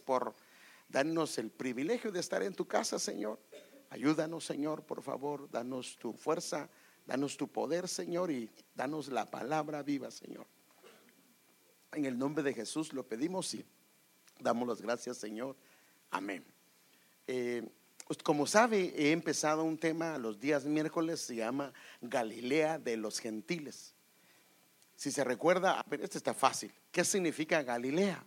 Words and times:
por 0.00 0.34
darnos 0.88 1.38
el 1.38 1.50
privilegio 1.50 2.12
de 2.12 2.20
estar 2.20 2.42
en 2.42 2.54
tu 2.54 2.66
casa, 2.66 2.98
Señor. 2.98 3.38
Ayúdanos, 3.90 4.44
Señor, 4.44 4.82
por 4.82 5.02
favor, 5.02 5.50
danos 5.50 5.96
tu 5.98 6.12
fuerza, 6.12 6.68
danos 7.06 7.36
tu 7.36 7.48
poder, 7.48 7.88
Señor, 7.88 8.30
y 8.30 8.50
danos 8.74 9.08
la 9.08 9.30
palabra 9.30 9.82
viva, 9.82 10.10
Señor. 10.10 10.46
En 11.92 12.04
el 12.04 12.18
nombre 12.18 12.42
de 12.42 12.52
Jesús 12.52 12.92
lo 12.92 13.06
pedimos 13.06 13.54
y 13.54 13.64
damos 14.40 14.68
las 14.68 14.82
gracias, 14.82 15.16
Señor. 15.16 15.56
Amén. 16.10 16.44
Eh, 17.26 17.66
pues, 18.06 18.18
como 18.22 18.46
sabe, 18.46 18.92
he 18.96 19.12
empezado 19.12 19.64
un 19.64 19.78
tema 19.78 20.18
los 20.18 20.38
días 20.38 20.64
miércoles, 20.64 21.20
se 21.20 21.36
llama 21.36 21.72
Galilea 22.00 22.78
de 22.78 22.96
los 22.96 23.18
gentiles. 23.18 23.94
Si 24.94 25.10
se 25.10 25.24
recuerda, 25.24 25.84
este 25.90 26.18
está 26.18 26.32
fácil. 26.32 26.72
¿Qué 26.90 27.04
significa 27.04 27.62
Galilea? 27.62 28.24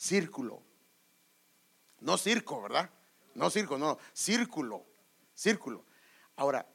Círculo. 0.00 0.62
No 2.00 2.16
circo, 2.16 2.62
¿verdad? 2.62 2.88
No 3.34 3.50
circo, 3.50 3.76
no, 3.76 3.98
círculo, 4.14 4.86
círculo. 5.34 5.84
Ahora, 6.36 6.66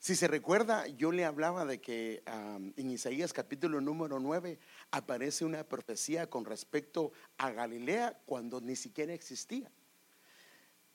si 0.00 0.16
se 0.16 0.26
recuerda, 0.26 0.88
yo 0.88 1.12
le 1.12 1.24
hablaba 1.24 1.64
de 1.64 1.80
que 1.80 2.24
en 2.26 2.90
Isaías 2.90 3.32
capítulo 3.32 3.80
número 3.80 4.18
9 4.18 4.58
aparece 4.90 5.44
una 5.44 5.62
profecía 5.62 6.28
con 6.28 6.44
respecto 6.44 7.12
a 7.36 7.52
Galilea 7.52 8.20
cuando 8.26 8.60
ni 8.60 8.74
siquiera 8.74 9.14
existía. 9.14 9.70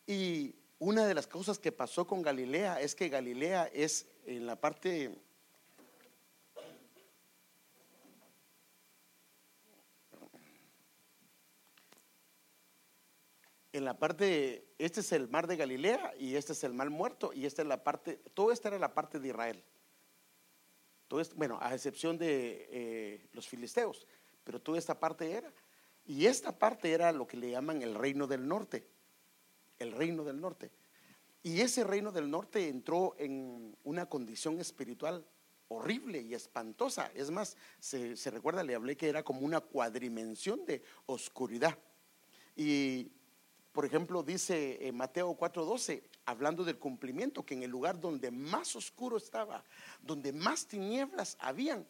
Y 0.05 0.55
una 0.80 1.05
de 1.05 1.13
las 1.13 1.27
cosas 1.27 1.59
que 1.59 1.71
pasó 1.71 2.05
con 2.05 2.21
Galilea 2.21 2.82
es 2.82 2.93
que 2.93 3.07
Galilea 3.07 3.68
es 3.68 4.05
en 4.26 4.48
la 4.48 4.59
parte 4.59 5.18
en 13.73 13.86
la 13.86 13.98
parte, 13.98 14.66
este 14.77 15.02
es 15.02 15.12
el 15.12 15.27
mar 15.27 15.48
de 15.48 15.58
Galilea 15.58 16.13
y 16.18 16.35
este 16.35 16.54
es 16.54 16.63
el 16.63 16.74
mar 16.74 16.90
muerto 16.90 17.34
y 17.34 17.46
esta 17.46 17.62
es 17.62 17.68
la 17.68 17.84
parte, 17.84 18.21
todo 18.34 18.52
esta 18.52 18.70
era 18.70 18.80
la 18.80 18.93
parte 18.93 19.20
de 19.20 19.27
Israel. 19.27 19.63
Todo 21.10 21.20
esto, 21.20 21.35
bueno, 21.35 21.60
a 21.62 21.74
excepción 21.74 22.18
de 22.18 22.70
eh, 22.71 23.27
los 23.34 23.48
filisteos, 23.48 24.07
pero 24.43 24.62
toda 24.62 24.77
esta 24.77 24.99
parte 24.99 25.32
era. 25.32 25.52
Y 26.05 26.26
esta 26.26 26.57
parte 26.57 26.91
era 26.91 27.12
lo 27.12 27.27
que 27.27 27.38
le 27.38 27.52
llaman 27.52 27.82
el 27.82 27.96
reino 27.96 28.27
del 28.27 28.48
norte 28.48 28.88
el 29.84 29.91
reino 29.91 30.24
del 30.24 30.41
norte. 30.41 30.71
Y 31.43 31.62
ese 31.62 31.84
reino 31.84 32.12
del 32.12 32.30
norte 32.30 32.70
entró 32.70 33.15
en 33.18 33.77
una 33.84 34.08
condición 34.08 34.60
espiritual 34.60 35.26
horrible 35.68 36.21
y 36.21 36.34
espantosa. 36.34 37.12
Es 37.13 37.30
más, 37.32 37.58
se, 37.80 38.15
recuerda, 38.32 38.63
le 38.63 38.76
hablé 38.76 38.96
que 38.96 39.10
era 39.10 39.24
como 39.24 39.41
una 39.41 39.60
cuadrimensión 39.60 40.65
de 40.65 40.82
oscuridad. 41.05 41.77
Y, 42.55 43.12
por 43.74 43.85
ejemplo, 43.85 44.24
dice 44.24 44.88
en 44.88 44.96
Mateo 44.96 45.35
4:12, 45.35 46.04
hablando 46.26 46.63
del 46.63 46.77
cumplimiento, 46.77 47.46
que 47.46 47.55
en 47.55 47.63
el 47.63 47.71
lugar 47.71 47.99
donde 47.99 48.32
más 48.32 48.76
oscuro 48.76 49.18
estaba, 49.18 49.63
donde 50.02 50.32
más 50.32 50.68
tinieblas 50.68 51.35
habían, 51.40 51.85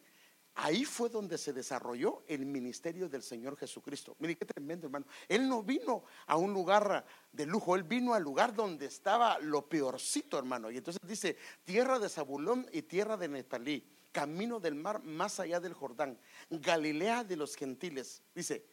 Ahí 0.56 0.84
fue 0.84 1.08
donde 1.08 1.36
se 1.36 1.52
desarrolló 1.52 2.22
el 2.28 2.46
ministerio 2.46 3.08
del 3.08 3.22
Señor 3.22 3.56
Jesucristo. 3.56 4.14
Mire 4.20 4.36
qué 4.36 4.44
tremendo, 4.44 4.86
hermano. 4.86 5.06
Él 5.28 5.48
no 5.48 5.64
vino 5.64 6.04
a 6.26 6.36
un 6.36 6.52
lugar 6.52 7.04
de 7.32 7.44
lujo, 7.44 7.74
él 7.74 7.82
vino 7.82 8.14
al 8.14 8.22
lugar 8.22 8.54
donde 8.54 8.86
estaba 8.86 9.38
lo 9.40 9.68
peorcito, 9.68 10.38
hermano. 10.38 10.70
Y 10.70 10.76
entonces 10.76 11.00
dice, 11.04 11.36
tierra 11.64 11.98
de 11.98 12.08
Zabulón 12.08 12.68
y 12.72 12.82
tierra 12.82 13.16
de 13.16 13.26
Netalí, 13.26 13.84
camino 14.12 14.60
del 14.60 14.76
mar 14.76 15.02
más 15.02 15.40
allá 15.40 15.58
del 15.58 15.74
Jordán, 15.74 16.20
Galilea 16.50 17.24
de 17.24 17.36
los 17.36 17.56
gentiles. 17.56 18.22
Dice, 18.32 18.64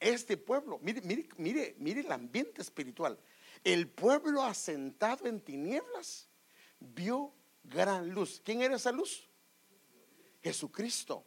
este 0.00 0.36
pueblo, 0.36 0.78
mire, 0.82 1.00
mire, 1.02 1.28
mire, 1.36 1.76
mire 1.78 2.00
el 2.00 2.10
ambiente 2.10 2.62
espiritual. 2.62 3.18
El 3.62 3.88
pueblo 3.88 4.42
asentado 4.42 5.26
en 5.26 5.40
tinieblas 5.40 6.28
vio 6.80 7.32
gran 7.62 8.10
luz. 8.10 8.40
¿Quién 8.42 8.62
era 8.62 8.76
esa 8.76 8.90
luz? 8.90 9.28
Jesucristo 10.42 11.26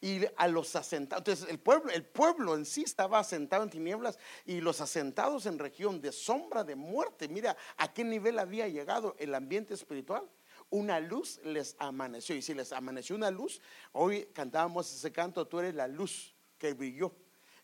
y 0.00 0.20
a 0.36 0.48
los 0.48 0.76
asentados. 0.76 1.20
Entonces 1.20 1.48
el 1.48 1.58
pueblo, 1.58 1.90
el 1.92 2.04
pueblo 2.04 2.54
en 2.54 2.64
sí 2.64 2.82
estaba 2.82 3.18
asentado 3.18 3.62
en 3.62 3.70
tinieblas 3.70 4.18
y 4.44 4.60
los 4.60 4.80
asentados 4.80 5.46
en 5.46 5.58
región 5.58 6.00
de 6.00 6.12
sombra 6.12 6.64
de 6.64 6.74
muerte. 6.74 7.28
Mira 7.28 7.56
a 7.76 7.92
qué 7.92 8.04
nivel 8.04 8.38
había 8.38 8.68
llegado 8.68 9.14
el 9.18 9.34
ambiente 9.34 9.74
espiritual. 9.74 10.28
Una 10.70 11.00
luz 11.00 11.40
les 11.44 11.74
amaneció. 11.78 12.36
Y 12.36 12.42
si 12.42 12.54
les 12.54 12.72
amaneció 12.72 13.16
una 13.16 13.30
luz, 13.30 13.60
hoy 13.92 14.26
cantábamos 14.32 14.92
ese 14.94 15.10
canto, 15.12 15.46
tú 15.46 15.58
eres 15.58 15.74
la 15.74 15.88
luz 15.88 16.34
que 16.58 16.72
brilló. 16.74 17.12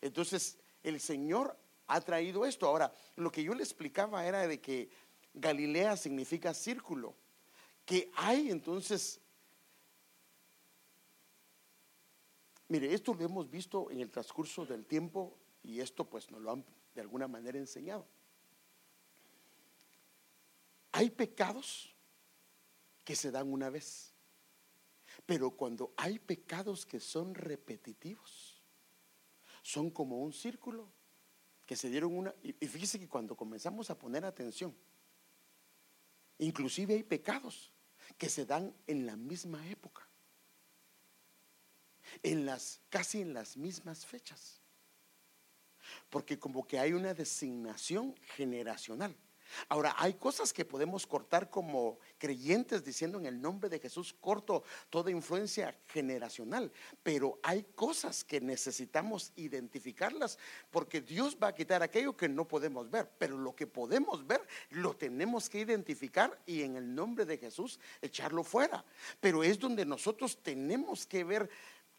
Entonces 0.01 0.59
el 0.83 1.01
Señor 1.01 1.57
ha 1.87 2.01
traído 2.01 2.45
esto. 2.47 2.67
Ahora, 2.67 2.93
lo 3.17 3.31
que 3.31 3.43
yo 3.43 3.55
le 3.55 3.63
explicaba 3.63 4.27
era 4.27 4.47
de 4.47 4.61
que 4.61 4.91
Galilea 5.35 5.97
significa 5.97 6.55
círculo. 6.55 7.15
Que 7.85 8.11
hay 8.17 8.51
entonces 8.51 9.21
Mire, 12.69 12.93
esto 12.93 13.15
lo 13.15 13.25
hemos 13.25 13.49
visto 13.49 13.91
en 13.91 14.01
el 14.01 14.11
transcurso 14.11 14.67
del 14.67 14.87
tiempo 14.87 15.39
y 15.63 15.81
esto 15.81 16.09
pues 16.09 16.31
nos 16.31 16.41
lo 16.41 16.51
han 16.51 16.65
de 16.95 17.01
alguna 17.01 17.29
manera 17.29 17.59
enseñado. 17.59 18.07
Hay 20.93 21.11
pecados 21.11 21.95
que 23.05 23.15
se 23.15 23.31
dan 23.31 23.53
una 23.53 23.71
vez, 23.71 24.13
pero 25.27 25.51
cuando 25.53 25.93
hay 25.97 26.19
pecados 26.19 26.85
que 26.85 26.99
son 26.99 27.35
repetitivos, 27.35 28.56
son 29.67 29.91
como 29.91 30.21
un 30.21 30.33
círculo 30.33 30.89
que 31.67 31.75
se 31.75 31.91
dieron 31.91 32.17
una... 32.17 32.33
Y 32.41 32.53
fíjese 32.69 33.01
que 33.01 33.09
cuando 33.09 33.37
comenzamos 33.37 33.91
a 33.91 33.99
poner 33.99 34.25
atención, 34.25 34.73
inclusive 36.39 36.95
hay 36.95 37.03
pecados 37.03 37.73
que 38.17 38.29
se 38.29 38.47
dan 38.47 38.73
en 38.87 39.07
la 39.07 39.17
misma 39.17 39.69
época 39.69 40.09
en 42.23 42.47
las, 42.47 42.81
casi 42.91 43.23
en 43.23 43.35
las 43.35 43.57
mismas 43.57 44.07
fechas. 44.07 44.61
Porque 46.11 46.39
como 46.39 46.65
que 46.65 46.79
hay 46.79 46.93
una 46.93 47.13
designación 47.13 48.15
generacional. 48.37 49.17
Ahora, 49.69 49.95
hay 49.99 50.15
cosas 50.15 50.53
que 50.53 50.65
podemos 50.65 51.07
cortar 51.07 51.51
como 51.51 51.99
creyentes 52.19 52.85
diciendo 52.85 53.19
en 53.19 53.27
el 53.27 53.41
nombre 53.41 53.69
de 53.69 53.79
Jesús 53.79 54.15
corto 54.21 54.63
toda 54.91 55.11
influencia 55.11 55.77
generacional, 55.89 56.73
pero 57.03 57.39
hay 57.43 57.65
cosas 57.75 58.25
que 58.25 58.41
necesitamos 58.41 59.33
identificarlas 59.37 60.39
porque 60.71 61.01
Dios 61.01 61.37
va 61.43 61.49
a 61.49 61.55
quitar 61.55 61.83
aquello 61.83 62.17
que 62.17 62.29
no 62.29 62.47
podemos 62.47 62.91
ver, 62.91 63.11
pero 63.19 63.39
lo 63.39 63.55
que 63.55 63.67
podemos 63.67 64.27
ver 64.27 64.47
lo 64.71 64.95
tenemos 64.95 65.49
que 65.49 65.61
identificar 65.61 66.41
y 66.47 66.63
en 66.63 66.77
el 66.77 66.95
nombre 66.95 67.25
de 67.25 67.39
Jesús 67.39 67.79
echarlo 68.01 68.43
fuera. 68.43 68.85
Pero 69.21 69.43
es 69.43 69.59
donde 69.59 69.85
nosotros 69.85 70.43
tenemos 70.43 71.07
que 71.07 71.25
ver 71.25 71.51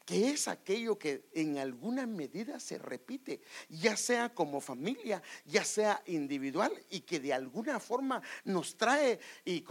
que 0.07 0.29
es 0.29 0.47
aquello 0.47 0.97
que 0.97 1.25
en 1.33 1.57
alguna 1.57 2.07
medida 2.07 2.61
se 2.61 2.77
repite, 2.77 3.41
ya 3.67 3.97
sea 3.97 4.33
como 4.33 4.61
familia, 4.61 5.21
ya 5.43 5.65
sea 5.65 6.01
individual, 6.05 6.71
y 6.89 7.01
que 7.01 7.19
de 7.19 7.33
alguna 7.33 7.77
forma 7.77 8.21
nos 8.45 8.77
trae 8.77 9.19
y 9.43 9.65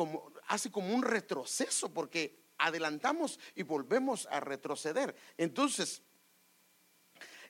hace 0.49 0.71
como 0.71 0.95
un 0.95 1.03
retroceso, 1.03 1.89
porque 1.89 2.37
adelantamos 2.59 3.41
y 3.55 3.63
volvemos 3.63 4.29
a 4.31 4.41
retroceder. 4.41 5.17
Entonces, 5.39 6.03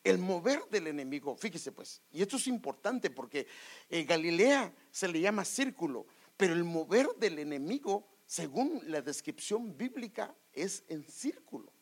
el 0.05 0.19
mover 0.19 0.63
del 0.71 0.87
enemigo, 0.87 1.37
fíjese 1.37 1.73
pues, 1.73 2.01
y 2.13 2.23
esto 2.23 2.37
es 2.37 2.47
importante 2.47 3.11
porque 3.11 3.49
en 3.91 4.03
eh, 4.03 4.05
Galilea 4.05 4.73
se 4.93 5.09
le 5.09 5.21
llama 5.21 5.45
círculo, 5.45 6.07
pero 6.37 6.55
el 6.55 6.63
mover 6.63 7.09
del 7.17 7.41
enemigo, 7.41 8.07
según 8.27 8.81
la 8.87 9.03
descripción 9.03 9.77
bíblica, 9.77 10.33
es 10.53 10.85
en 10.87 11.03
círculo. 11.03 11.73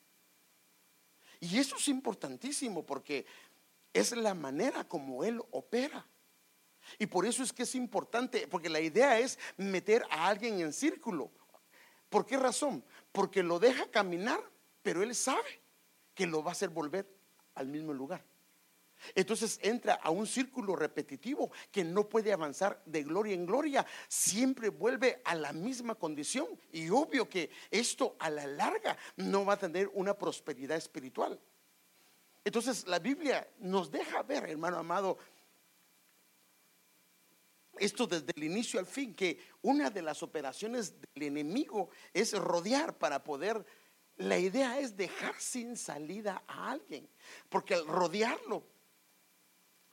Y 1.41 1.59
eso 1.59 1.77
es 1.77 1.89
importantísimo 1.89 2.84
porque 2.84 3.27
es 3.93 4.12
la 4.17 4.34
manera 4.34 4.84
como 4.84 5.25
Él 5.25 5.41
opera. 5.50 6.06
Y 6.98 7.07
por 7.07 7.27
eso 7.27 7.42
es 7.42 7.53
que 7.53 7.63
es 7.63 7.75
importante, 7.75 8.47
porque 8.47 8.69
la 8.69 8.81
idea 8.81 9.19
es 9.19 9.39
meter 9.57 10.04
a 10.10 10.28
alguien 10.28 10.60
en 10.60 10.72
círculo. 10.72 11.31
¿Por 12.09 12.27
qué 12.27 12.36
razón? 12.36 12.84
Porque 13.13 13.42
lo 13.42 13.59
deja 13.59 13.91
caminar, 13.91 14.41
pero 14.83 15.03
Él 15.03 15.15
sabe 15.15 15.60
que 16.15 16.27
lo 16.27 16.42
va 16.42 16.51
a 16.51 16.53
hacer 16.53 16.69
volver 16.69 17.09
al 17.54 17.66
mismo 17.66 17.92
lugar. 17.92 18.25
Entonces 19.14 19.58
entra 19.62 19.94
a 19.94 20.10
un 20.10 20.26
círculo 20.26 20.76
repetitivo 20.76 21.50
que 21.70 21.84
no 21.84 22.08
puede 22.08 22.32
avanzar 22.32 22.82
de 22.86 23.02
gloria 23.02 23.34
en 23.34 23.46
gloria, 23.46 23.86
siempre 24.08 24.68
vuelve 24.68 25.20
a 25.24 25.34
la 25.34 25.52
misma 25.52 25.94
condición 25.94 26.48
y 26.72 26.88
obvio 26.88 27.28
que 27.28 27.50
esto 27.70 28.16
a 28.18 28.30
la 28.30 28.46
larga 28.46 28.96
no 29.16 29.44
va 29.44 29.54
a 29.54 29.58
tener 29.58 29.91
una 29.94 30.14
prosperidad 30.14 30.76
espiritual. 30.76 31.38
Entonces 32.44 32.86
la 32.86 32.98
Biblia 32.98 33.48
nos 33.58 33.91
deja 33.91 34.22
ver, 34.22 34.48
hermano 34.48 34.78
amado, 34.78 35.18
esto 37.78 38.06
desde 38.06 38.32
el 38.36 38.44
inicio 38.44 38.78
al 38.78 38.86
fin, 38.86 39.14
que 39.14 39.38
una 39.62 39.91
de 39.91 40.02
las 40.02 40.22
operaciones 40.22 40.94
del 41.00 41.24
enemigo 41.24 41.91
es 42.12 42.32
rodear 42.32 42.96
para 42.96 43.24
poder, 43.24 43.64
la 44.16 44.38
idea 44.38 44.78
es 44.78 44.96
dejar 44.96 45.34
sin 45.41 45.76
salida 45.76 46.44
a 46.46 46.70
alguien, 46.70 47.08
porque 47.48 47.74
al 47.74 47.86
rodearlo 47.86 48.73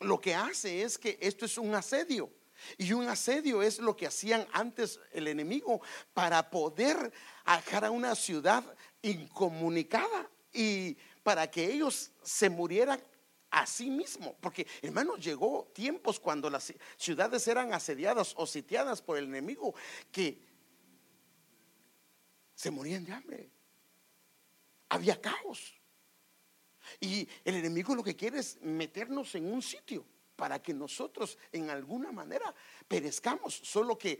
lo 0.02 0.20
que 0.20 0.36
hace 0.36 0.84
es 0.84 0.98
que 0.98 1.18
esto 1.22 1.46
es 1.46 1.58
un 1.58 1.74
asedio. 1.76 2.32
Y 2.78 2.94
un 2.94 3.08
asedio 3.08 3.62
es 3.64 3.80
lo 3.80 3.96
que 3.96 4.08
hacían 4.08 4.48
antes 4.52 5.00
el 5.12 5.28
enemigo 5.28 5.82
para 6.14 6.50
poder 6.50 7.12
dejar 7.46 7.86
a 7.86 7.92
una 7.92 8.16
ciudad 8.16 8.64
incomunicada 9.02 10.30
y 10.54 10.96
para 11.24 11.50
que 11.50 11.66
ellos 11.66 12.12
se 12.24 12.50
murieran 12.50 13.02
a 13.50 13.66
sí 13.66 13.90
mismo. 13.90 14.36
Porque, 14.40 14.68
hermanos, 14.82 15.24
llegó 15.24 15.72
tiempos 15.74 16.20
cuando 16.20 16.50
las 16.50 16.74
ciudades 16.98 17.48
eran 17.48 17.74
asediadas 17.74 18.34
o 18.38 18.46
sitiadas 18.46 19.02
por 19.02 19.18
el 19.18 19.26
enemigo 19.26 19.74
que 20.12 20.40
se 22.56 22.70
morían 22.70 23.04
de 23.06 23.14
hambre. 23.14 23.50
Había 24.90 25.20
caos. 25.20 25.81
Y 27.00 27.28
el 27.44 27.56
enemigo 27.56 27.96
lo 27.96 28.04
que 28.04 28.16
quiere 28.16 28.40
es 28.40 28.60
meternos 28.62 29.36
en 29.36 29.52
un 29.52 29.62
sitio 29.62 30.06
para 30.36 30.62
que 30.62 30.74
nosotros 30.74 31.38
en 31.52 31.70
alguna 31.70 32.12
manera 32.12 32.54
perezcamos. 32.88 33.54
Solo 33.64 33.98
que, 33.98 34.20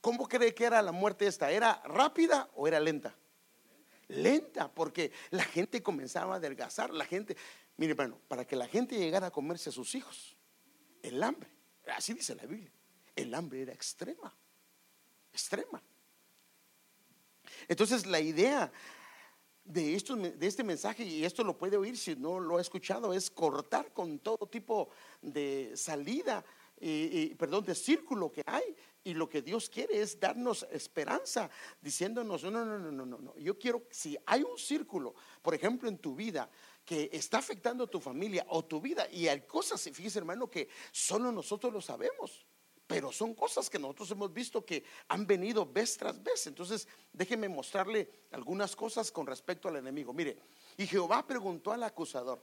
¿cómo 0.00 0.26
cree 0.26 0.54
que 0.54 0.64
era 0.64 0.80
la 0.80 0.92
muerte 0.92 1.26
esta? 1.26 1.50
¿Era 1.50 1.82
rápida 1.84 2.48
o 2.54 2.66
era 2.66 2.80
lenta? 2.80 3.14
Lenta, 4.08 4.72
porque 4.72 5.12
la 5.30 5.44
gente 5.44 5.82
comenzaba 5.82 6.34
a 6.34 6.36
adelgazar. 6.38 6.90
La 6.94 7.04
gente, 7.04 7.36
mire, 7.76 7.92
hermano, 7.92 8.18
para 8.28 8.46
que 8.46 8.56
la 8.56 8.66
gente 8.66 8.96
llegara 8.96 9.26
a 9.26 9.30
comerse 9.30 9.68
a 9.68 9.72
sus 9.72 9.94
hijos, 9.94 10.36
el 11.02 11.22
hambre, 11.22 11.50
así 11.94 12.14
dice 12.14 12.34
la 12.34 12.46
Biblia, 12.46 12.72
el 13.14 13.34
hambre 13.34 13.62
era 13.62 13.72
extrema, 13.72 14.34
extrema. 15.32 15.82
Entonces 17.66 18.06
la 18.06 18.20
idea 18.20 18.72
de, 19.68 19.94
esto, 19.94 20.16
de 20.16 20.46
este 20.46 20.64
mensaje, 20.64 21.04
y 21.04 21.24
esto 21.24 21.44
lo 21.44 21.56
puede 21.56 21.76
oír 21.76 21.96
si 21.96 22.16
no 22.16 22.40
lo 22.40 22.56
ha 22.56 22.60
escuchado, 22.60 23.12
es 23.12 23.30
cortar 23.30 23.92
con 23.92 24.18
todo 24.18 24.46
tipo 24.46 24.88
de 25.22 25.72
salida, 25.76 26.44
y, 26.80 27.34
perdón, 27.34 27.64
de 27.64 27.74
círculo 27.74 28.30
que 28.30 28.42
hay. 28.46 28.74
Y 29.04 29.14
lo 29.14 29.28
que 29.28 29.42
Dios 29.42 29.68
quiere 29.68 30.00
es 30.00 30.20
darnos 30.20 30.66
esperanza, 30.70 31.50
diciéndonos, 31.80 32.44
no, 32.44 32.50
no, 32.50 32.64
no, 32.64 32.78
no, 32.78 33.06
no, 33.06 33.18
no. 33.18 33.36
Yo 33.38 33.58
quiero, 33.58 33.84
si 33.90 34.16
hay 34.26 34.42
un 34.42 34.58
círculo, 34.58 35.14
por 35.42 35.54
ejemplo, 35.54 35.88
en 35.88 35.98
tu 35.98 36.14
vida, 36.14 36.50
que 36.84 37.08
está 37.12 37.38
afectando 37.38 37.84
a 37.84 37.86
tu 37.86 38.00
familia 38.00 38.46
o 38.50 38.64
tu 38.64 38.80
vida, 38.80 39.08
y 39.10 39.28
hay 39.28 39.42
cosas, 39.42 39.82
fíjese 39.82 40.18
hermano, 40.18 40.50
que 40.50 40.68
solo 40.92 41.32
nosotros 41.32 41.72
lo 41.72 41.80
sabemos. 41.80 42.46
Pero 42.88 43.12
son 43.12 43.34
cosas 43.34 43.68
que 43.68 43.78
nosotros 43.78 44.10
hemos 44.12 44.32
visto 44.32 44.64
que 44.64 44.82
han 45.08 45.26
venido 45.26 45.70
vez 45.70 45.98
tras 45.98 46.20
vez. 46.22 46.46
Entonces, 46.46 46.88
déjeme 47.12 47.46
mostrarle 47.46 48.08
algunas 48.32 48.74
cosas 48.74 49.12
con 49.12 49.26
respecto 49.26 49.68
al 49.68 49.76
enemigo. 49.76 50.14
Mire, 50.14 50.38
y 50.78 50.86
Jehová 50.86 51.26
preguntó 51.26 51.70
al 51.70 51.82
acusador. 51.82 52.42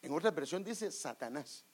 En 0.00 0.12
otra 0.12 0.30
versión 0.30 0.64
dice 0.64 0.90
Satanás. 0.90 1.66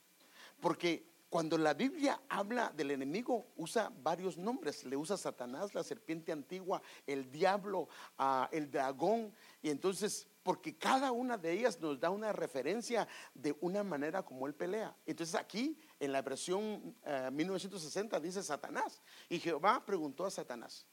Porque 0.61 1.07
cuando 1.31 1.57
la 1.57 1.75
Biblia 1.75 2.21
habla 2.29 2.73
del 2.75 2.91
enemigo, 2.91 3.47
usa 3.57 3.93
varios 4.03 4.37
nombres. 4.37 4.85
Le 4.85 4.97
usa 4.97 5.17
Satanás, 5.17 5.77
la 5.77 5.85
serpiente 5.85 6.33
antigua, 6.33 6.83
el 7.07 7.31
diablo, 7.31 7.89
ah, 8.19 8.49
el 8.51 8.69
dragón. 8.69 9.33
Y 9.63 9.71
entonces 9.71 10.27
porque 10.47 10.79
cada 10.79 11.11
una 11.11 11.37
de 11.37 11.51
ellas 11.51 11.81
nos 11.81 11.99
da 11.99 12.09
una 12.09 12.33
referencia 12.33 13.09
de 13.35 13.57
una 13.63 13.83
manera 13.83 14.25
como 14.25 14.47
él 14.47 14.55
pelea. 14.55 14.97
Entonces 15.05 15.35
aquí 15.35 15.77
en 15.99 16.13
la 16.13 16.23
versión 16.23 16.95
1960 17.33 18.17
eh, 18.17 18.21
dice 18.21 18.45
Satanás. 18.45 19.03
Y 19.29 19.41
Jehová 19.41 19.85
preguntó 19.85 20.25
a 20.25 20.31
Satanás 20.31 20.87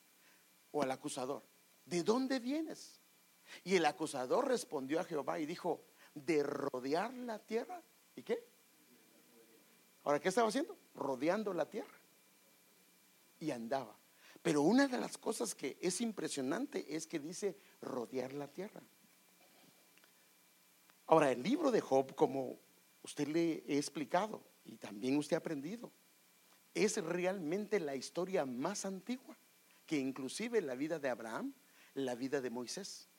o 0.71 0.81
al 0.81 0.89
acusador, 0.89 1.43
¿de 1.85 2.01
dónde 2.01 2.39
vienes? 2.39 2.99
Y 3.63 3.75
el 3.75 3.85
acusador 3.85 4.47
respondió 4.47 4.99
a 4.99 5.03
Jehová 5.03 5.39
y 5.39 5.45
dijo, 5.45 5.85
de 6.15 6.41
rodear 6.41 7.13
la 7.13 7.37
tierra. 7.37 7.79
¿Y 8.15 8.23
qué? 8.23 8.43
Ahora, 10.03 10.19
¿qué 10.19 10.29
estaba 10.29 10.47
haciendo? 10.47 10.75
Rodeando 10.95 11.53
la 11.53 11.69
tierra. 11.69 11.93
Y 13.39 13.51
andaba. 13.51 13.95
Pero 14.41 14.63
una 14.63 14.87
de 14.87 14.97
las 14.97 15.15
cosas 15.19 15.53
que 15.53 15.77
es 15.79 16.01
impresionante 16.01 16.95
es 16.95 17.05
que 17.05 17.19
dice 17.19 17.55
rodear 17.81 18.33
la 18.33 18.47
tierra. 18.47 18.81
Ahora, 21.07 21.31
el 21.31 21.43
libro 21.43 21.71
de 21.71 21.81
Job, 21.81 22.15
como 22.15 22.59
usted 23.03 23.27
le 23.27 23.63
he 23.67 23.77
explicado 23.77 24.43
y 24.65 24.77
también 24.77 25.17
usted 25.17 25.35
ha 25.35 25.39
aprendido, 25.39 25.91
es 26.73 26.97
realmente 27.03 27.79
la 27.79 27.95
historia 27.95 28.45
más 28.45 28.85
antigua 28.85 29.37
que 29.85 29.97
inclusive 29.97 30.61
la 30.61 30.75
vida 30.75 30.99
de 30.99 31.09
Abraham, 31.09 31.53
la 31.93 32.15
vida 32.15 32.41
de 32.41 32.49
Moisés. 32.49 33.09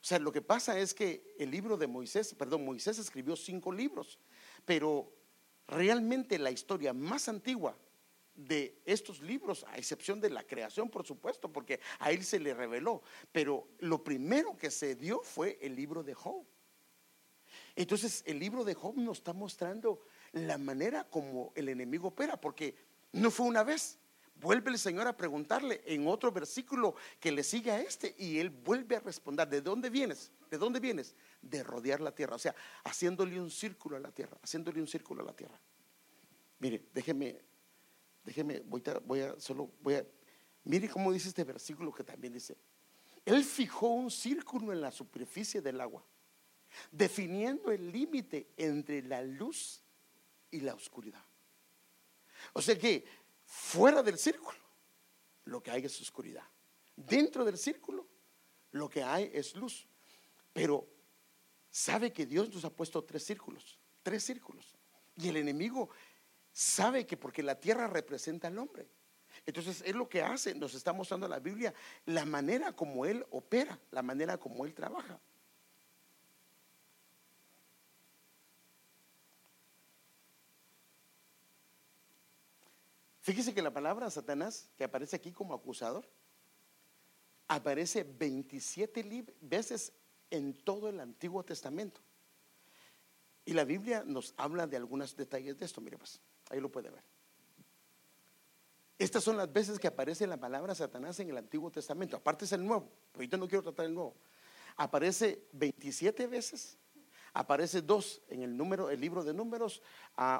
O 0.00 0.04
sea, 0.04 0.18
lo 0.18 0.32
que 0.32 0.42
pasa 0.42 0.78
es 0.78 0.92
que 0.92 1.34
el 1.38 1.50
libro 1.50 1.76
de 1.76 1.86
Moisés, 1.86 2.34
perdón, 2.34 2.64
Moisés 2.64 2.98
escribió 2.98 3.36
cinco 3.36 3.72
libros, 3.72 4.18
pero 4.64 5.12
realmente 5.66 6.38
la 6.38 6.50
historia 6.50 6.92
más 6.92 7.28
antigua 7.28 7.76
de 8.34 8.82
estos 8.84 9.20
libros, 9.20 9.64
a 9.68 9.78
excepción 9.78 10.20
de 10.20 10.30
la 10.30 10.42
creación, 10.42 10.90
por 10.90 11.06
supuesto, 11.06 11.52
porque 11.52 11.80
a 12.00 12.10
él 12.10 12.24
se 12.24 12.40
le 12.40 12.52
reveló, 12.52 13.02
pero 13.30 13.68
lo 13.78 14.02
primero 14.02 14.56
que 14.56 14.70
se 14.70 14.96
dio 14.96 15.22
fue 15.22 15.58
el 15.62 15.76
libro 15.76 16.02
de 16.02 16.14
Job. 16.14 16.44
Entonces 17.76 18.22
el 18.26 18.38
libro 18.38 18.64
de 18.64 18.74
Job 18.74 18.96
nos 18.96 19.18
está 19.18 19.32
mostrando 19.32 20.00
la 20.32 20.58
manera 20.58 21.04
como 21.04 21.52
el 21.54 21.68
enemigo 21.68 22.08
opera, 22.08 22.40
porque 22.40 22.76
no 23.12 23.30
fue 23.30 23.46
una 23.46 23.64
vez. 23.64 23.98
Vuelve 24.36 24.70
el 24.70 24.78
Señor 24.78 25.06
a 25.06 25.16
preguntarle 25.16 25.80
en 25.86 26.06
otro 26.06 26.30
versículo 26.32 26.94
que 27.20 27.32
le 27.32 27.42
sigue 27.42 27.70
a 27.70 27.80
este 27.80 28.14
y 28.18 28.38
él 28.38 28.50
vuelve 28.50 28.96
a 28.96 29.00
responder, 29.00 29.48
¿de 29.48 29.60
dónde 29.60 29.90
vienes? 29.90 30.32
¿De 30.50 30.58
dónde 30.58 30.80
vienes? 30.80 31.14
De 31.40 31.62
rodear 31.62 32.00
la 32.00 32.12
tierra, 32.12 32.36
o 32.36 32.38
sea, 32.38 32.54
haciéndole 32.84 33.40
un 33.40 33.50
círculo 33.50 33.96
a 33.96 34.00
la 34.00 34.10
tierra, 34.10 34.36
haciéndole 34.42 34.80
un 34.80 34.88
círculo 34.88 35.22
a 35.22 35.26
la 35.26 35.32
tierra. 35.34 35.58
Mire, 36.58 36.84
déjeme, 36.92 37.40
déjeme, 38.24 38.60
voy 38.60 38.82
a, 38.86 38.98
voy 38.98 39.20
a 39.20 39.40
solo, 39.40 39.70
voy 39.80 39.94
a, 39.94 40.06
mire 40.64 40.88
cómo 40.88 41.12
dice 41.12 41.28
este 41.28 41.44
versículo 41.44 41.92
que 41.92 42.04
también 42.04 42.32
dice, 42.32 42.56
él 43.24 43.44
fijó 43.44 43.88
un 43.88 44.10
círculo 44.10 44.72
en 44.72 44.80
la 44.80 44.90
superficie 44.90 45.60
del 45.62 45.80
agua 45.80 46.04
definiendo 46.90 47.70
el 47.70 47.90
límite 47.90 48.48
entre 48.56 49.02
la 49.02 49.22
luz 49.22 49.82
y 50.50 50.60
la 50.60 50.74
oscuridad. 50.74 51.24
O 52.52 52.62
sea 52.62 52.78
que 52.78 53.04
fuera 53.44 54.02
del 54.02 54.18
círculo 54.18 54.58
lo 55.44 55.62
que 55.62 55.70
hay 55.70 55.84
es 55.84 56.00
oscuridad. 56.00 56.44
Dentro 56.96 57.44
del 57.44 57.58
círculo 57.58 58.06
lo 58.72 58.88
que 58.88 59.02
hay 59.02 59.30
es 59.32 59.54
luz. 59.54 59.86
Pero 60.52 60.86
sabe 61.70 62.12
que 62.12 62.26
Dios 62.26 62.52
nos 62.52 62.64
ha 62.64 62.70
puesto 62.70 63.02
tres 63.04 63.24
círculos, 63.24 63.78
tres 64.02 64.22
círculos. 64.24 64.74
Y 65.16 65.28
el 65.28 65.36
enemigo 65.36 65.90
sabe 66.52 67.06
que 67.06 67.16
porque 67.16 67.42
la 67.42 67.58
tierra 67.58 67.88
representa 67.88 68.48
al 68.48 68.58
hombre. 68.58 68.88
Entonces 69.46 69.82
es 69.84 69.94
lo 69.94 70.08
que 70.08 70.22
hace, 70.22 70.54
nos 70.54 70.74
está 70.74 70.92
mostrando 70.92 71.28
la 71.28 71.40
Biblia, 71.40 71.74
la 72.06 72.24
manera 72.24 72.72
como 72.72 73.04
Él 73.04 73.26
opera, 73.30 73.78
la 73.90 74.02
manera 74.02 74.38
como 74.38 74.64
Él 74.64 74.72
trabaja. 74.72 75.20
Fíjese 83.24 83.54
que 83.54 83.62
la 83.62 83.72
palabra 83.72 84.10
Satanás, 84.10 84.68
que 84.76 84.84
aparece 84.84 85.16
aquí 85.16 85.32
como 85.32 85.54
acusador, 85.54 86.06
aparece 87.48 88.04
27 88.04 89.24
veces 89.40 89.94
en 90.28 90.52
todo 90.52 90.90
el 90.90 91.00
Antiguo 91.00 91.42
Testamento. 91.42 92.02
Y 93.46 93.54
la 93.54 93.64
Biblia 93.64 94.04
nos 94.04 94.34
habla 94.36 94.66
de 94.66 94.76
algunos 94.76 95.16
detalles 95.16 95.58
de 95.58 95.64
esto, 95.64 95.80
mire 95.80 95.96
pues, 95.96 96.20
ahí 96.50 96.60
lo 96.60 96.70
puede 96.70 96.90
ver. 96.90 97.02
Estas 98.98 99.24
son 99.24 99.38
las 99.38 99.50
veces 99.50 99.78
que 99.78 99.86
aparece 99.88 100.26
la 100.26 100.36
palabra 100.36 100.74
Satanás 100.74 101.18
en 101.18 101.30
el 101.30 101.38
Antiguo 101.38 101.70
Testamento. 101.70 102.18
Aparte 102.18 102.44
es 102.44 102.52
el 102.52 102.62
Nuevo, 102.62 102.90
pero 103.10 103.20
ahorita 103.20 103.38
no 103.38 103.48
quiero 103.48 103.62
tratar 103.62 103.86
el 103.86 103.94
Nuevo. 103.94 104.14
Aparece 104.76 105.48
27 105.52 106.26
veces 106.26 106.76
Aparece 107.36 107.82
dos 107.82 108.22
en 108.28 108.42
el 108.42 108.56
número, 108.56 108.90
el 108.90 109.00
libro 109.00 109.24
de 109.24 109.34
números, 109.34 109.82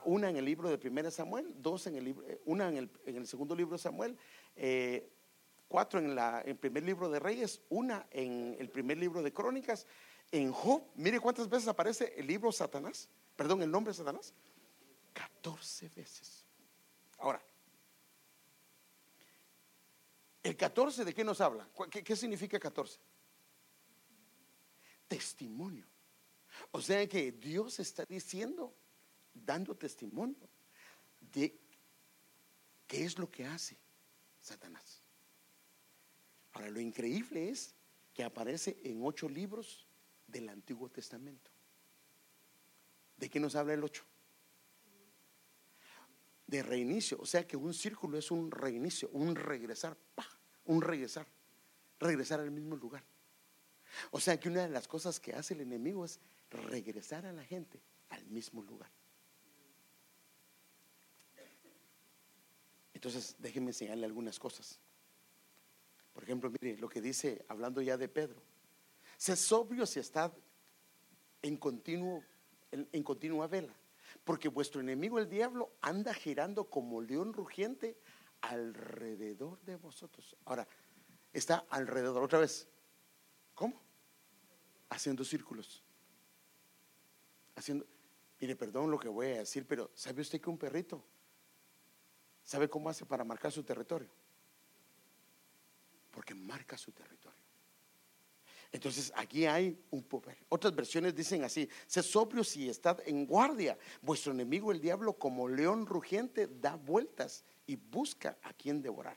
una 0.05 0.31
en 0.31 0.37
el 0.37 0.45
libro 0.45 0.71
de 0.71 0.79
Primera 0.79 1.11
Samuel, 1.11 1.53
dos 1.57 1.89
en 1.89 1.97
el 1.97 2.05
libro, 2.05 2.25
eh, 2.29 2.41
una 2.45 2.69
en 2.69 2.89
el, 3.05 3.27
segundo 3.27 3.57
libro 3.57 3.73
de 3.73 3.83
Samuel, 3.83 4.17
eh, 4.55 5.11
cuatro 5.67 5.99
en, 5.99 6.15
la, 6.15 6.41
el 6.43 6.55
primer 6.55 6.85
libro 6.85 7.09
de 7.09 7.19
Reyes, 7.19 7.63
una 7.69 8.07
en 8.13 8.57
el 8.61 8.71
primer 8.71 8.97
libro 8.99 9.25
de 9.25 9.33
Crónicas, 9.33 9.89
en 10.31 10.53
Job, 10.53 10.85
mire 10.95 11.19
cuántas 11.19 11.49
veces 11.49 11.67
aparece 11.67 12.15
el 12.17 12.29
libro 12.29 12.53
Satanás, 12.53 13.09
perdón, 13.35 13.63
el 13.63 13.71
nombre 13.73 13.93
Satanás, 13.93 14.33
14 15.15 15.89
veces. 15.97 16.47
Ahora, 17.19 17.43
el 20.45 20.57
14 20.57 21.05
de 21.05 21.13
qué 21.13 21.25
nos 21.25 21.41
habla? 21.41 21.69
¿Qué, 21.91 22.05
qué 22.05 22.15
significa 22.15 22.61
14? 22.61 23.01
Testimonio. 25.09 25.94
O 26.77 26.81
sea 26.81 27.09
que 27.09 27.31
Dios 27.31 27.79
está 27.79 28.05
diciendo, 28.05 28.75
dando 29.33 29.77
testimonio 29.77 30.49
de 31.21 31.57
qué 32.89 33.05
es 33.05 33.17
lo 33.17 33.31
que 33.31 33.47
hace 33.47 33.77
Satanás. 34.41 35.01
Ahora, 36.53 36.71
lo 36.71 36.81
increíble 36.81 37.49
es 37.49 37.77
que 38.13 38.25
aparece 38.25 38.77
en 38.83 39.05
ocho 39.05 39.29
libros 39.29 39.87
del 40.27 40.49
Antiguo 40.49 40.89
Testamento. 40.89 41.49
¿De 43.19 43.31
qué 43.31 43.39
nos 43.39 43.55
habla 43.55 43.75
el 43.75 43.85
ocho? 43.85 44.05
de 46.49 46.61
reinicio. 46.61 47.19
O 47.21 47.27
sea 47.27 47.47
que 47.47 47.57
un 47.57 47.73
círculo 47.73 48.19
es 48.19 48.33
un 48.33 48.51
reinicio, 48.51 49.09
un 49.13 49.37
regresar, 49.37 49.97
un 50.65 50.83
regresar, 50.83 51.27
regresar 52.01 52.41
al 52.41 52.51
mismo 52.51 52.75
lugar. 52.75 53.05
O 54.11 54.19
sea 54.19 54.39
que 54.41 54.49
una 54.49 54.63
de 54.63 54.71
las 54.71 54.89
cosas 54.89 55.21
que 55.21 55.33
hace 55.33 55.55
el 55.55 55.61
enemigo 55.61 56.05
es 56.05 56.19
regresar 56.51 57.27
a 57.27 57.33
la 57.33 57.45
gente 57.45 57.81
al 58.11 58.25
mismo 58.27 58.63
lugar. 58.63 58.91
Entonces, 62.93 63.37
déjenme 63.39 63.71
enseñarle 63.71 64.07
algunas 64.07 64.39
cosas. 64.39 64.81
Por 66.13 66.23
ejemplo, 66.23 66.51
mire 66.51 66.79
lo 66.79 66.89
que 66.89 67.01
dice, 67.01 67.45
hablando 67.49 67.83
ya 67.83 67.97
de 67.97 68.09
Pedro. 68.09 68.41
Sé 69.17 69.37
sobrio 69.37 69.85
si 69.85 70.01
está 70.01 70.33
en, 71.43 71.57
continuo, 71.57 72.23
en 72.71 73.03
continua 73.03 73.47
vela 73.47 73.75
porque 74.23 74.49
vuestro 74.49 74.81
enemigo 74.81 75.19
el 75.19 75.29
diablo 75.29 75.73
anda 75.81 76.15
girando 76.15 76.71
como 76.71 77.01
león 77.01 77.33
rugiente 77.33 77.99
alrededor 78.41 79.61
de 79.63 79.77
vosotros. 79.77 80.37
Ahora, 80.45 80.69
está 81.33 81.67
alrededor 81.71 82.23
otra 82.23 82.39
vez. 82.39 82.69
¿Cómo? 83.55 83.81
Haciendo 84.91 85.25
círculos. 85.25 85.83
Haciendo, 87.57 87.87
mire, 88.41 88.57
perdón 88.57 88.91
lo 88.91 88.99
que 88.99 89.09
voy 89.09 89.27
a 89.29 89.39
decir, 89.39 89.67
pero 89.67 89.91
¿sabe 89.95 90.23
usted 90.23 90.41
que 90.41 90.51
un 90.51 90.59
perrito 90.59 91.05
sabe 92.43 92.69
cómo 92.69 92.89
hace 92.89 93.07
para 93.07 93.25
marcar 93.25 93.53
su 93.53 93.63
territorio? 93.63 94.09
Porque 96.11 96.35
marca 96.35 96.77
su 96.77 96.93
territorio. 96.93 97.45
Entonces 98.75 99.13
aquí 99.15 99.47
hay 99.47 99.81
un 99.91 100.03
poder. 100.03 100.37
Otras 100.49 100.75
versiones 100.75 101.15
dicen 101.15 101.45
así, 101.45 101.69
sé 101.87 102.03
sobrios 102.03 102.57
y 102.57 102.69
estad 102.69 102.99
en 103.07 103.25
guardia. 103.25 103.79
Vuestro 104.03 104.33
enemigo 104.33 104.73
el 104.73 104.81
diablo 104.81 105.13
como 105.13 105.47
león 105.49 105.87
rugiente 105.87 106.49
da 106.49 106.75
vueltas 106.75 107.45
y 107.69 107.77
busca 107.77 108.37
a 108.43 108.53
quien 108.53 108.83
devorar. 108.83 109.17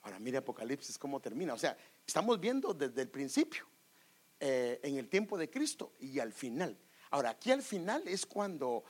Ahora 0.00 0.18
mire 0.18 0.38
Apocalipsis 0.38 0.96
cómo 0.96 1.20
termina. 1.20 1.52
O 1.52 1.58
sea, 1.58 1.76
estamos 2.10 2.40
viendo 2.40 2.74
desde 2.74 3.02
el 3.02 3.08
principio, 3.08 3.64
eh, 4.40 4.80
en 4.82 4.96
el 4.96 5.08
tiempo 5.08 5.38
de 5.38 5.48
Cristo 5.48 5.92
y 6.00 6.18
al 6.18 6.32
final. 6.32 6.76
Ahora, 7.10 7.30
aquí 7.30 7.52
al 7.52 7.62
final 7.62 8.02
es 8.08 8.26
cuando 8.26 8.82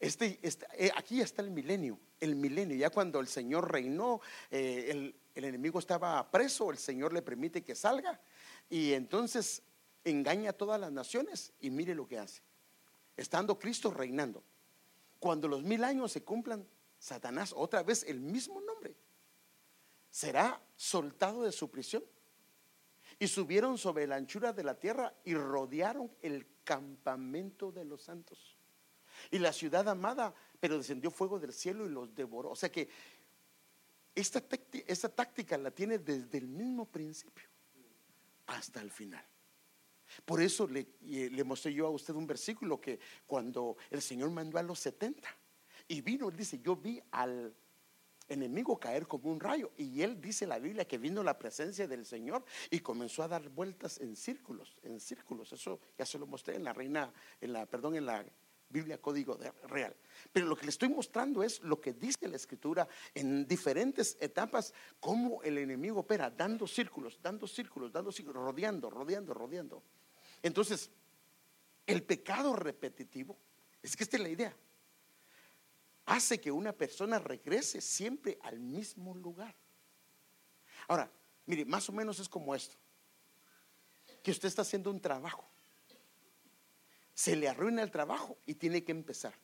este, 0.00 0.40
este 0.42 0.66
eh, 0.76 0.90
aquí 0.96 1.20
está 1.20 1.40
el 1.40 1.52
milenio, 1.52 2.00
el 2.18 2.34
milenio. 2.34 2.76
Ya 2.76 2.90
cuando 2.90 3.20
el 3.20 3.28
Señor 3.28 3.70
reinó, 3.70 4.20
eh, 4.50 4.88
el, 4.88 5.14
el 5.36 5.44
enemigo 5.44 5.78
estaba 5.78 6.28
preso, 6.32 6.72
el 6.72 6.78
Señor 6.78 7.12
le 7.12 7.22
permite 7.22 7.62
que 7.62 7.76
salga 7.76 8.20
y 8.68 8.92
entonces 8.92 9.62
engaña 10.02 10.50
a 10.50 10.54
todas 10.54 10.80
las 10.80 10.90
naciones 10.90 11.52
y 11.60 11.70
mire 11.70 11.94
lo 11.94 12.08
que 12.08 12.18
hace. 12.18 12.42
Estando 13.16 13.56
Cristo 13.56 13.92
reinando, 13.92 14.42
cuando 15.20 15.46
los 15.46 15.62
mil 15.62 15.84
años 15.84 16.10
se 16.10 16.24
cumplan, 16.24 16.66
Satanás, 16.98 17.54
otra 17.56 17.84
vez 17.84 18.02
el 18.08 18.18
mismo 18.18 18.60
nombre, 18.60 18.96
será 20.10 20.60
soltado 20.80 21.42
de 21.42 21.52
su 21.52 21.70
prisión. 21.70 22.02
Y 23.18 23.28
subieron 23.28 23.76
sobre 23.76 24.06
la 24.06 24.16
anchura 24.16 24.54
de 24.54 24.64
la 24.64 24.78
tierra 24.78 25.14
y 25.24 25.34
rodearon 25.34 26.10
el 26.22 26.46
campamento 26.64 27.70
de 27.70 27.84
los 27.84 28.00
santos. 28.00 28.56
Y 29.30 29.38
la 29.38 29.52
ciudad 29.52 29.86
amada, 29.90 30.34
pero 30.58 30.78
descendió 30.78 31.10
fuego 31.10 31.38
del 31.38 31.52
cielo 31.52 31.84
y 31.84 31.90
los 31.90 32.14
devoró. 32.14 32.52
O 32.52 32.56
sea 32.56 32.72
que 32.72 32.88
esta, 34.14 34.42
esta 34.86 35.10
táctica 35.10 35.58
la 35.58 35.70
tiene 35.70 35.98
desde 35.98 36.38
el 36.38 36.48
mismo 36.48 36.86
principio 36.86 37.46
hasta 38.46 38.80
el 38.80 38.90
final. 38.90 39.24
Por 40.24 40.40
eso 40.40 40.66
le, 40.66 40.86
le, 41.02 41.44
mostré 41.44 41.74
yo 41.74 41.86
a 41.88 41.90
usted 41.90 42.14
un 42.14 42.26
versículo 42.26 42.80
que 42.80 42.98
cuando 43.26 43.76
el 43.90 44.00
Señor 44.00 44.30
mandó 44.30 44.56
a 44.56 44.62
los 44.62 44.78
70 44.78 45.28
y 45.88 46.00
vino, 46.00 46.30
él 46.30 46.36
dice, 46.36 46.58
yo 46.58 46.74
vi 46.74 47.00
al 47.10 47.54
enemigo 48.30 48.78
caer 48.78 49.06
como 49.06 49.30
un 49.30 49.40
rayo 49.40 49.72
y 49.76 50.02
él 50.02 50.20
dice 50.20 50.46
la 50.46 50.58
Biblia 50.58 50.86
que 50.86 50.98
vino 50.98 51.22
la 51.22 51.38
presencia 51.38 51.86
del 51.86 52.06
Señor 52.06 52.44
y 52.70 52.80
comenzó 52.80 53.22
a 53.22 53.28
dar 53.28 53.48
vueltas 53.48 54.00
en 54.00 54.16
círculos, 54.16 54.76
en 54.82 55.00
círculos. 55.00 55.52
Eso 55.52 55.80
ya 55.98 56.06
se 56.06 56.18
lo 56.18 56.26
mostré 56.26 56.56
en 56.56 56.64
la 56.64 56.72
reina, 56.72 57.12
en 57.40 57.52
la, 57.52 57.66
perdón, 57.66 57.96
en 57.96 58.06
la 58.06 58.24
Biblia 58.70 58.98
Código 58.98 59.38
Real. 59.68 59.94
Pero 60.32 60.46
lo 60.46 60.56
que 60.56 60.64
le 60.64 60.70
estoy 60.70 60.88
mostrando 60.88 61.42
es 61.42 61.60
lo 61.60 61.80
que 61.80 61.92
dice 61.92 62.28
la 62.28 62.36
Escritura 62.36 62.88
en 63.14 63.46
diferentes 63.46 64.16
etapas, 64.20 64.72
cómo 65.00 65.42
el 65.42 65.58
enemigo 65.58 66.00
opera, 66.00 66.30
dando 66.30 66.66
círculos, 66.66 67.18
dando 67.20 67.46
círculos, 67.46 67.92
dando 67.92 68.12
círculos, 68.12 68.42
rodeando, 68.42 68.88
rodeando, 68.88 69.34
rodeando. 69.34 69.82
Entonces, 70.42 70.90
el 71.86 72.02
pecado 72.04 72.54
repetitivo, 72.54 73.36
es 73.82 73.96
que 73.96 74.04
esta 74.04 74.16
es 74.16 74.22
la 74.22 74.28
idea, 74.28 74.56
hace 76.10 76.40
que 76.40 76.52
una 76.52 76.72
persona 76.72 77.18
regrese 77.18 77.80
siempre 77.80 78.38
al 78.42 78.60
mismo 78.60 79.14
lugar. 79.14 79.54
Ahora, 80.88 81.10
mire, 81.46 81.64
más 81.64 81.88
o 81.88 81.92
menos 81.92 82.18
es 82.20 82.28
como 82.28 82.54
esto, 82.54 82.76
que 84.22 84.30
usted 84.30 84.48
está 84.48 84.62
haciendo 84.62 84.90
un 84.90 85.00
trabajo 85.00 85.50
se 87.20 87.36
le 87.36 87.50
arruina 87.50 87.82
el 87.82 87.90
trabajo 87.90 88.38
y 88.46 88.54
tiene 88.54 88.82
que 88.82 88.92
empezar. 88.92 89.34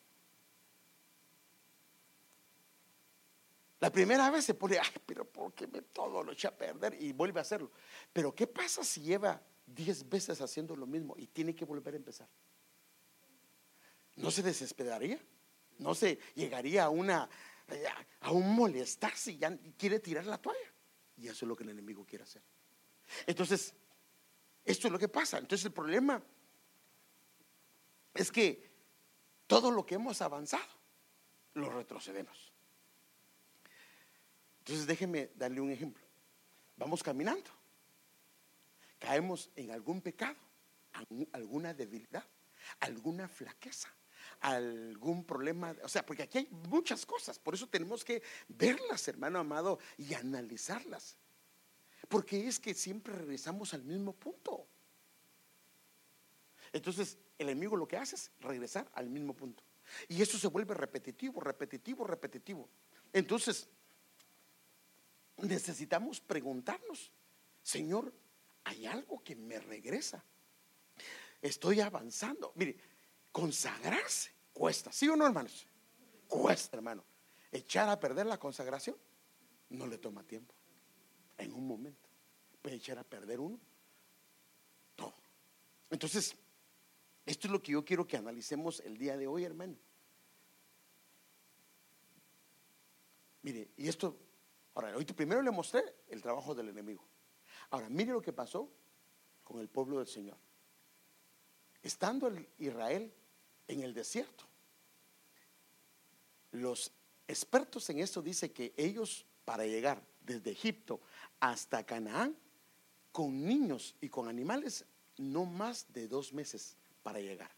La 3.80 3.92
primera 3.92 4.30
vez 4.30 4.46
se 4.46 4.54
pone, 4.54 4.78
ay, 4.78 4.88
pero 5.04 5.30
¿por 5.30 5.52
qué 5.52 5.66
me 5.66 5.82
todo 5.82 6.23
lo 6.23 6.32
echa 6.32 6.49
a 6.49 6.56
perder? 6.56 6.96
Y 6.99 7.12
vuelve 7.12 7.38
a 7.38 7.42
hacerlo. 7.42 7.70
Pero 8.14 8.35
¿qué 8.35 8.46
pasa 8.46 8.82
si 8.82 9.02
lleva 9.02 9.42
diez 9.66 10.08
veces 10.08 10.40
haciendo 10.40 10.75
lo 10.75 10.87
mismo 10.87 11.16
y 11.18 11.26
tiene 11.26 11.54
que 11.54 11.66
volver 11.66 11.92
a 11.92 11.96
empezar? 11.99 12.28
¿No 14.14 14.30
se 14.30 14.42
desesperaría? 14.42 15.20
¿No 15.78 15.95
se 15.95 16.18
llegaría 16.35 16.85
a 16.85 16.90
una 16.90 17.28
a 18.21 18.30
un 18.30 18.54
molestarse 18.54 19.33
y 19.33 19.38
ya 19.38 19.56
quiere 19.76 19.99
tirar 19.99 20.26
la 20.26 20.38
toalla? 20.38 20.73
Y 21.16 21.28
eso 21.28 21.45
es 21.45 21.49
lo 21.49 21.56
que 21.56 21.64
el 21.64 21.71
enemigo 21.71 22.04
quiere 22.04 22.25
hacer. 22.25 22.42
Entonces, 23.26 23.75
esto 24.64 24.88
es 24.88 24.92
lo 24.92 24.99
que 24.99 25.09
pasa. 25.09 25.38
Entonces 25.38 25.64
el 25.66 25.73
problema 25.73 26.23
es 28.14 28.33
que 28.33 28.71
todo 29.47 29.71
lo 29.71 29.87
que 29.87 29.95
hemos 29.95 30.21
avanzado 30.21 30.66
lo 31.54 31.71
retrocedemos. 31.71 32.52
Entonces 34.59 34.87
déjeme 34.87 35.30
darle 35.37 35.61
un 35.61 35.71
ejemplo. 35.71 36.04
Vamos 36.76 37.02
caminando, 37.02 37.50
caemos 38.99 39.50
en 39.54 39.71
algún 39.71 40.02
pecado, 40.02 40.37
alguna 41.33 41.73
debilidad, 41.73 42.25
alguna 42.80 43.28
flaqueza, 43.28 43.88
algún 44.40 45.24
problema, 45.24 45.74
o 45.82 45.88
sea, 45.88 46.04
porque 46.04 46.22
aquí 46.22 46.38
hay 46.38 46.48
muchas 46.68 47.04
cosas, 47.06 47.38
por 47.38 47.54
eso 47.54 47.68
tenemos 47.68 48.04
que 48.04 48.22
verlas, 48.48 49.06
hermano 49.08 49.38
amado, 49.38 49.78
y 49.96 50.14
analizarlas. 50.14 51.16
Porque 52.08 52.46
es 52.46 52.60
que 52.60 52.74
siempre 52.74 53.12
regresamos 53.14 53.74
al 53.74 53.82
mismo 53.82 54.12
punto. 54.12 54.66
Entonces, 56.72 57.18
el 57.38 57.48
enemigo 57.48 57.76
lo 57.76 57.88
que 57.88 57.96
hace 57.96 58.16
es 58.16 58.30
regresar 58.40 58.88
al 58.94 59.08
mismo 59.08 59.34
punto. 59.34 59.62
Y 60.08 60.22
eso 60.22 60.38
se 60.38 60.48
vuelve 60.48 60.74
repetitivo, 60.74 61.40
repetitivo, 61.40 62.06
repetitivo. 62.06 62.68
Entonces, 63.12 63.68
necesitamos 65.38 66.20
preguntarnos, 66.20 67.12
Señor, 67.62 68.12
¿hay 68.64 68.86
algo 68.86 69.22
que 69.22 69.36
me 69.36 69.58
regresa? 69.58 70.24
Estoy 71.40 71.80
avanzando. 71.80 72.52
Mire, 72.56 72.76
consagrarse 73.36 74.30
cuesta, 74.54 74.90
¿sí 74.90 75.06
o 75.10 75.14
no, 75.14 75.26
hermanos? 75.26 75.66
Cuesta, 76.26 76.78
hermano. 76.78 77.04
Echar 77.52 77.86
a 77.86 78.00
perder 78.00 78.24
la 78.24 78.38
consagración 78.38 78.96
no 79.68 79.86
le 79.86 79.98
toma 79.98 80.22
tiempo. 80.22 80.54
En 81.36 81.52
un 81.52 81.68
momento. 81.68 82.08
Puede 82.62 82.76
echar 82.76 82.98
a 82.98 83.04
perder 83.04 83.38
uno 83.38 83.60
todo. 84.94 85.12
Entonces, 85.90 86.34
esto 87.26 87.48
es 87.48 87.52
lo 87.52 87.62
que 87.62 87.72
yo 87.72 87.84
quiero 87.84 88.06
que 88.06 88.16
analicemos 88.16 88.80
el 88.80 88.96
día 88.96 89.18
de 89.18 89.26
hoy, 89.26 89.44
hermano. 89.44 89.76
Mire, 93.42 93.68
y 93.76 93.86
esto, 93.86 94.16
ahora, 94.74 94.96
hoy 94.96 95.04
primero 95.04 95.42
le 95.42 95.50
mostré 95.50 95.84
el 96.08 96.22
trabajo 96.22 96.54
del 96.54 96.70
enemigo. 96.70 97.06
Ahora, 97.68 97.90
mire 97.90 98.12
lo 98.12 98.22
que 98.22 98.32
pasó 98.32 98.72
con 99.44 99.60
el 99.60 99.68
pueblo 99.68 99.98
del 99.98 100.06
Señor. 100.06 100.38
Estando 101.82 102.28
el 102.28 102.48
Israel 102.56 103.12
en 103.68 103.82
el 103.82 103.94
desierto, 103.94 104.44
los 106.52 106.92
expertos 107.28 107.88
en 107.90 108.00
esto 108.00 108.23
dicen 108.23 108.50
que 108.50 108.73
ellos 108.76 109.26
para 109.44 109.64
llegar 109.64 110.02
desde 110.20 110.50
Egipto 110.50 111.00
hasta 111.40 111.85
Canaán, 111.85 112.37
con 113.12 113.46
niños 113.46 113.94
y 114.00 114.08
con 114.08 114.28
animales, 114.28 114.85
no 115.16 115.46
más 115.46 115.90
de 115.92 116.06
dos 116.08 116.32
meses 116.32 116.76
para 117.02 117.20
llegar. 117.20 117.50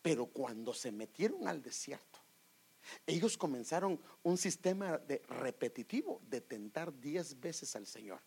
Pero 0.00 0.26
cuando 0.26 0.72
se 0.74 0.92
metieron 0.92 1.48
al 1.48 1.62
desierto, 1.62 2.20
ellos 3.06 3.36
comenzaron 3.36 4.00
un 4.22 4.36
sistema 4.36 4.98
de 4.98 5.22
repetitivo 5.28 6.20
de 6.28 6.40
tentar 6.40 6.92
diez 7.00 7.38
veces 7.40 7.74
al 7.76 7.86
Señor. 7.86 8.20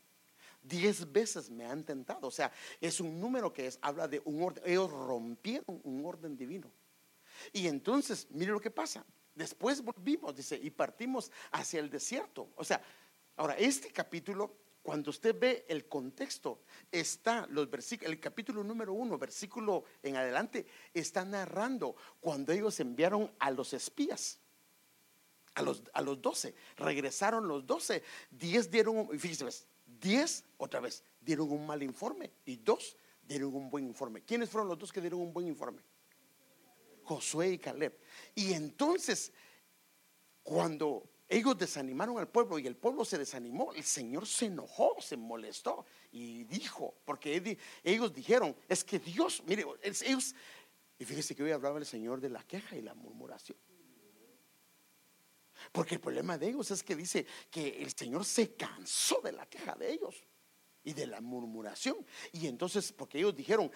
Diez 0.68 1.12
veces 1.12 1.50
me 1.50 1.66
han 1.66 1.84
tentado. 1.84 2.28
O 2.28 2.32
sea, 2.32 2.52
es 2.82 3.00
un 3.00 3.20
número 3.20 3.54
que 3.54 3.68
es, 3.68 3.78
habla 3.82 4.08
de 4.08 4.22
un 4.26 4.42
orden. 4.42 4.64
Ellos 4.66 4.90
rompieron 4.90 5.80
un 5.84 6.06
orden 6.06 6.36
divino. 6.36 6.72
Y 7.54 7.68
entonces, 7.68 8.28
mire 8.32 8.52
lo 8.52 8.60
que 8.60 8.72
pasa. 8.72 9.06
Después 9.36 9.84
volvimos, 9.84 10.36
dice, 10.36 10.60
y 10.62 10.72
partimos 10.72 11.32
hacia 11.52 11.80
el 11.80 11.90
desierto. 11.90 12.50
O 12.56 12.64
sea, 12.64 12.82
ahora, 13.36 13.56
este 13.58 13.92
capítulo, 13.92 14.56
cuando 14.82 15.12
usted 15.12 15.38
ve 15.38 15.66
el 15.68 15.88
contexto, 15.88 16.62
está 16.92 17.46
los 17.50 17.70
versículos, 17.70 18.12
el 18.12 18.20
capítulo 18.20 18.64
número 18.64 18.94
uno, 18.94 19.18
versículo 19.18 19.84
en 20.02 20.16
adelante, 20.16 20.66
está 20.94 21.26
narrando 21.26 21.96
cuando 22.20 22.54
ellos 22.54 22.80
enviaron 22.80 23.32
a 23.40 23.52
los 23.52 23.74
espías. 23.74 24.40
A 25.54 25.62
los, 25.62 25.84
a 25.94 26.02
los 26.02 26.22
12, 26.22 26.54
regresaron 26.76 27.48
los 27.48 27.66
12, 27.66 28.04
10 28.32 28.72
dieron, 28.72 29.08
fíjese, 29.18 29.66
10 30.06 30.44
otra 30.58 30.80
vez 30.80 31.04
dieron 31.20 31.52
un 31.52 31.66
mal 31.66 31.82
informe 31.82 32.32
y 32.46 32.58
dos 32.58 32.96
dieron 33.28 33.56
un 33.56 33.72
buen 33.72 33.86
informe. 33.86 34.22
¿Quiénes 34.22 34.50
fueron 34.50 34.70
los 34.70 34.78
dos 34.78 34.94
que 34.94 35.02
dieron 35.02 35.20
un 35.20 35.34
buen 35.34 35.48
informe? 35.48 35.82
Josué 37.04 37.54
y 37.54 37.58
Caleb. 37.58 37.98
Y 38.36 38.54
entonces, 38.54 39.34
cuando 40.44 41.10
ellos 41.28 41.58
desanimaron 41.58 42.20
al 42.20 42.28
pueblo 42.28 42.60
y 42.60 42.68
el 42.68 42.76
pueblo 42.76 43.04
se 43.04 43.18
desanimó, 43.18 43.74
el 43.74 43.84
Señor 43.84 44.28
se 44.28 44.46
enojó, 44.46 44.96
se 45.02 45.18
molestó 45.18 45.86
y 46.12 46.44
dijo, 46.44 46.94
porque 47.04 47.58
ellos 47.84 48.14
dijeron, 48.14 48.56
es 48.70 48.84
que 48.84 49.00
Dios, 49.00 49.42
mire, 49.48 49.66
ellos, 49.82 50.36
y 51.00 51.06
fíjese 51.06 51.36
que 51.36 51.42
hoy 51.42 51.52
hablaba 51.52 51.80
el 51.80 51.86
Señor 51.88 52.22
de 52.22 52.30
la 52.30 52.44
queja 52.44 52.76
y 52.76 52.82
la 52.84 52.94
murmuración. 52.94 53.58
Porque 55.72 55.96
el 55.96 56.02
problema 56.02 56.38
de 56.38 56.50
ellos 56.50 56.72
es 56.72 56.84
que 56.84 56.96
dice 56.96 57.26
que 57.50 57.82
el 57.82 57.94
Señor 57.96 58.26
se 58.26 58.56
cansó 58.56 59.22
de 59.22 59.32
la 59.32 59.46
queja 59.46 59.76
de 59.76 59.94
ellos 59.94 60.24
y 60.84 60.94
de 60.94 61.08
la 61.08 61.22
murmuración. 61.22 62.06
Y 62.32 62.48
entonces, 62.48 62.92
porque 62.92 63.18
ellos 63.18 63.36
dijeron, 63.36 63.72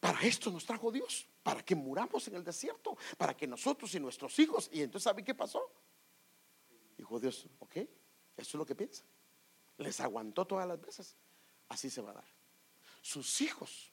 para 0.00 0.20
esto 0.22 0.50
nos 0.50 0.64
trajo 0.64 0.90
Dios, 0.90 1.28
para 1.42 1.64
que 1.64 1.74
muramos 1.74 2.26
en 2.28 2.34
el 2.34 2.44
desierto, 2.44 2.96
para 3.16 3.36
que 3.36 3.46
nosotros 3.46 3.94
y 3.94 4.00
nuestros 4.00 4.38
hijos. 4.38 4.68
Y 4.72 4.82
entonces, 4.82 5.04
¿sabe 5.04 5.22
qué 5.22 5.34
pasó? 5.34 5.72
Dijo 6.96 7.20
Dios, 7.20 7.46
ok, 7.58 7.76
eso 7.76 7.88
es 8.36 8.54
lo 8.54 8.66
que 8.66 8.74
piensa. 8.74 9.04
Les 9.78 10.00
aguantó 10.00 10.46
todas 10.46 10.66
las 10.66 10.80
veces. 10.80 11.16
Así 11.68 11.90
se 11.90 12.00
va 12.00 12.10
a 12.10 12.14
dar. 12.14 12.28
Sus 13.00 13.40
hijos 13.40 13.92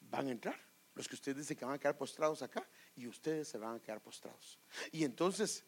van 0.00 0.28
a 0.28 0.30
entrar, 0.30 0.58
los 0.94 1.08
que 1.08 1.14
ustedes 1.14 1.38
dicen 1.38 1.56
que 1.56 1.64
van 1.64 1.74
a 1.74 1.78
quedar 1.78 1.96
postrados 1.96 2.42
acá, 2.42 2.68
y 2.96 3.06
ustedes 3.06 3.48
se 3.48 3.58
van 3.58 3.76
a 3.76 3.80
quedar 3.80 4.02
postrados. 4.02 4.58
Y 4.92 5.04
entonces, 5.04 5.64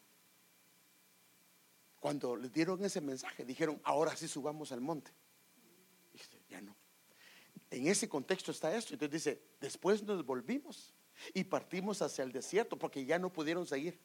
cuando 2.01 2.35
les 2.35 2.53
dieron 2.53 2.85
ese 2.85 3.01
mensaje, 3.01 3.45
dijeron, 3.45 3.81
ahora 3.85 4.17
sí 4.17 4.27
subamos 4.27 4.73
al 4.73 4.81
monte. 4.81 5.13
ya 6.49 6.61
no. 6.61 6.75
En 7.71 7.87
ese 7.87 8.09
contexto 8.09 8.51
está 8.51 8.75
esto. 8.75 8.95
Entonces 8.95 9.25
dice, 9.25 9.43
después 9.61 10.03
nos 10.03 10.25
volvimos 10.25 10.93
y 11.35 11.45
partimos 11.45 12.03
hacia 12.03 12.25
el 12.25 12.33
desierto 12.33 12.77
porque 12.77 13.05
ya 13.05 13.19
no 13.19 13.33
pudieron 13.33 13.67
seguir. 13.67 14.01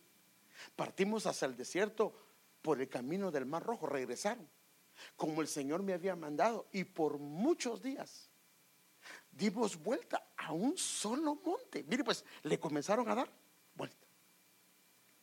Partimos 0.75 1.25
hacia 1.25 1.47
el 1.47 1.55
desierto 1.55 2.13
por 2.61 2.81
el 2.81 2.89
camino 2.89 3.31
del 3.31 3.45
Mar 3.45 3.63
Rojo, 3.63 3.85
regresaron, 3.85 4.47
como 5.15 5.41
el 5.41 5.47
Señor 5.47 5.83
me 5.83 5.93
había 5.93 6.15
mandado, 6.15 6.67
y 6.71 6.83
por 6.83 7.19
muchos 7.19 7.81
días 7.81 8.29
dimos 9.31 9.77
vuelta 9.77 10.31
a 10.35 10.51
un 10.51 10.77
solo 10.77 11.35
monte. 11.35 11.83
Mire, 11.83 12.03
pues 12.03 12.25
le 12.43 12.59
comenzaron 12.59 13.07
a 13.09 13.15
dar 13.15 13.31
vuelta, 13.75 14.07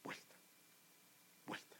vuelta, 0.04 0.36
vuelta. 1.46 1.76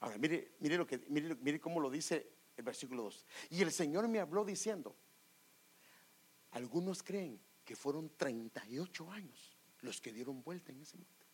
Ahora, 0.00 0.18
mire, 0.18 0.56
mire 0.60 0.76
lo 0.76 0.86
que, 0.86 0.98
mire, 1.08 1.34
mire 1.36 1.60
cómo 1.60 1.80
lo 1.80 1.90
dice 1.90 2.30
el 2.56 2.64
versículo 2.64 3.04
2. 3.04 3.26
Y 3.50 3.62
el 3.62 3.72
Señor 3.72 4.06
me 4.08 4.20
habló 4.20 4.44
diciendo, 4.44 4.96
algunos 6.52 7.02
creen 7.02 7.40
que 7.64 7.76
fueron 7.76 8.10
38 8.16 9.10
años 9.10 9.56
los 9.80 10.00
que 10.00 10.12
dieron 10.12 10.42
vuelta 10.42 10.72
en 10.72 10.80
ese 10.80 10.96
monte. 10.96 11.26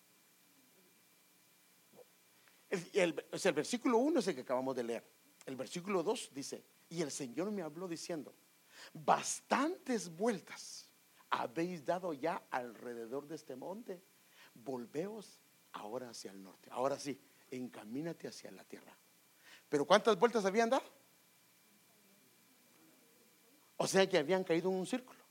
El, 2.71 3.25
el, 3.33 3.53
versículo 3.53 3.99
1 3.99 4.19
es 4.19 4.29
el 4.29 4.35
que 4.35 4.41
acabamos 4.41 4.75
de 4.75 4.83
leer. 4.83 5.05
El 5.47 5.57
versículo 5.57 6.03
2 6.03 6.31
dice, 6.35 6.65
y 6.89 7.03
el 7.03 7.11
Señor 7.11 7.51
me 7.51 7.63
habló 7.63 7.87
diciendo, 7.87 8.35
bastantes 8.93 10.09
vueltas 10.09 10.91
habéis 11.31 11.85
dado 11.85 12.13
ya 12.13 12.47
alrededor 12.51 13.29
de 13.29 13.37
este 13.37 13.55
monte, 13.55 14.03
volveos 14.55 15.39
ahora 15.73 16.11
hacia 16.11 16.31
el 16.33 16.43
norte. 16.43 16.69
Ahora 16.73 16.99
sí, 16.99 17.21
encamínate 17.51 18.29
hacia 18.29 18.51
la 18.51 18.65
tierra. 18.65 18.97
Pero 19.69 19.85
¿cuántas 19.85 20.19
vueltas 20.19 20.45
habían 20.45 20.71
dado? 20.71 20.85
O 23.77 23.87
sea 23.87 24.09
que 24.09 24.19
habían 24.19 24.45
caído 24.45 24.71
en 24.71 24.77
un 24.77 24.87
círculo. 24.87 25.25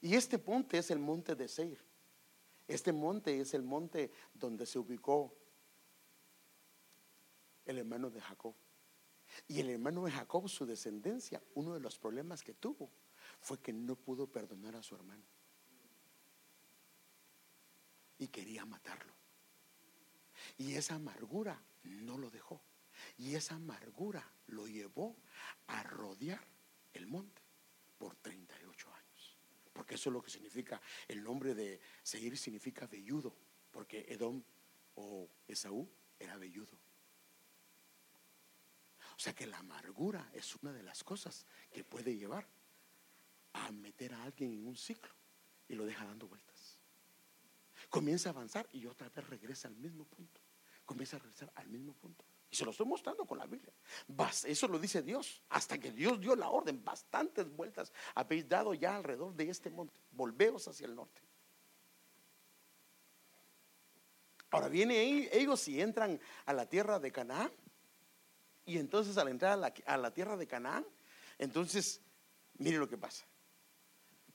Y 0.00 0.14
este 0.14 0.38
monte 0.38 0.78
es 0.78 0.90
el 0.90 0.98
monte 0.98 1.34
de 1.34 1.48
Seir. 1.48 1.84
Este 2.68 2.92
monte 2.92 3.40
es 3.40 3.54
el 3.54 3.62
monte 3.62 4.10
donde 4.34 4.66
se 4.66 4.78
ubicó 4.78 5.36
el 7.64 7.78
hermano 7.78 8.10
de 8.10 8.20
Jacob. 8.20 8.54
Y 9.48 9.60
el 9.60 9.70
hermano 9.70 10.04
de 10.04 10.12
Jacob, 10.12 10.48
su 10.48 10.64
descendencia, 10.64 11.42
uno 11.54 11.74
de 11.74 11.80
los 11.80 11.98
problemas 11.98 12.42
que 12.42 12.54
tuvo 12.54 12.90
fue 13.40 13.60
que 13.60 13.72
no 13.72 13.96
pudo 13.96 14.26
perdonar 14.26 14.76
a 14.76 14.82
su 14.82 14.94
hermano. 14.94 15.24
Y 18.18 18.28
quería 18.28 18.64
matarlo. 18.64 19.14
Y 20.58 20.74
esa 20.74 20.94
amargura 20.94 21.60
no 21.84 22.18
lo 22.18 22.30
dejó. 22.30 22.60
Y 23.18 23.34
esa 23.34 23.56
amargura 23.56 24.26
lo 24.48 24.66
llevó 24.66 25.16
a 25.66 25.82
rodear 25.82 26.44
el 26.94 27.06
monte 27.06 27.42
por 27.98 28.16
38 28.16 28.88
años. 28.92 29.36
Porque 29.72 29.96
eso 29.96 30.10
es 30.10 30.14
lo 30.14 30.22
que 30.22 30.30
significa, 30.30 30.80
el 31.08 31.22
nombre 31.22 31.54
de 31.54 31.80
Seir 32.02 32.36
significa 32.38 32.86
velludo, 32.86 33.36
porque 33.70 34.06
Edom 34.08 34.42
o 34.94 35.28
Esaú 35.46 35.88
era 36.18 36.36
velludo. 36.38 36.78
O 39.16 39.18
sea 39.18 39.34
que 39.34 39.46
la 39.46 39.58
amargura 39.58 40.30
es 40.34 40.54
una 40.56 40.72
de 40.72 40.82
las 40.82 41.02
cosas 41.02 41.46
que 41.70 41.84
puede 41.84 42.16
llevar 42.16 42.46
a 43.54 43.72
meter 43.72 44.12
a 44.12 44.22
alguien 44.22 44.52
en 44.52 44.66
un 44.66 44.76
ciclo 44.76 45.12
y 45.68 45.74
lo 45.74 45.86
deja 45.86 46.04
dando 46.04 46.28
vueltas. 46.28 46.55
Comienza 47.90 48.28
a 48.28 48.32
avanzar 48.32 48.68
y 48.72 48.86
otra 48.86 49.08
vez 49.08 49.28
regresa 49.28 49.68
al 49.68 49.76
mismo 49.76 50.04
punto. 50.04 50.40
Comienza 50.84 51.16
a 51.16 51.20
regresar 51.20 51.50
al 51.54 51.68
mismo 51.68 51.92
punto. 51.94 52.24
Y 52.50 52.56
se 52.56 52.64
lo 52.64 52.70
estoy 52.70 52.86
mostrando 52.86 53.24
con 53.24 53.38
la 53.38 53.46
Biblia. 53.46 53.72
Eso 54.44 54.68
lo 54.68 54.78
dice 54.78 55.02
Dios. 55.02 55.42
Hasta 55.48 55.78
que 55.78 55.90
Dios 55.90 56.20
dio 56.20 56.36
la 56.36 56.48
orden, 56.48 56.84
bastantes 56.84 57.50
vueltas 57.50 57.92
habéis 58.14 58.48
dado 58.48 58.74
ya 58.74 58.96
alrededor 58.96 59.34
de 59.34 59.50
este 59.50 59.70
monte. 59.70 59.98
Volveos 60.12 60.68
hacia 60.68 60.86
el 60.86 60.94
norte. 60.94 61.20
Ahora 64.50 64.68
viene 64.68 65.28
ellos 65.32 65.66
y 65.68 65.80
entran 65.80 66.20
a 66.44 66.52
la 66.52 66.68
tierra 66.68 66.98
de 66.98 67.10
Canaán. 67.10 67.50
Y 68.64 68.78
entonces 68.78 69.16
al 69.18 69.28
entrar 69.28 69.52
a 69.52 69.56
la, 69.56 69.74
a 69.86 69.96
la 69.96 70.12
tierra 70.12 70.36
de 70.36 70.46
Canaán, 70.46 70.86
entonces, 71.38 72.00
mire 72.58 72.78
lo 72.78 72.88
que 72.88 72.96
pasa. 72.96 73.26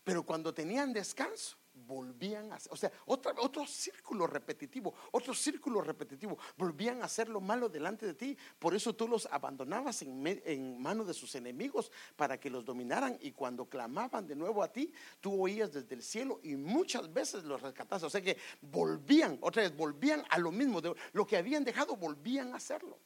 Pero 0.04 0.24
cuando 0.24 0.54
tenían 0.54 0.94
descanso, 0.94 1.58
volvían 1.74 2.52
a 2.52 2.56
hacer, 2.56 2.72
o 2.72 2.76
sea, 2.76 2.92
otra, 3.06 3.34
otro 3.40 3.66
círculo 3.66 4.28
repetitivo, 4.28 4.94
otro 5.12 5.34
círculo 5.34 5.82
repetitivo, 5.82 6.38
volvían 6.58 7.02
a 7.02 7.06
hacer 7.06 7.30
lo 7.30 7.42
malo 7.42 7.70
delante 7.70 8.06
de 8.06 8.14
ti, 8.14 8.38
por 8.60 8.76
eso 8.76 8.94
tú 8.94 9.08
los 9.08 9.26
abandonabas 9.32 10.02
en, 10.02 10.42
en 10.46 10.82
manos 10.82 11.08
de 11.08 11.14
sus 11.14 11.36
enemigos 11.36 11.92
para 12.16 12.40
que 12.40 12.50
los 12.50 12.66
dominaran. 12.66 13.18
Y 13.22 13.32
cuando 13.32 13.66
clamaban 13.66 14.28
de 14.28 14.36
nuevo 14.36 14.64
a 14.64 14.72
ti, 14.72 14.94
tú 15.20 15.42
oías 15.42 15.72
desde 15.72 15.96
el 15.96 16.04
cielo 16.04 16.40
y 16.44 16.56
muchas 16.56 17.12
veces 17.12 17.44
los 17.44 17.62
rescataste, 17.62 18.06
o 18.06 18.10
sea 18.10 18.22
que 18.22 18.38
volvían, 18.62 19.38
otra 19.42 19.64
vez, 19.64 19.76
volvían 19.76 20.24
a 20.30 20.38
lo 20.38 20.52
mismo, 20.52 20.82
de 20.82 20.94
lo 21.14 21.26
que 21.26 21.38
habían 21.38 21.64
dejado, 21.64 21.96
volvían 21.96 22.54
a 22.54 22.58
hacerlo. 22.58 22.98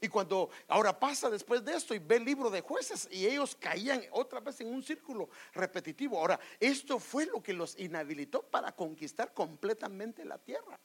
Y 0.00 0.08
cuando 0.08 0.50
ahora 0.68 0.98
pasa 0.98 1.30
después 1.30 1.64
de 1.64 1.74
esto 1.74 1.94
y 1.94 1.98
ve 1.98 2.16
el 2.16 2.24
libro 2.24 2.50
de 2.50 2.60
jueces 2.60 3.08
y 3.10 3.26
ellos 3.26 3.56
caían 3.56 4.02
otra 4.12 4.40
vez 4.40 4.60
en 4.60 4.68
un 4.68 4.82
círculo 4.82 5.28
repetitivo. 5.52 6.18
Ahora, 6.18 6.38
esto 6.60 6.98
fue 6.98 7.26
lo 7.26 7.42
que 7.42 7.52
los 7.52 7.78
inhabilitó 7.78 8.42
para 8.42 8.72
conquistar 8.72 9.32
completamente 9.32 10.24
la 10.24 10.38
tierra. 10.38 10.78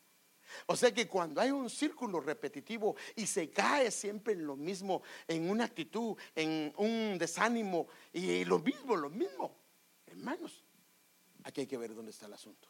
O 0.68 0.76
sea 0.76 0.94
que 0.94 1.08
cuando 1.08 1.42
hay 1.42 1.52
un 1.52 1.70
círculo 1.70 2.20
repetitivo 2.20 2.96
y 3.16 3.26
se 3.26 3.50
cae 3.50 3.92
siempre 3.92 4.34
en 4.34 4.46
lo 4.46 4.56
mismo, 4.56 5.02
en 5.28 5.50
una 5.50 5.66
actitud, 5.66 6.16
en 6.36 6.74
un 6.78 7.18
desánimo 7.18 7.88
y 8.12 8.46
lo 8.46 8.60
mismo, 8.60 8.96
lo 8.96 9.10
mismo, 9.10 9.56
hermanos, 10.06 10.64
aquí 11.44 11.62
hay 11.62 11.68
que 11.68 11.78
ver 11.78 11.94
dónde 11.94 12.12
está 12.12 12.28
el 12.28 12.34
asunto. 12.34 12.70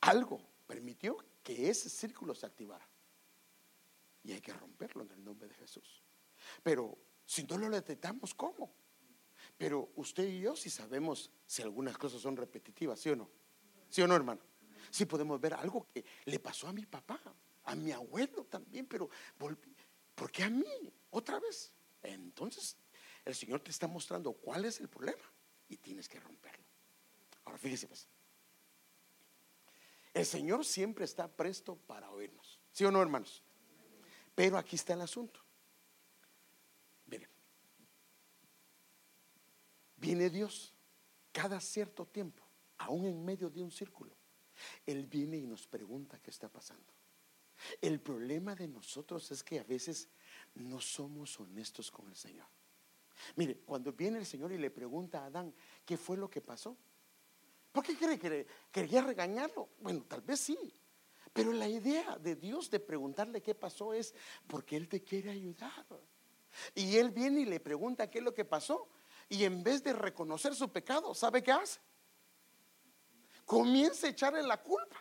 Algo 0.00 0.40
permitió 0.66 1.18
que 1.48 1.70
ese 1.70 1.88
círculo 1.88 2.34
se 2.34 2.44
activara. 2.44 2.86
Y 4.22 4.32
hay 4.32 4.40
que 4.42 4.52
romperlo 4.52 5.02
en 5.02 5.12
el 5.12 5.24
nombre 5.24 5.48
de 5.48 5.54
Jesús. 5.54 6.02
Pero 6.62 6.98
si 7.24 7.42
no 7.44 7.56
lo 7.56 7.70
detectamos, 7.70 8.34
¿cómo? 8.34 8.70
Pero 9.56 9.90
usted 9.96 10.28
y 10.28 10.40
yo 10.40 10.54
si 10.54 10.68
sabemos 10.68 11.30
si 11.46 11.62
algunas 11.62 11.96
cosas 11.96 12.20
son 12.20 12.36
repetitivas, 12.36 13.00
¿sí 13.00 13.08
o 13.08 13.16
no? 13.16 13.30
¿Sí 13.88 14.02
o 14.02 14.06
no, 14.06 14.14
hermano? 14.14 14.42
Sí 14.90 15.06
podemos 15.06 15.40
ver 15.40 15.54
algo 15.54 15.86
que 15.88 16.04
le 16.26 16.38
pasó 16.38 16.68
a 16.68 16.72
mi 16.74 16.84
papá, 16.84 17.18
a 17.64 17.74
mi 17.74 17.92
abuelo 17.92 18.44
también, 18.44 18.86
pero 18.86 19.08
¿por 19.38 20.30
qué 20.30 20.42
a 20.42 20.50
mí? 20.50 20.92
Otra 21.08 21.40
vez. 21.40 21.72
Entonces, 22.02 22.76
el 23.24 23.34
Señor 23.34 23.60
te 23.60 23.70
está 23.70 23.86
mostrando 23.86 24.34
cuál 24.34 24.66
es 24.66 24.80
el 24.80 24.90
problema 24.90 25.32
y 25.66 25.78
tienes 25.78 26.10
que 26.10 26.20
romperlo. 26.20 26.66
Ahora 27.46 27.56
fíjese 27.56 27.88
pues. 27.88 28.06
El 30.18 30.26
Señor 30.26 30.64
siempre 30.64 31.04
está 31.04 31.28
presto 31.28 31.76
para 31.76 32.10
oírnos. 32.10 32.58
¿Sí 32.72 32.84
o 32.84 32.90
no, 32.90 33.00
hermanos? 33.00 33.40
Pero 34.34 34.58
aquí 34.58 34.74
está 34.74 34.94
el 34.94 35.02
asunto. 35.02 35.38
Miren, 37.06 37.28
viene 39.94 40.28
Dios 40.28 40.74
cada 41.30 41.60
cierto 41.60 42.04
tiempo, 42.04 42.42
aún 42.78 43.06
en 43.06 43.24
medio 43.24 43.48
de 43.48 43.62
un 43.62 43.70
círculo. 43.70 44.12
Él 44.84 45.06
viene 45.06 45.36
y 45.36 45.46
nos 45.46 45.68
pregunta 45.68 46.18
qué 46.20 46.30
está 46.30 46.48
pasando. 46.48 46.92
El 47.80 48.00
problema 48.00 48.56
de 48.56 48.66
nosotros 48.66 49.30
es 49.30 49.44
que 49.44 49.60
a 49.60 49.64
veces 49.64 50.08
no 50.56 50.80
somos 50.80 51.38
honestos 51.38 51.92
con 51.92 52.08
el 52.08 52.16
Señor. 52.16 52.48
Mire, 53.36 53.58
cuando 53.58 53.92
viene 53.92 54.18
el 54.18 54.26
Señor 54.26 54.50
y 54.50 54.58
le 54.58 54.72
pregunta 54.72 55.22
a 55.22 55.26
Adán, 55.26 55.54
¿qué 55.86 55.96
fue 55.96 56.16
lo 56.16 56.28
que 56.28 56.40
pasó? 56.40 56.76
¿Por 57.72 57.84
qué 57.84 58.46
quería 58.72 59.02
regañarlo? 59.02 59.68
Bueno, 59.80 60.04
tal 60.08 60.22
vez 60.22 60.40
sí. 60.40 60.74
Pero 61.32 61.52
la 61.52 61.68
idea 61.68 62.16
de 62.18 62.36
Dios 62.36 62.70
de 62.70 62.80
preguntarle 62.80 63.42
qué 63.42 63.54
pasó 63.54 63.92
es 63.92 64.14
porque 64.46 64.76
Él 64.76 64.88
te 64.88 65.02
quiere 65.02 65.30
ayudar. 65.30 65.86
Y 66.74 66.96
Él 66.96 67.10
viene 67.10 67.42
y 67.42 67.44
le 67.44 67.60
pregunta 67.60 68.10
qué 68.10 68.18
es 68.18 68.24
lo 68.24 68.34
que 68.34 68.44
pasó. 68.44 68.88
Y 69.28 69.44
en 69.44 69.62
vez 69.62 69.82
de 69.82 69.92
reconocer 69.92 70.54
su 70.54 70.72
pecado, 70.72 71.14
¿sabe 71.14 71.42
qué 71.42 71.52
hace? 71.52 71.80
Comienza 73.44 74.06
a 74.06 74.10
echarle 74.10 74.42
la 74.42 74.60
culpa. 74.62 74.96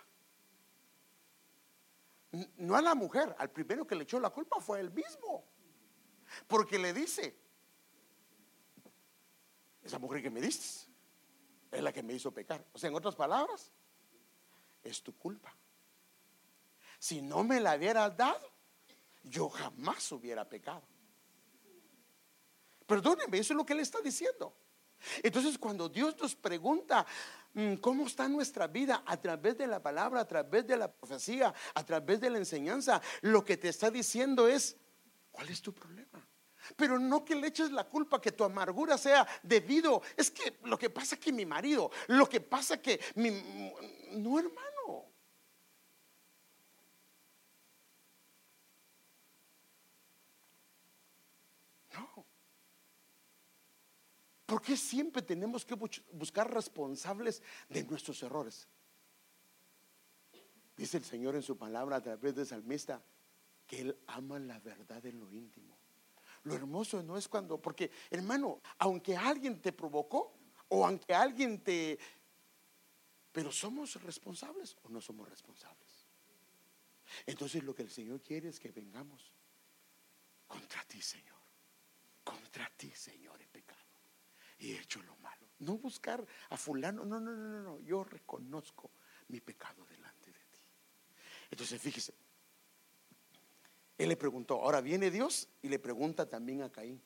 No 2.58 2.76
a 2.76 2.82
la 2.82 2.94
mujer, 2.94 3.34
al 3.40 3.50
primero 3.50 3.88
que 3.88 3.96
le 3.96 4.04
echó 4.04 4.20
la 4.20 4.30
culpa 4.30 4.60
fue 4.60 4.80
él 4.80 4.92
mismo. 4.92 5.46
Porque 6.46 6.78
le 6.78 6.94
dice, 6.94 7.40
esa 9.82 9.98
mujer 9.98 10.22
que 10.22 10.30
me 10.30 10.42
diste 10.42 10.87
es 11.72 11.82
la 11.82 11.92
que 11.92 12.04
me 12.04 12.14
hizo 12.14 12.34
pecar. 12.34 12.66
O 12.74 12.78
sea, 12.78 12.90
en 12.90 12.96
otras 12.96 13.16
palabras, 13.16 13.72
es 14.84 15.02
tu 15.02 15.16
culpa. 15.18 15.56
Si 17.00 17.22
no 17.22 17.44
me 17.44 17.60
la 17.60 17.76
hubieras 17.76 18.16
dado, 18.16 18.52
yo 19.24 19.50
jamás 19.50 20.12
hubiera 20.12 20.48
pecado. 20.48 20.84
Perdóneme, 22.86 23.38
eso 23.38 23.54
es 23.54 23.58
lo 23.58 23.66
que 23.66 23.74
él 23.74 23.82
está 23.82 24.00
diciendo. 24.02 24.56
Entonces, 25.22 25.58
cuando 25.58 25.90
Dios 25.90 26.16
nos 26.20 26.36
pregunta 26.36 27.06
mm, 27.54 27.76
cómo 27.76 28.08
está 28.08 28.28
nuestra 28.28 28.68
vida 28.68 29.04
a 29.06 29.18
través 29.18 29.58
de 29.58 29.68
la 29.68 29.82
palabra, 29.82 30.22
a 30.22 30.28
través 30.28 30.66
de 30.66 30.78
la 30.78 30.92
profecía, 30.92 31.54
a 31.74 31.86
través 31.86 32.20
de 32.20 32.30
la 32.30 32.38
enseñanza, 32.38 33.02
lo 33.22 33.44
que 33.44 33.58
te 33.58 33.70
está 33.70 33.92
diciendo 33.92 34.48
es, 34.48 34.78
¿cuál 35.32 35.50
es 35.50 35.62
tu 35.62 35.74
problema? 35.74 36.26
Pero 36.76 37.00
no 37.00 37.24
que 37.24 37.36
le 37.36 37.48
eches 37.48 37.72
la 37.72 37.84
culpa 37.86 38.22
que 38.22 38.32
tu 38.32 38.44
amargura 38.44 38.98
sea 38.98 39.28
debido, 39.44 40.02
es 40.16 40.32
que 40.32 40.58
lo 40.64 40.78
que 40.78 40.90
pasa 40.90 41.18
que 41.18 41.32
mi 41.32 41.46
marido, 41.46 41.92
lo 42.08 42.28
que 42.28 42.42
pasa 42.42 42.82
que 42.82 43.00
mi 43.16 43.32
no 44.12 44.40
hermano. 44.40 45.06
No. 51.94 52.26
¿Por 54.46 54.62
qué 54.62 54.76
siempre 54.76 55.22
tenemos 55.22 55.66
que 55.66 55.76
buscar 55.76 56.52
responsables 56.54 57.42
de 57.70 57.84
nuestros 57.84 58.22
errores? 58.24 58.68
Dice 60.78 60.98
el 60.98 61.04
Señor 61.04 61.36
en 61.36 61.42
su 61.42 61.58
palabra 61.58 61.98
a 61.98 62.02
través 62.02 62.36
de 62.36 62.46
salmista 62.46 63.02
que 63.66 63.82
Él 63.82 63.98
ama 64.08 64.40
la 64.40 64.60
verdad 64.60 65.06
en 65.06 65.20
lo 65.20 65.32
íntimo. 65.32 65.77
Lo 66.48 66.56
hermoso 66.56 67.04
no 67.04 67.18
es 67.18 67.28
cuando, 67.28 67.62
porque 67.62 67.92
hermano, 68.10 68.62
aunque 68.78 69.18
alguien 69.18 69.62
te 69.62 69.74
provocó 69.74 70.34
o 70.70 70.86
aunque 70.86 71.14
alguien 71.14 71.62
te... 71.62 72.00
Pero 73.34 73.52
somos 73.52 74.02
responsables 74.02 74.78
o 74.84 74.90
no 74.90 75.02
somos 75.02 75.28
responsables. 75.28 76.08
Entonces 77.26 77.64
lo 77.66 77.76
que 77.76 77.84
el 77.84 77.92
Señor 77.92 78.22
quiere 78.22 78.48
es 78.48 78.62
que 78.62 78.72
vengamos 78.72 79.34
contra 80.48 80.86
ti, 80.86 81.02
Señor. 81.02 81.36
Contra 82.24 82.72
ti, 82.78 82.92
Señor, 82.92 83.42
he 83.42 83.48
pecado 83.48 83.82
y 84.60 84.72
he 84.72 84.80
hecho 84.80 85.02
lo 85.04 85.18
malo. 85.18 85.50
No 85.60 85.78
buscar 85.78 86.26
a 86.50 86.56
fulano, 86.56 87.04
no, 87.04 87.20
no, 87.20 87.36
no, 87.36 87.62
no. 87.62 87.80
Yo 87.82 88.06
reconozco 88.06 88.90
mi 89.28 89.42
pecado 89.42 89.86
delante 89.86 90.32
de 90.32 90.40
ti. 90.40 90.62
Entonces 91.52 91.82
fíjese, 91.82 92.14
él 93.98 94.10
le 94.10 94.18
preguntó, 94.18 94.62
ahora 94.62 94.82
viene 94.82 95.10
Dios 95.10 95.48
y 95.62 95.70
le 95.70 95.80
pregunta 95.80 96.30
también 96.30 96.62
a 96.62 96.72
Caín. 96.72 97.02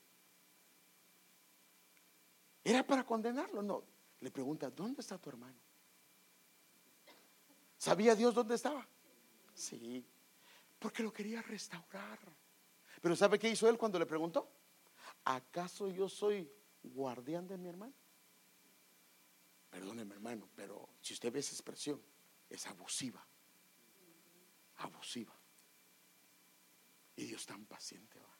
¿Era 2.64 2.86
para 2.86 3.04
condenarlo? 3.04 3.62
No. 3.62 3.84
Le 4.20 4.30
pregunta, 4.30 4.70
¿dónde 4.70 5.00
está 5.00 5.18
tu 5.18 5.30
hermano? 5.30 5.58
¿Sabía 7.78 8.14
Dios 8.14 8.34
dónde 8.34 8.54
estaba? 8.54 8.86
Sí, 9.54 10.06
porque 10.78 11.02
lo 11.02 11.12
quería 11.12 11.42
restaurar. 11.42 12.18
Pero 13.00 13.16
¿sabe 13.16 13.38
qué 13.38 13.48
hizo 13.48 13.68
él 13.68 13.76
cuando 13.76 13.98
le 13.98 14.06
preguntó? 14.06 14.48
¿Acaso 15.24 15.88
yo 15.88 16.08
soy 16.08 16.48
guardián 16.82 17.48
de 17.48 17.58
mi 17.58 17.68
hermano? 17.68 17.94
Perdóneme 19.70 20.14
hermano, 20.14 20.48
pero 20.54 20.88
si 21.00 21.14
usted 21.14 21.32
ve 21.32 21.40
esa 21.40 21.52
expresión, 21.52 22.00
es 22.48 22.66
abusiva. 22.66 23.26
Abusiva. 24.76 25.41
Y 27.22 27.24
Dios 27.24 27.46
tan 27.46 27.64
paciente 27.66 28.18
va. 28.18 28.36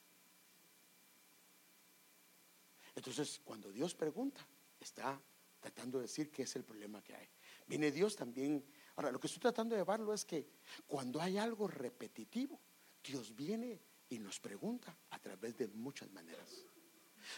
Entonces, 2.96 3.40
cuando 3.44 3.70
Dios 3.70 3.94
pregunta, 3.94 4.44
está 4.80 5.22
tratando 5.60 5.98
de 5.98 6.02
decir 6.02 6.32
qué 6.32 6.42
es 6.42 6.56
el 6.56 6.64
problema 6.64 7.00
que 7.00 7.14
hay. 7.14 7.28
Viene 7.68 7.92
Dios 7.92 8.16
también. 8.16 8.64
Ahora, 8.96 9.12
lo 9.12 9.20
que 9.20 9.28
estoy 9.28 9.40
tratando 9.40 9.76
de 9.76 9.82
llevarlo 9.82 10.12
es 10.12 10.24
que 10.24 10.48
cuando 10.88 11.20
hay 11.20 11.38
algo 11.38 11.68
repetitivo, 11.68 12.60
Dios 13.04 13.36
viene 13.36 13.80
y 14.08 14.18
nos 14.18 14.40
pregunta 14.40 14.98
a 15.10 15.18
través 15.20 15.56
de 15.56 15.68
muchas 15.68 16.10
maneras. 16.10 16.66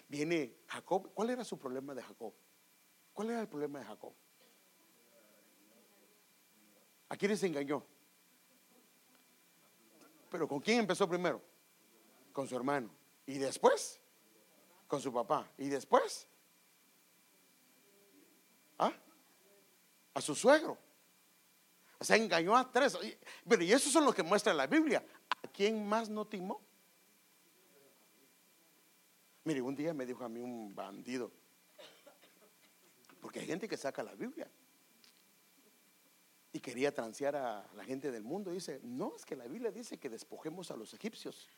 Viene 0.08 0.62
Jacob. 0.68 1.12
¿Cuál 1.12 1.28
era 1.28 1.44
su 1.44 1.58
problema 1.58 1.94
de 1.94 2.02
Jacob? 2.02 2.32
¿Cuál 3.12 3.28
era 3.28 3.42
el 3.42 3.48
problema 3.48 3.80
de 3.80 3.84
Jacob? 3.84 4.14
¿A 7.10 7.16
quién 7.18 7.36
se 7.36 7.48
engañó? 7.48 7.86
Pero 10.34 10.48
¿con 10.48 10.58
quién 10.58 10.80
empezó 10.80 11.08
primero? 11.08 11.40
Con 12.32 12.48
su 12.48 12.56
hermano. 12.56 12.90
Y 13.24 13.38
después, 13.38 14.00
con 14.88 15.00
su 15.00 15.12
papá. 15.12 15.48
Y 15.56 15.68
después, 15.68 16.26
¿ah? 18.80 18.92
a 20.12 20.20
su 20.20 20.34
suegro. 20.34 20.76
O 22.00 22.04
sea, 22.04 22.16
engañó 22.16 22.56
a 22.56 22.68
tres. 22.68 22.98
Pero 23.48 23.62
y 23.62 23.72
eso 23.72 23.88
son 23.90 24.04
lo 24.04 24.12
que 24.12 24.24
muestra 24.24 24.52
la 24.52 24.66
Biblia. 24.66 25.06
¿A 25.40 25.46
quién 25.46 25.86
más 25.86 26.08
no 26.08 26.26
timó? 26.26 26.60
Mire, 29.44 29.62
un 29.62 29.76
día 29.76 29.94
me 29.94 30.04
dijo 30.04 30.24
a 30.24 30.28
mí 30.28 30.40
un 30.40 30.74
bandido, 30.74 31.30
porque 33.20 33.38
hay 33.38 33.46
gente 33.46 33.68
que 33.68 33.76
saca 33.76 34.02
la 34.02 34.16
Biblia 34.16 34.50
y 36.54 36.60
quería 36.60 36.94
transear 36.94 37.34
a 37.34 37.68
la 37.74 37.84
gente 37.84 38.12
del 38.12 38.22
mundo. 38.22 38.52
Dice, 38.52 38.78
no, 38.84 39.16
es 39.16 39.26
que 39.26 39.34
la 39.34 39.48
Biblia 39.48 39.72
dice 39.72 39.98
que 39.98 40.08
despojemos 40.08 40.70
a 40.70 40.76
los 40.76 40.94
egipcios. 40.94 41.48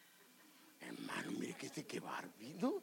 Hermano, 0.80 1.32
mire 1.32 1.52
que 1.52 1.66
este 1.66 1.84
que 1.86 2.00
barbido. 2.00 2.82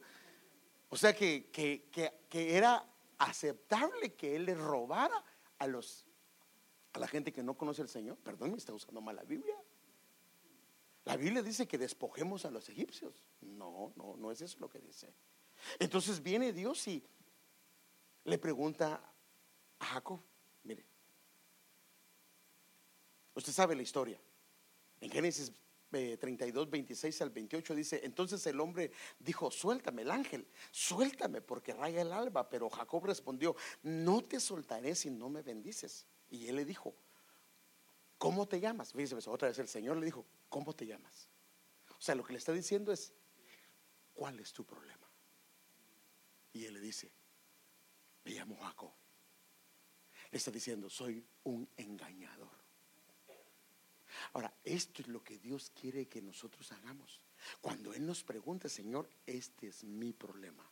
O 0.90 0.96
sea 0.96 1.12
que, 1.12 1.50
que, 1.50 1.90
que, 1.90 2.56
era 2.56 2.86
aceptable 3.18 4.14
que 4.14 4.36
él 4.36 4.44
le 4.44 4.54
robara 4.54 5.24
a 5.58 5.66
los 5.66 6.06
a 6.92 7.00
la 7.00 7.08
gente 7.08 7.32
que 7.32 7.42
no 7.42 7.58
conoce 7.58 7.82
al 7.82 7.88
Señor. 7.88 8.16
Perdón, 8.18 8.52
me 8.52 8.58
está 8.58 8.72
usando 8.72 9.00
mal 9.00 9.16
la 9.16 9.24
Biblia. 9.24 9.56
La 11.06 11.16
Biblia 11.16 11.42
dice 11.42 11.66
que 11.66 11.78
despojemos 11.78 12.44
a 12.44 12.50
los 12.52 12.68
egipcios. 12.68 13.24
No, 13.40 13.92
no, 13.96 14.14
no 14.16 14.30
es 14.30 14.40
eso 14.40 14.58
lo 14.60 14.68
que 14.68 14.78
dice. 14.78 15.12
Entonces 15.80 16.22
viene 16.22 16.52
Dios 16.52 16.86
y 16.86 17.04
le 18.22 18.38
pregunta 18.38 19.02
a 19.80 19.84
Jacob, 19.86 20.20
mire, 20.62 20.84
Usted 23.34 23.52
sabe 23.52 23.74
la 23.74 23.82
historia. 23.82 24.20
En 25.00 25.10
Génesis 25.10 25.52
32, 25.90 26.66
eh, 26.66 26.70
26 26.70 27.22
al 27.22 27.30
28 27.30 27.74
dice, 27.74 28.00
entonces 28.04 28.44
el 28.46 28.60
hombre 28.60 28.90
dijo, 29.18 29.50
suéltame 29.50 30.02
el 30.02 30.10
ángel, 30.10 30.46
suéltame 30.70 31.40
porque 31.40 31.72
raya 31.72 32.02
el 32.02 32.12
alba. 32.12 32.48
Pero 32.48 32.70
Jacob 32.70 33.04
respondió, 33.06 33.54
no 33.82 34.22
te 34.22 34.40
soltaré 34.40 34.94
si 34.94 35.10
no 35.10 35.28
me 35.28 35.42
bendices. 35.42 36.06
Y 36.30 36.48
él 36.48 36.56
le 36.56 36.64
dijo, 36.64 36.94
¿cómo 38.18 38.46
te 38.46 38.60
llamas? 38.60 38.92
Fíjese, 38.92 39.14
pues, 39.14 39.28
otra 39.28 39.48
vez 39.48 39.58
el 39.58 39.68
Señor 39.68 39.96
le 39.96 40.06
dijo, 40.06 40.24
¿cómo 40.48 40.74
te 40.74 40.86
llamas? 40.86 41.28
O 41.90 42.02
sea, 42.02 42.14
lo 42.14 42.24
que 42.24 42.32
le 42.32 42.38
está 42.38 42.52
diciendo 42.52 42.92
es, 42.92 43.12
¿cuál 44.14 44.38
es 44.40 44.52
tu 44.52 44.64
problema? 44.64 45.08
Y 46.52 46.64
él 46.64 46.74
le 46.74 46.80
dice, 46.80 47.10
me 48.24 48.32
llamo 48.32 48.56
Jacob. 48.56 48.92
Le 50.30 50.38
está 50.38 50.50
diciendo, 50.50 50.88
soy 50.88 51.24
un 51.44 51.68
engañador. 51.76 52.63
Ahora, 54.32 54.52
esto 54.64 55.02
es 55.02 55.08
lo 55.08 55.22
que 55.22 55.38
Dios 55.38 55.70
quiere 55.70 56.06
que 56.06 56.22
nosotros 56.22 56.70
hagamos. 56.72 57.20
Cuando 57.60 57.92
Él 57.92 58.06
nos 58.06 58.24
pregunta, 58.24 58.68
Señor, 58.68 59.08
este 59.26 59.68
es 59.68 59.84
mi 59.84 60.12
problema. 60.12 60.68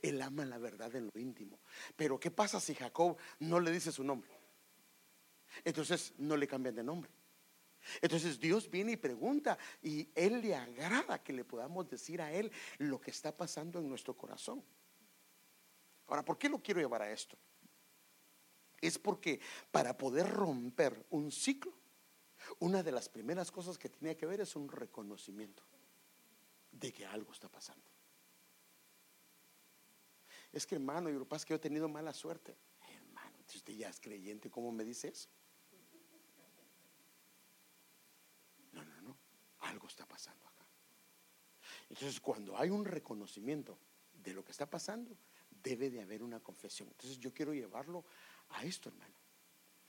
Él 0.00 0.22
ama 0.22 0.44
la 0.44 0.58
verdad 0.58 0.94
en 0.94 1.10
lo 1.12 1.20
íntimo. 1.20 1.58
Pero 1.96 2.18
¿qué 2.18 2.30
pasa 2.30 2.60
si 2.60 2.74
Jacob 2.74 3.16
no 3.40 3.60
le 3.60 3.70
dice 3.70 3.92
su 3.92 4.04
nombre? 4.04 4.30
Entonces 5.64 6.14
no 6.18 6.36
le 6.36 6.46
cambian 6.46 6.74
de 6.74 6.82
nombre. 6.82 7.10
Entonces 8.00 8.38
Dios 8.38 8.70
viene 8.70 8.92
y 8.92 8.96
pregunta 8.96 9.58
y 9.82 10.08
Él 10.14 10.40
le 10.40 10.54
agrada 10.54 11.22
que 11.22 11.32
le 11.32 11.44
podamos 11.44 11.88
decir 11.88 12.22
a 12.22 12.32
Él 12.32 12.50
lo 12.78 13.00
que 13.00 13.10
está 13.10 13.36
pasando 13.36 13.80
en 13.80 13.88
nuestro 13.88 14.16
corazón. 14.16 14.62
Ahora, 16.06 16.24
¿por 16.24 16.38
qué 16.38 16.48
lo 16.48 16.62
quiero 16.62 16.80
llevar 16.80 17.02
a 17.02 17.10
esto? 17.10 17.36
Es 18.80 18.98
porque 18.98 19.40
para 19.70 19.96
poder 19.96 20.28
romper 20.28 21.06
un 21.10 21.30
ciclo, 21.30 21.72
una 22.60 22.82
de 22.82 22.92
las 22.92 23.08
primeras 23.08 23.50
cosas 23.50 23.78
que 23.78 23.88
tiene 23.88 24.16
que 24.16 24.26
ver 24.26 24.40
es 24.40 24.56
un 24.56 24.68
reconocimiento 24.68 25.62
de 26.70 26.92
que 26.92 27.06
algo 27.06 27.32
está 27.32 27.48
pasando. 27.48 27.84
Es 30.52 30.66
que 30.66 30.74
hermano, 30.74 31.08
y 31.08 31.14
que 31.14 31.44
que 31.44 31.50
yo 31.50 31.56
he 31.56 31.60
tenido 31.60 31.88
mala 31.88 32.12
suerte. 32.12 32.56
Hermano, 32.88 33.38
si 33.46 33.58
usted 33.58 33.72
ya 33.74 33.88
es 33.88 34.00
creyente, 34.00 34.50
¿cómo 34.50 34.70
me 34.70 34.84
dice 34.84 35.08
eso? 35.08 35.28
No, 38.72 38.84
no, 38.84 39.02
no. 39.02 39.16
Algo 39.60 39.86
está 39.86 40.06
pasando 40.06 40.46
acá. 40.46 40.66
Entonces, 41.88 42.20
cuando 42.20 42.56
hay 42.58 42.70
un 42.70 42.84
reconocimiento 42.84 43.78
de 44.12 44.34
lo 44.34 44.44
que 44.44 44.52
está 44.52 44.68
pasando, 44.68 45.16
debe 45.62 45.90
de 45.90 46.02
haber 46.02 46.22
una 46.22 46.40
confesión. 46.40 46.88
Entonces, 46.88 47.18
yo 47.18 47.32
quiero 47.32 47.54
llevarlo 47.54 48.04
a 48.50 48.64
esto, 48.64 48.90
hermano. 48.90 49.14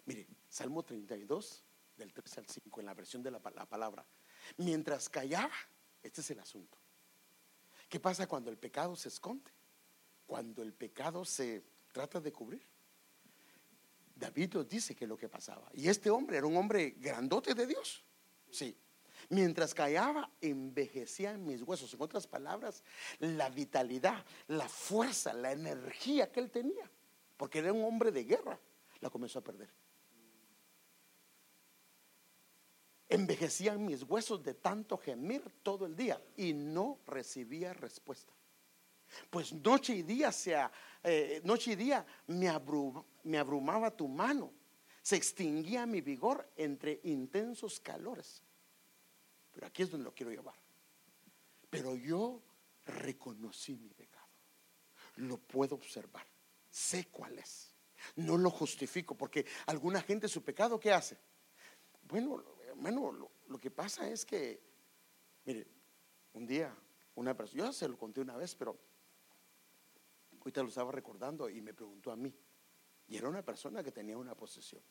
Mire, 0.05 0.27
Salmo 0.49 0.83
32, 0.83 1.63
del 1.97 2.13
3 2.13 2.37
al 2.39 2.47
5, 2.47 2.79
en 2.79 2.85
la 2.85 2.93
versión 2.93 3.21
de 3.23 3.31
la, 3.31 3.41
la 3.55 3.65
palabra. 3.65 4.05
Mientras 4.57 5.09
callaba, 5.09 5.53
este 6.01 6.21
es 6.21 6.31
el 6.31 6.39
asunto. 6.39 6.77
¿Qué 7.89 7.99
pasa 7.99 8.27
cuando 8.27 8.49
el 8.49 8.57
pecado 8.57 8.95
se 8.95 9.09
esconde? 9.09 9.51
Cuando 10.25 10.63
el 10.63 10.73
pecado 10.73 11.23
se 11.25 11.63
trata 11.91 12.19
de 12.19 12.31
cubrir. 12.31 12.65
David 14.15 14.53
nos 14.53 14.67
dice 14.67 14.95
que 14.95 15.05
es 15.05 15.09
lo 15.09 15.17
que 15.17 15.29
pasaba. 15.29 15.69
Y 15.73 15.87
este 15.87 16.09
hombre 16.09 16.37
era 16.37 16.47
un 16.47 16.57
hombre 16.57 16.95
grandote 16.97 17.53
de 17.53 17.67
Dios. 17.67 18.03
Sí. 18.49 18.77
Mientras 19.29 19.73
callaba, 19.73 20.29
envejecían 20.41 21.45
mis 21.45 21.61
huesos. 21.61 21.93
En 21.93 22.01
otras 22.01 22.27
palabras, 22.27 22.83
la 23.19 23.49
vitalidad, 23.49 24.23
la 24.47 24.67
fuerza, 24.67 25.33
la 25.33 25.51
energía 25.51 26.31
que 26.31 26.39
él 26.39 26.51
tenía, 26.51 26.89
porque 27.37 27.59
era 27.59 27.71
un 27.71 27.83
hombre 27.83 28.11
de 28.11 28.23
guerra, 28.23 28.59
la 28.99 29.09
comenzó 29.09 29.39
a 29.39 29.43
perder. 29.43 29.69
Envejecían 33.13 33.85
mis 33.85 34.01
huesos 34.01 34.41
de 34.41 34.55
tanto 34.55 34.97
gemir 34.97 35.43
todo 35.61 35.85
el 35.85 35.95
día 35.95 36.19
y 36.35 36.51
no 36.51 36.97
recibía 37.05 37.71
respuesta. 37.71 38.33
Pues 39.29 39.53
noche 39.53 39.93
y 39.93 40.01
día, 40.01 40.31
sea, 40.31 40.71
eh, 41.03 41.39
noche 41.43 41.73
y 41.73 41.75
día 41.75 42.03
me, 42.25 42.51
me 43.25 43.37
abrumaba 43.37 43.91
tu 43.91 44.07
mano, 44.07 44.51
se 45.03 45.15
extinguía 45.15 45.85
mi 45.85 46.01
vigor 46.01 46.49
entre 46.55 47.01
intensos 47.03 47.79
calores. 47.79 48.41
Pero 49.51 49.67
aquí 49.67 49.83
es 49.83 49.91
donde 49.91 50.05
lo 50.05 50.15
quiero 50.15 50.31
llevar. 50.31 50.55
Pero 51.69 51.95
yo 51.95 52.41
reconocí 52.87 53.75
mi 53.75 53.89
pecado, 53.89 54.25
lo 55.17 55.37
puedo 55.37 55.75
observar, 55.75 56.25
sé 56.67 57.09
cuál 57.11 57.37
es. 57.37 57.75
No 58.15 58.39
lo 58.39 58.49
justifico 58.49 59.13
porque 59.13 59.45
alguna 59.67 60.01
gente 60.01 60.27
su 60.27 60.41
pecado, 60.41 60.79
¿qué 60.79 60.91
hace? 60.91 61.15
Bueno, 62.01 62.43
hermano, 62.73 63.31
lo, 63.47 63.59
que 63.59 63.71
pasa 63.71 64.09
es 64.09 64.25
que, 64.25 64.61
mire, 65.45 65.67
un 66.33 66.45
día 66.45 66.75
una 67.15 67.35
persona, 67.35 67.65
yo 67.65 67.73
se 67.73 67.87
lo 67.87 67.97
conté 67.97 68.21
una 68.21 68.35
vez, 68.35 68.55
pero 68.55 68.77
ahorita 70.39 70.63
lo 70.63 70.69
estaba 70.69 70.91
recordando 70.91 71.49
y 71.49 71.61
me 71.61 71.73
preguntó 71.73 72.11
a 72.11 72.15
mí. 72.15 72.33
Y 73.07 73.17
era 73.17 73.29
una 73.29 73.43
persona 73.43 73.83
que 73.83 73.91
tenía 73.91 74.17
una 74.17 74.35
posesión. 74.35 74.81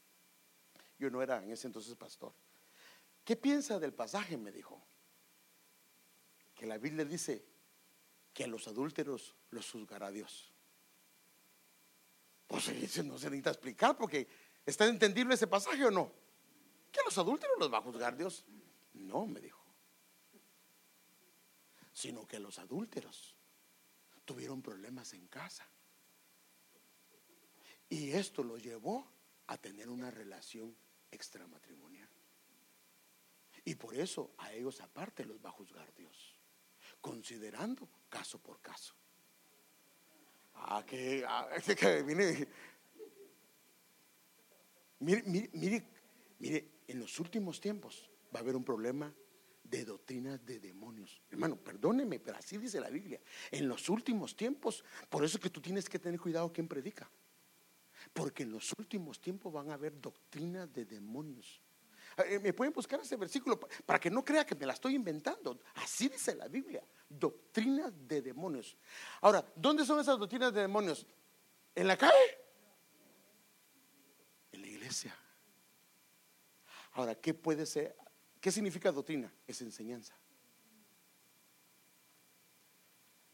Yo 0.98 1.10
no 1.10 1.20
era 1.20 1.42
en 1.42 1.50
ese 1.50 1.66
entonces 1.66 1.96
pastor. 1.96 2.32
¿Qué 3.24 3.36
piensa 3.36 3.78
del 3.78 3.92
pasaje? 3.92 4.36
Me 4.36 4.52
dijo. 4.52 4.80
Que 6.54 6.66
la 6.66 6.78
Biblia 6.78 7.04
dice 7.04 7.44
que 8.32 8.44
a 8.44 8.46
los 8.46 8.68
adúlteros 8.68 9.34
los 9.50 9.70
juzgará 9.70 10.10
Dios. 10.10 10.52
Pues 12.46 12.66
no 13.04 13.18
se 13.18 13.30
necesita 13.30 13.50
explicar 13.50 13.96
porque 13.96 14.28
está 14.64 14.86
entendible 14.86 15.34
ese 15.34 15.46
pasaje 15.46 15.84
o 15.84 15.90
no 15.90 16.21
que 16.92 17.00
los 17.04 17.16
adúlteros 17.18 17.58
los 17.58 17.72
va 17.72 17.78
a 17.78 17.82
juzgar 17.82 18.16
Dios. 18.16 18.44
No, 18.94 19.26
me 19.26 19.40
dijo. 19.40 19.60
Sino 21.92 22.26
que 22.26 22.38
los 22.38 22.58
adúlteros 22.58 23.34
tuvieron 24.24 24.62
problemas 24.62 25.12
en 25.14 25.26
casa. 25.26 25.66
Y 27.88 28.12
esto 28.12 28.42
los 28.44 28.62
llevó 28.62 29.06
a 29.48 29.56
tener 29.58 29.88
una 29.88 30.10
relación 30.10 30.76
extramatrimonial. 31.10 32.08
Y 33.64 33.74
por 33.74 33.94
eso 33.94 34.34
a 34.38 34.52
ellos 34.52 34.80
aparte 34.80 35.24
los 35.24 35.44
va 35.44 35.50
a 35.50 35.52
juzgar 35.52 35.92
Dios, 35.94 36.38
considerando 37.00 37.88
caso 38.08 38.38
por 38.38 38.60
caso. 38.60 38.94
Ah, 40.54 40.84
que, 40.86 41.24
ah, 41.26 41.48
mire, 42.04 42.48
mire, 45.00 45.50
mire, 45.52 45.86
mire, 46.38 46.71
en 46.88 47.00
los 47.00 47.18
últimos 47.20 47.60
tiempos 47.60 48.08
va 48.34 48.40
a 48.40 48.42
haber 48.42 48.56
un 48.56 48.64
problema 48.64 49.12
de 49.72 49.84
doctrinas 49.84 50.44
de 50.44 50.60
demonios. 50.60 51.22
Hermano, 51.30 51.56
perdóneme, 51.56 52.20
pero 52.20 52.36
así 52.36 52.58
dice 52.58 52.78
la 52.80 52.90
Biblia. 52.90 53.20
En 53.50 53.66
los 53.68 53.88
últimos 53.88 54.36
tiempos, 54.36 54.84
por 55.08 55.24
eso 55.24 55.40
que 55.40 55.48
tú 55.48 55.60
tienes 55.60 55.88
que 55.88 55.98
tener 55.98 56.20
cuidado 56.20 56.52
quien 56.52 56.68
predica. 56.68 57.10
Porque 58.12 58.42
en 58.42 58.52
los 58.52 58.72
últimos 58.78 59.20
tiempos 59.20 59.52
van 59.52 59.70
a 59.70 59.74
haber 59.74 59.98
doctrinas 59.98 60.70
de 60.72 60.84
demonios. 60.84 61.60
Me 62.42 62.52
pueden 62.52 62.74
buscar 62.74 63.00
ese 63.00 63.16
versículo 63.16 63.58
para 63.86 63.98
que 63.98 64.10
no 64.10 64.22
crea 64.22 64.44
que 64.44 64.54
me 64.54 64.66
la 64.66 64.74
estoy 64.74 64.94
inventando. 64.94 65.58
Así 65.76 66.08
dice 66.08 66.34
la 66.34 66.48
Biblia. 66.48 66.84
Doctrinas 67.08 67.92
de 68.06 68.20
demonios. 68.20 68.76
Ahora, 69.22 69.44
¿dónde 69.56 69.86
son 69.86 70.00
esas 70.00 70.18
doctrinas 70.18 70.52
de 70.52 70.60
demonios? 70.60 71.06
¿En 71.74 71.86
la 71.86 71.96
calle? 71.96 72.38
En 74.52 74.60
la 74.60 74.68
iglesia. 74.68 75.16
Ahora, 76.92 77.14
¿qué 77.14 77.34
puede 77.34 77.66
ser? 77.66 77.96
¿Qué 78.40 78.50
significa 78.50 78.92
doctrina? 78.92 79.32
Es 79.46 79.60
enseñanza. 79.62 80.14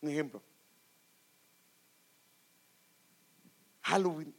Un 0.01 0.11
ejemplo. 0.11 0.43
Halloween 3.83 4.35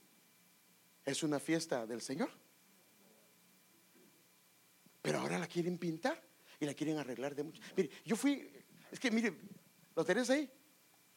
es 1.06 1.24
una 1.24 1.40
fiesta 1.40 1.86
del 1.86 2.02
Señor. 2.02 2.30
Pero 5.02 5.20
ahora 5.20 5.40
la 5.40 5.48
quieren 5.48 5.78
pintar 5.78 6.22
y 6.60 6.66
la 6.66 6.74
quieren 6.74 6.98
arreglar 6.98 7.36
de 7.36 7.44
mucho. 7.44 7.62
Mire, 7.76 7.90
yo 8.06 8.16
fui, 8.16 8.48
es 8.92 9.00
que 9.00 9.10
mire, 9.10 9.34
¿lo 9.96 10.06
tenés 10.06 10.30
ahí? 10.30 10.50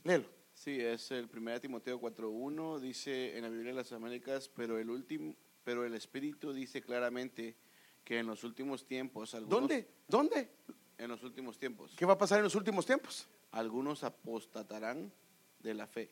Léelo. 0.05 0.29
Sí, 0.55 0.81
es 0.81 1.11
el 1.11 1.29
1 1.33 1.61
Timoteo 1.61 2.01
4.1, 2.01 2.79
dice 2.79 3.37
en 3.37 3.43
la 3.43 3.49
Biblia 3.49 3.73
de 3.73 3.77
las 3.77 3.93
Américas, 3.93 4.49
pero 4.49 4.79
el 4.79 4.91
último, 4.91 5.35
pero 5.65 5.85
el 5.85 5.95
Espíritu 5.95 6.53
dice 6.53 6.83
claramente 6.83 7.57
que 8.05 8.19
en 8.19 8.27
los 8.27 8.45
últimos 8.45 8.87
tiempos... 8.87 9.37
¿Dónde? 9.49 9.89
¿Dónde? 10.09 10.51
En 10.99 11.09
los 11.09 11.23
últimos 11.23 11.59
tiempos. 11.59 11.93
¿Qué 11.97 12.07
va 12.07 12.15
a 12.15 12.19
pasar 12.19 12.39
en 12.39 12.45
los 12.45 12.55
últimos 12.55 12.87
tiempos? 12.87 13.27
Algunos 13.51 14.05
apostatarán 14.05 15.13
de 15.61 15.75
la 15.75 15.87
fe, 15.87 16.11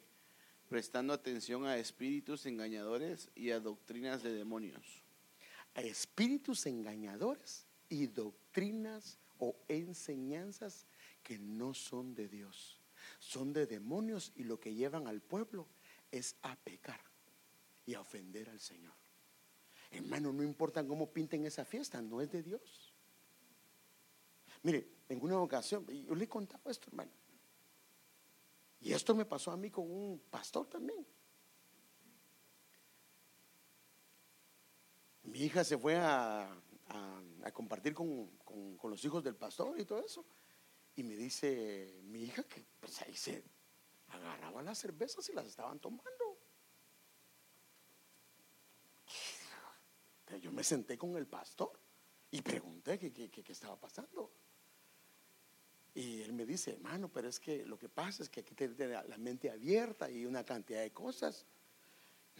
prestando 0.69 1.13
atención 1.13 1.67
a 1.67 1.77
espíritus 1.77 2.47
engañadores 2.47 3.31
y 3.35 3.51
a 3.51 3.61
doctrinas 3.61 4.23
de 4.23 4.33
demonios. 4.33 5.03
A 5.75 5.83
espíritus 5.83 6.67
engañadores 6.67 7.67
y 7.89 8.07
doctrinas 8.07 9.19
o 9.39 9.57
enseñanzas 9.69 10.87
que 11.23 11.39
no 11.39 11.75
son 11.75 12.15
de 12.15 12.29
Dios. 12.29 12.81
Son 13.19 13.53
de 13.53 13.67
demonios 13.67 14.33
y 14.37 14.45
lo 14.45 14.61
que 14.61 14.75
llevan 14.75 15.07
al 15.07 15.21
pueblo 15.21 15.67
es 16.11 16.37
a 16.43 16.57
pecar 16.57 17.01
y 17.87 17.95
a 17.95 18.01
ofender 18.01 18.51
al 18.51 18.61
Señor. 18.61 19.00
Hermano, 19.91 20.33
no 20.33 20.43
importa 20.43 20.87
cómo 20.87 21.11
pinten 21.11 21.45
esa 21.47 21.65
fiesta, 21.65 22.01
no 22.01 22.21
es 22.21 22.31
de 22.31 22.43
Dios. 22.43 22.95
Mire, 24.63 24.89
en 25.09 25.23
una 25.23 25.41
ocasión, 25.41 25.87
yo 25.87 26.15
le 26.15 26.25
he 26.25 26.29
contado 26.29 26.71
esto, 26.71 26.89
hermano. 26.89 27.11
Y 28.81 28.93
esto 28.93 29.15
me 29.15 29.25
pasó 29.25 29.51
a 29.51 29.57
mí 29.57 29.71
con 29.71 29.91
un 29.91 30.21
pastor 30.31 30.67
también. 30.67 31.07
Mi 35.25 35.41
hija 35.41 35.65
se 35.65 35.77
fue 35.77 35.97
a, 35.97 36.51
compartir 37.53 37.95
con, 37.95 38.31
los 38.83 39.05
hijos 39.05 39.23
del 39.23 39.37
pastor 39.37 39.79
y 39.79 39.85
todo 39.85 40.05
eso. 40.05 40.25
Y 40.97 41.03
me 41.03 41.15
dice 41.15 42.01
mi 42.05 42.23
hija 42.23 42.43
que 42.45 42.65
pues 42.81 43.01
ahí 43.03 43.17
se 43.17 43.45
agarraban 44.09 44.65
las 44.65 44.79
cervezas 44.79 45.29
y 45.29 45.33
las 45.33 45.47
estaban 45.47 45.79
tomando. 45.79 46.30
Yo 50.39 50.53
me 50.53 50.65
senté 50.65 50.97
con 50.97 51.17
el 51.17 51.27
pastor 51.27 51.73
y 52.31 52.43
pregunté 52.43 52.99
qué, 52.99 53.13
qué, 53.13 53.53
estaba 53.53 53.77
pasando. 53.77 54.31
Y 55.95 56.23
él 56.23 56.33
me 56.33 56.47
dice, 56.47 56.73
hermano, 56.73 57.09
pero 57.09 57.29
es 57.29 57.41
que 57.41 57.67
lo 57.67 57.79
que 57.79 57.89
pasa 57.89 58.23
es 58.23 58.29
que 58.29 58.41
aquí 58.41 58.55
tiene 58.55 59.03
la 59.09 59.19
mente 59.19 59.51
abierta 59.51 60.11
y 60.11 60.25
una 60.25 60.45
cantidad 60.45 60.83
de 60.83 60.93
cosas. 60.93 61.47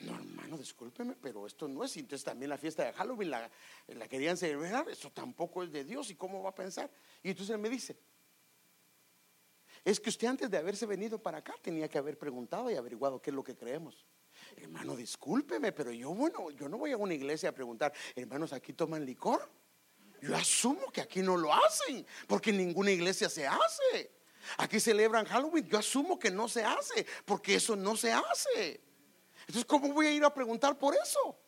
No, 0.03 0.15
hermano, 0.15 0.57
discúlpeme, 0.57 1.17
pero 1.21 1.47
esto 1.47 1.67
no 1.67 1.85
es. 1.85 1.97
Entonces 1.97 2.25
también 2.25 2.49
la 2.49 2.59
fiesta 2.59 2.85
de 2.85 2.93
Halloween 2.93 3.31
la, 3.31 3.51
la 3.89 4.09
querían 4.09 4.37
celebrar. 4.37 4.89
Eso 4.89 5.11
tampoco 5.11 5.65
es 5.65 5.73
de 5.73 5.85
Dios. 5.85 6.11
¿Y 6.11 6.15
cómo 6.15 6.43
va 6.43 6.51
a 6.51 6.55
pensar? 6.55 6.91
Y 7.23 7.31
entonces 7.31 7.55
él 7.55 7.61
me 7.61 7.69
dice, 7.69 7.97
es 9.85 9.99
que 9.99 10.11
usted 10.11 10.29
antes 10.29 10.51
de 10.51 10.59
haberse 10.59 10.87
venido 10.87 11.19
para 11.19 11.39
acá 11.39 11.55
tenía 11.61 11.89
que 11.89 11.99
haber 11.99 12.19
preguntado 12.19 12.71
y 12.71 12.77
averiguado 12.77 13.21
qué 13.21 13.31
es 13.31 13.35
lo 13.35 13.43
que 13.43 13.57
creemos. 13.57 14.07
Hermano, 14.57 14.97
discúlpeme, 14.97 15.73
pero 15.73 15.93
yo, 15.93 16.15
bueno, 16.15 16.51
yo 16.51 16.69
no 16.69 16.79
voy 16.79 16.93
a 16.93 16.97
una 16.97 17.15
iglesia 17.15 17.51
a 17.51 17.53
preguntar, 17.53 17.93
hermanos, 18.15 18.53
¿aquí 18.53 18.73
toman 18.73 19.05
licor? 19.05 19.51
Yo 20.21 20.37
asumo 20.37 20.91
que 20.93 21.01
aquí 21.01 21.23
no 21.23 21.37
lo 21.37 21.53
hacen, 21.53 22.07
porque 22.27 22.51
en 22.51 22.59
ninguna 22.59 22.91
iglesia 22.91 23.29
se 23.29 23.47
hace. 23.47 24.13
Aquí 24.59 24.81
celebran 24.81 25.25
Halloween, 25.27 25.67
yo 25.67 25.79
asumo 25.79 26.19
que 26.19 26.31
no 26.31 26.49
se 26.49 26.65
hace, 26.65 27.07
porque 27.25 27.55
eso 27.55 27.77
no 27.77 27.97
se 27.97 28.13
hace. 28.13 28.81
Entonces, 29.41 29.65
¿cómo 29.65 29.93
voy 29.93 30.07
a 30.07 30.13
ir 30.13 30.25
a 30.25 30.33
preguntar 30.33 30.79
por 30.79 30.95
eso? 30.95 31.39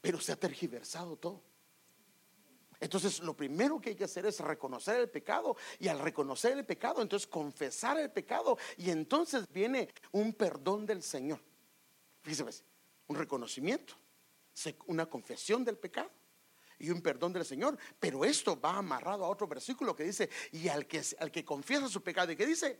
Pero 0.00 0.20
se 0.20 0.32
ha 0.32 0.36
tergiversado 0.36 1.16
todo. 1.16 1.42
Entonces 2.80 3.20
lo 3.20 3.34
primero 3.34 3.80
que 3.80 3.90
hay 3.90 3.96
que 3.96 4.04
hacer 4.04 4.26
es 4.26 4.40
reconocer 4.40 5.00
el 5.00 5.08
pecado 5.08 5.56
y 5.78 5.88
al 5.88 5.98
reconocer 5.98 6.52
el 6.52 6.64
pecado, 6.64 7.02
entonces 7.02 7.26
confesar 7.26 7.98
el 7.98 8.10
pecado 8.10 8.58
y 8.76 8.90
entonces 8.90 9.46
viene 9.52 9.88
un 10.12 10.32
perdón 10.34 10.84
del 10.86 11.02
Señor. 11.02 11.40
Fíjese, 12.22 12.44
pues, 12.44 12.64
un 13.08 13.16
reconocimiento, 13.16 13.94
una 14.86 15.06
confesión 15.06 15.64
del 15.64 15.78
pecado 15.78 16.10
y 16.78 16.90
un 16.90 17.00
perdón 17.00 17.32
del 17.32 17.44
Señor. 17.44 17.78
Pero 17.98 18.24
esto 18.24 18.60
va 18.60 18.76
amarrado 18.76 19.24
a 19.24 19.28
otro 19.28 19.46
versículo 19.46 19.94
que 19.94 20.04
dice, 20.04 20.28
y 20.52 20.68
al 20.68 20.86
que, 20.86 21.02
al 21.18 21.30
que 21.30 21.44
confiesa 21.44 21.88
su 21.88 22.02
pecado, 22.02 22.32
¿y 22.32 22.36
qué 22.36 22.46
dice? 22.46 22.78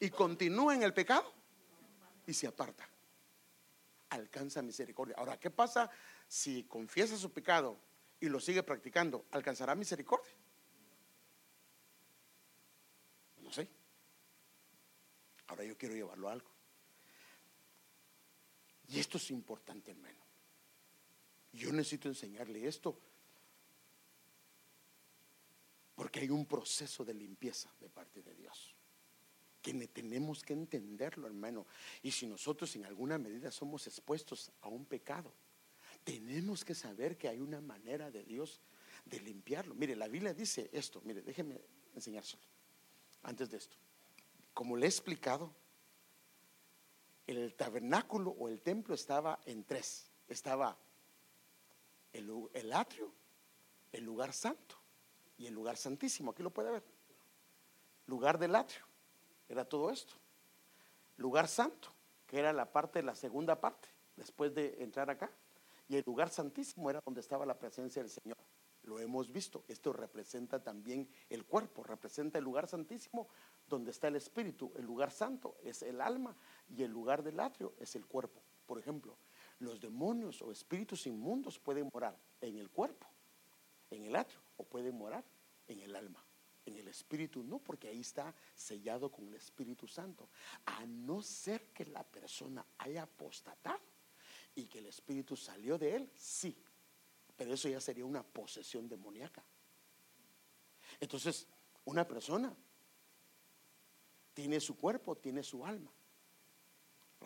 Y 0.00 0.10
continúa 0.10 0.74
en 0.74 0.82
el 0.82 0.94
pecado 0.94 1.30
y 2.26 2.32
se 2.32 2.46
aparta. 2.46 2.88
Alcanza 4.08 4.62
misericordia. 4.62 5.14
Ahora, 5.18 5.38
¿qué 5.38 5.50
pasa 5.50 5.90
si 6.26 6.64
confiesa 6.64 7.16
su 7.16 7.30
pecado 7.30 7.78
y 8.20 8.28
lo 8.28 8.38
sigue 8.38 8.62
practicando, 8.62 9.26
¿alcanzará 9.30 9.74
misericordia? 9.74 10.32
No 13.42 13.52
sé. 13.52 13.66
Ahora 15.48 15.64
yo 15.64 15.76
quiero 15.76 15.94
llevarlo 15.94 16.28
a 16.28 16.32
algo. 16.32 16.50
Y 18.88 18.98
esto 18.98 19.16
es 19.16 19.30
importante, 19.30 19.90
hermano. 19.90 20.18
Yo 21.52 21.72
necesito 21.72 22.08
enseñarle 22.08 22.66
esto 22.66 22.98
porque 25.94 26.20
hay 26.20 26.30
un 26.30 26.46
proceso 26.46 27.04
de 27.04 27.14
limpieza 27.14 27.72
de 27.80 27.88
parte 27.88 28.22
de 28.22 28.34
Dios. 28.34 28.74
Que 29.60 29.74
tenemos 29.88 30.42
que 30.42 30.52
entenderlo, 30.52 31.26
hermano. 31.26 31.66
Y 32.02 32.10
si 32.10 32.26
nosotros 32.26 32.74
en 32.76 32.86
alguna 32.86 33.18
medida 33.18 33.50
somos 33.50 33.86
expuestos 33.86 34.50
a 34.62 34.68
un 34.68 34.86
pecado, 34.86 35.34
tenemos 36.04 36.64
que 36.64 36.74
saber 36.74 37.16
que 37.16 37.28
hay 37.28 37.40
una 37.40 37.60
manera 37.60 38.10
de 38.10 38.24
Dios 38.24 38.60
de 39.04 39.20
limpiarlo. 39.20 39.74
Mire, 39.74 39.96
la 39.96 40.08
Biblia 40.08 40.34
dice 40.34 40.70
esto, 40.72 41.00
mire, 41.04 41.22
déjeme 41.22 41.60
enseñárselo. 41.94 42.42
Antes 43.22 43.50
de 43.50 43.58
esto, 43.58 43.76
como 44.54 44.76
le 44.76 44.86
he 44.86 44.88
explicado, 44.88 45.54
el 47.26 47.54
tabernáculo 47.54 48.30
o 48.30 48.48
el 48.48 48.60
templo 48.60 48.94
estaba 48.94 49.40
en 49.44 49.64
tres. 49.64 50.10
Estaba 50.28 50.76
el, 52.12 52.48
el 52.54 52.72
atrio, 52.72 53.12
el 53.92 54.04
lugar 54.04 54.32
santo 54.32 54.76
y 55.38 55.46
el 55.46 55.54
lugar 55.54 55.76
santísimo. 55.76 56.32
Aquí 56.32 56.42
lo 56.42 56.50
puede 56.50 56.70
ver. 56.70 56.84
Lugar 58.06 58.38
del 58.38 58.54
atrio, 58.56 58.84
era 59.48 59.64
todo 59.64 59.90
esto. 59.90 60.14
Lugar 61.16 61.48
santo, 61.48 61.92
que 62.26 62.38
era 62.38 62.52
la 62.52 62.72
parte, 62.72 63.02
la 63.02 63.14
segunda 63.14 63.60
parte, 63.60 63.88
después 64.16 64.54
de 64.54 64.82
entrar 64.82 65.10
acá. 65.10 65.30
Y 65.90 65.96
el 65.96 66.04
lugar 66.06 66.30
santísimo 66.30 66.88
era 66.88 67.02
donde 67.04 67.20
estaba 67.20 67.44
la 67.44 67.58
presencia 67.58 68.00
del 68.00 68.12
Señor. 68.12 68.36
Lo 68.84 69.00
hemos 69.00 69.32
visto. 69.32 69.64
Esto 69.66 69.92
representa 69.92 70.62
también 70.62 71.08
el 71.28 71.44
cuerpo, 71.44 71.82
representa 71.82 72.38
el 72.38 72.44
lugar 72.44 72.68
santísimo 72.68 73.26
donde 73.66 73.90
está 73.90 74.06
el 74.06 74.14
espíritu. 74.14 74.72
El 74.76 74.84
lugar 74.84 75.10
santo 75.10 75.56
es 75.64 75.82
el 75.82 76.00
alma 76.00 76.36
y 76.68 76.84
el 76.84 76.92
lugar 76.92 77.24
del 77.24 77.40
atrio 77.40 77.74
es 77.76 77.96
el 77.96 78.06
cuerpo. 78.06 78.40
Por 78.66 78.78
ejemplo, 78.78 79.16
los 79.58 79.80
demonios 79.80 80.40
o 80.42 80.52
espíritus 80.52 81.08
inmundos 81.08 81.58
pueden 81.58 81.90
morar 81.92 82.16
en 82.40 82.58
el 82.58 82.70
cuerpo, 82.70 83.08
en 83.90 84.04
el 84.04 84.14
atrio, 84.14 84.38
o 84.58 84.64
pueden 84.64 84.96
morar 84.96 85.24
en 85.66 85.80
el 85.80 85.96
alma. 85.96 86.24
En 86.66 86.76
el 86.76 86.86
espíritu 86.86 87.42
no, 87.42 87.58
porque 87.58 87.88
ahí 87.88 88.02
está 88.02 88.32
sellado 88.54 89.10
con 89.10 89.26
el 89.26 89.34
Espíritu 89.34 89.88
Santo. 89.88 90.28
A 90.66 90.86
no 90.86 91.20
ser 91.20 91.72
que 91.72 91.84
la 91.86 92.04
persona 92.04 92.64
haya 92.78 93.02
apostatado 93.02 93.89
y 94.54 94.66
que 94.66 94.78
el 94.78 94.86
espíritu 94.86 95.36
salió 95.36 95.78
de 95.78 95.96
él, 95.96 96.10
sí, 96.14 96.56
pero 97.36 97.54
eso 97.54 97.68
ya 97.68 97.80
sería 97.80 98.04
una 98.04 98.22
posesión 98.22 98.88
demoníaca. 98.88 99.42
Entonces, 100.98 101.46
una 101.84 102.06
persona 102.06 102.54
tiene 104.34 104.60
su 104.60 104.76
cuerpo, 104.76 105.16
tiene 105.16 105.42
su 105.42 105.64
alma. 105.64 105.90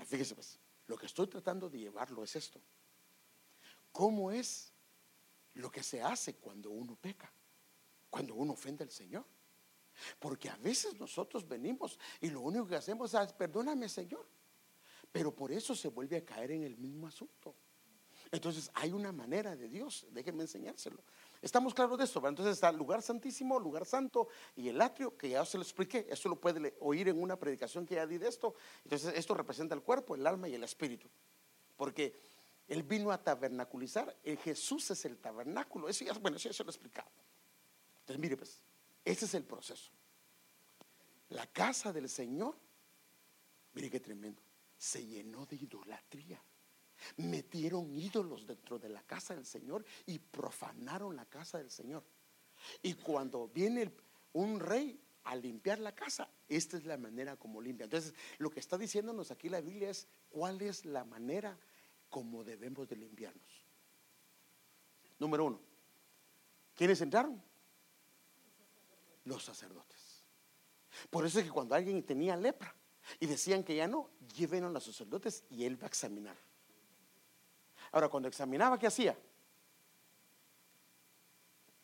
fíjese 0.06 0.34
pues, 0.34 0.58
lo 0.86 0.96
que 0.96 1.06
estoy 1.06 1.26
tratando 1.26 1.68
de 1.68 1.78
llevarlo 1.78 2.22
es 2.24 2.36
esto. 2.36 2.60
¿Cómo 3.92 4.30
es 4.30 4.72
lo 5.54 5.70
que 5.70 5.82
se 5.82 6.02
hace 6.02 6.34
cuando 6.34 6.70
uno 6.70 6.96
peca? 6.96 7.32
Cuando 8.10 8.34
uno 8.34 8.52
ofende 8.52 8.84
al 8.84 8.90
Señor. 8.90 9.24
Porque 10.18 10.50
a 10.50 10.56
veces 10.56 10.98
nosotros 10.98 11.46
venimos 11.46 11.98
y 12.20 12.30
lo 12.30 12.40
único 12.40 12.66
que 12.66 12.76
hacemos 12.76 13.14
es, 13.14 13.32
perdóname 13.32 13.88
Señor. 13.88 14.26
Pero 15.14 15.32
por 15.32 15.52
eso 15.52 15.76
se 15.76 15.86
vuelve 15.86 16.16
a 16.16 16.24
caer 16.24 16.50
en 16.50 16.64
el 16.64 16.76
mismo 16.76 17.06
asunto. 17.06 17.54
Entonces 18.32 18.68
hay 18.74 18.90
una 18.90 19.12
manera 19.12 19.54
de 19.54 19.68
Dios, 19.68 20.08
déjenme 20.10 20.42
enseñárselo. 20.42 21.04
Estamos 21.40 21.72
claros 21.72 21.96
de 21.98 22.02
esto, 22.02 22.18
entonces 22.26 22.54
está 22.54 22.70
el 22.70 22.76
lugar 22.76 23.00
santísimo, 23.00 23.60
lugar 23.60 23.86
santo 23.86 24.26
y 24.56 24.66
el 24.66 24.80
atrio, 24.80 25.16
que 25.16 25.28
ya 25.28 25.44
se 25.44 25.56
lo 25.56 25.62
expliqué, 25.62 26.04
esto 26.10 26.28
lo 26.28 26.40
puede 26.40 26.74
oír 26.80 27.06
en 27.06 27.22
una 27.22 27.38
predicación 27.38 27.86
que 27.86 27.94
ya 27.94 28.08
di 28.08 28.18
de 28.18 28.26
esto. 28.26 28.56
Entonces 28.82 29.14
esto 29.14 29.34
representa 29.34 29.72
el 29.76 29.82
cuerpo, 29.82 30.16
el 30.16 30.26
alma 30.26 30.48
y 30.48 30.56
el 30.56 30.64
espíritu. 30.64 31.08
Porque 31.76 32.12
Él 32.66 32.82
vino 32.82 33.12
a 33.12 33.22
tabernaculizar, 33.22 34.16
el 34.24 34.36
Jesús 34.38 34.90
es 34.90 35.04
el 35.04 35.18
tabernáculo, 35.18 35.88
eso 35.88 36.04
ya, 36.04 36.12
bueno, 36.14 36.38
eso 36.38 36.48
ya 36.48 36.54
se 36.54 36.64
lo 36.64 36.70
he 36.70 36.72
explicado. 36.72 37.10
Entonces 38.00 38.20
mire 38.20 38.36
pues, 38.36 38.60
ese 39.04 39.26
es 39.26 39.34
el 39.34 39.44
proceso. 39.44 39.92
La 41.28 41.46
casa 41.46 41.92
del 41.92 42.08
Señor, 42.08 42.56
mire 43.74 43.88
qué 43.88 44.00
tremendo 44.00 44.43
se 44.84 45.06
llenó 45.06 45.46
de 45.46 45.56
idolatría. 45.56 46.42
Metieron 47.16 47.96
ídolos 47.96 48.46
dentro 48.46 48.78
de 48.78 48.90
la 48.90 49.02
casa 49.02 49.34
del 49.34 49.46
Señor 49.46 49.82
y 50.04 50.18
profanaron 50.18 51.16
la 51.16 51.24
casa 51.24 51.56
del 51.56 51.70
Señor. 51.70 52.04
Y 52.82 52.92
cuando 52.92 53.48
viene 53.48 53.90
un 54.34 54.60
rey 54.60 55.00
a 55.24 55.36
limpiar 55.36 55.78
la 55.78 55.94
casa, 55.94 56.28
esta 56.48 56.76
es 56.76 56.84
la 56.84 56.98
manera 56.98 57.38
como 57.38 57.62
limpia. 57.62 57.84
Entonces, 57.84 58.12
lo 58.36 58.50
que 58.50 58.60
está 58.60 58.76
diciéndonos 58.76 59.30
aquí 59.30 59.48
la 59.48 59.62
Biblia 59.62 59.88
es 59.88 60.06
cuál 60.28 60.60
es 60.60 60.84
la 60.84 61.04
manera 61.06 61.58
como 62.10 62.44
debemos 62.44 62.86
de 62.86 62.96
limpiarnos. 62.96 63.64
Número 65.18 65.46
uno, 65.46 65.60
¿quiénes 66.74 67.00
entraron? 67.00 67.42
Los 69.24 69.44
sacerdotes. 69.44 70.26
Por 71.08 71.24
eso 71.24 71.38
es 71.38 71.46
que 71.46 71.50
cuando 71.50 71.74
alguien 71.74 72.04
tenía 72.04 72.36
lepra, 72.36 72.76
y 73.20 73.26
decían 73.26 73.64
que 73.64 73.76
ya 73.76 73.86
no, 73.86 74.10
lleven 74.34 74.64
a 74.64 74.70
los 74.70 74.84
sacerdotes 74.84 75.44
y 75.50 75.64
él 75.64 75.80
va 75.80 75.86
a 75.86 75.88
examinar. 75.88 76.36
Ahora, 77.92 78.08
cuando 78.08 78.28
examinaba, 78.28 78.78
¿qué 78.78 78.86
hacía? 78.86 79.16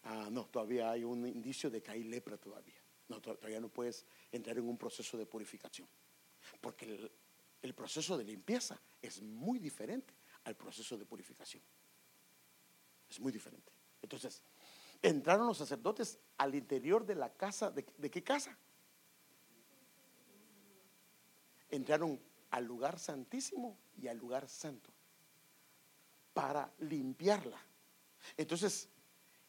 Ah, 0.05 0.29
no, 0.31 0.47
todavía 0.47 0.91
hay 0.91 1.05
un 1.05 1.27
indicio 1.27 1.71
de 1.71 1.83
que 1.83 1.91
hay 1.91 2.05
lepra 2.05 2.37
todavía. 2.37 2.81
No, 3.09 3.21
todavía 3.21 3.61
no 3.61 3.69
puedes 3.69 4.07
entrar 4.33 4.57
en 4.59 4.69
un 4.69 4.79
proceso 4.79 5.17
de 5.19 5.27
purificación. 5.27 5.89
Porque 6.61 7.11
el, 7.63 7.75
proceso 7.75 8.17
de 8.17 8.25
limpieza 8.25 8.81
es 9.03 9.21
muy 9.21 9.59
diferente 9.59 10.15
al 10.45 10.57
proceso 10.57 10.97
de 10.97 11.05
purificación. 11.05 11.63
Es 13.09 13.21
muy 13.21 13.31
diferente. 13.31 13.73
Entonces, 14.01 14.43
entraron 15.03 15.47
los 15.47 15.59
sacerdotes 15.59 16.19
al 16.39 16.55
interior 16.55 17.05
de 17.05 17.15
la 17.15 17.33
casa. 17.33 17.71
¿De, 17.71 17.85
de 17.99 18.11
qué 18.11 18.23
casa? 18.23 18.57
Entraron 21.71 22.21
al 22.51 22.65
lugar 22.65 22.99
santísimo 22.99 23.79
y 23.97 24.09
al 24.09 24.19
lugar 24.19 24.49
santo 24.49 24.91
para 26.33 26.73
limpiarla. 26.79 27.61
Entonces, 28.37 28.89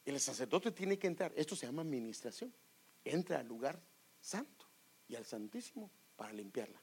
el 0.04 0.18
sacerdote 0.20 0.72
tiene 0.72 0.98
que 0.98 1.06
entrar, 1.06 1.32
esto 1.36 1.54
se 1.54 1.66
llama 1.66 1.82
administración, 1.82 2.52
entra 3.04 3.40
al 3.40 3.46
lugar 3.46 3.80
santo 4.20 4.66
y 5.08 5.14
al 5.14 5.24
santísimo 5.24 5.90
para 6.16 6.32
limpiarla. 6.32 6.80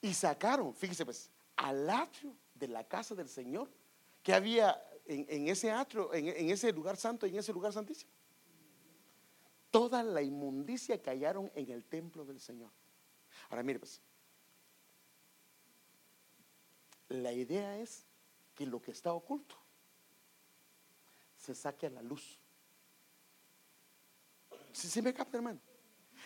Y 0.00 0.14
sacaron, 0.14 0.74
fíjese 0.74 1.04
pues, 1.04 1.30
al 1.56 1.88
atrio 1.88 2.36
de 2.54 2.68
la 2.68 2.86
casa 2.86 3.14
del 3.14 3.28
Señor 3.28 3.70
que 4.22 4.32
había 4.32 4.80
en, 5.06 5.48
ese 5.48 5.70
atrio, 5.70 6.12
en, 6.14 6.28
en, 6.28 6.50
ese 6.50 6.72
lugar 6.72 6.96
santo 6.96 7.26
y 7.26 7.30
en 7.30 7.38
ese 7.38 7.52
lugar 7.52 7.72
santísimo. 7.72 8.10
Toda 9.70 10.02
la 10.02 10.22
inmundicia 10.22 11.00
que 11.00 11.10
hallaron 11.10 11.50
en 11.54 11.70
el 11.70 11.84
templo 11.84 12.24
del 12.24 12.40
Señor. 12.40 12.70
Ahora 13.50 13.62
mire 13.62 13.78
pues, 13.78 14.00
la 17.08 17.32
idea 17.32 17.78
es 17.78 18.06
que 18.54 18.66
lo 18.66 18.80
que 18.80 18.90
está 18.90 19.12
oculto 19.12 19.56
se 21.36 21.54
saque 21.54 21.86
a 21.86 21.90
la 21.90 22.02
luz. 22.02 22.38
Si 24.72 24.88
se 24.88 25.02
me 25.02 25.12
capta, 25.12 25.36
hermano. 25.36 25.60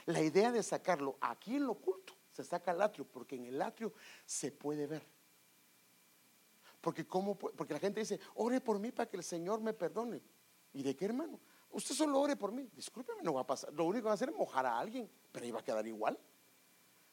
La 0.06 0.20
idea 0.20 0.52
de 0.52 0.62
sacarlo 0.62 1.16
aquí 1.20 1.56
en 1.56 1.66
lo 1.66 1.72
oculto 1.72 2.14
se 2.30 2.44
saca 2.44 2.70
al 2.70 2.82
atrio, 2.82 3.06
porque 3.06 3.34
en 3.34 3.46
el 3.46 3.60
atrio 3.62 3.94
se 4.24 4.52
puede 4.52 4.86
ver. 4.86 5.02
Porque, 6.80 7.06
¿cómo, 7.06 7.36
porque 7.36 7.72
la 7.72 7.80
gente 7.80 8.00
dice, 8.00 8.20
ore 8.34 8.60
por 8.60 8.78
mí 8.78 8.92
para 8.92 9.08
que 9.08 9.16
el 9.16 9.24
Señor 9.24 9.60
me 9.60 9.72
perdone. 9.72 10.22
¿Y 10.74 10.82
de 10.82 10.94
qué, 10.94 11.06
hermano? 11.06 11.40
Usted 11.70 11.94
solo 11.94 12.20
ore 12.20 12.36
por 12.36 12.52
mí. 12.52 12.70
Discúlpeme, 12.74 13.22
no 13.22 13.34
va 13.34 13.40
a 13.40 13.46
pasar. 13.46 13.72
Lo 13.72 13.84
único 13.84 14.02
que 14.02 14.06
va 14.06 14.10
a 14.12 14.14
hacer 14.14 14.28
es 14.28 14.36
mojar 14.36 14.66
a 14.66 14.78
alguien, 14.78 15.10
pero 15.32 15.46
iba 15.46 15.58
a 15.58 15.64
quedar 15.64 15.86
igual. 15.86 16.18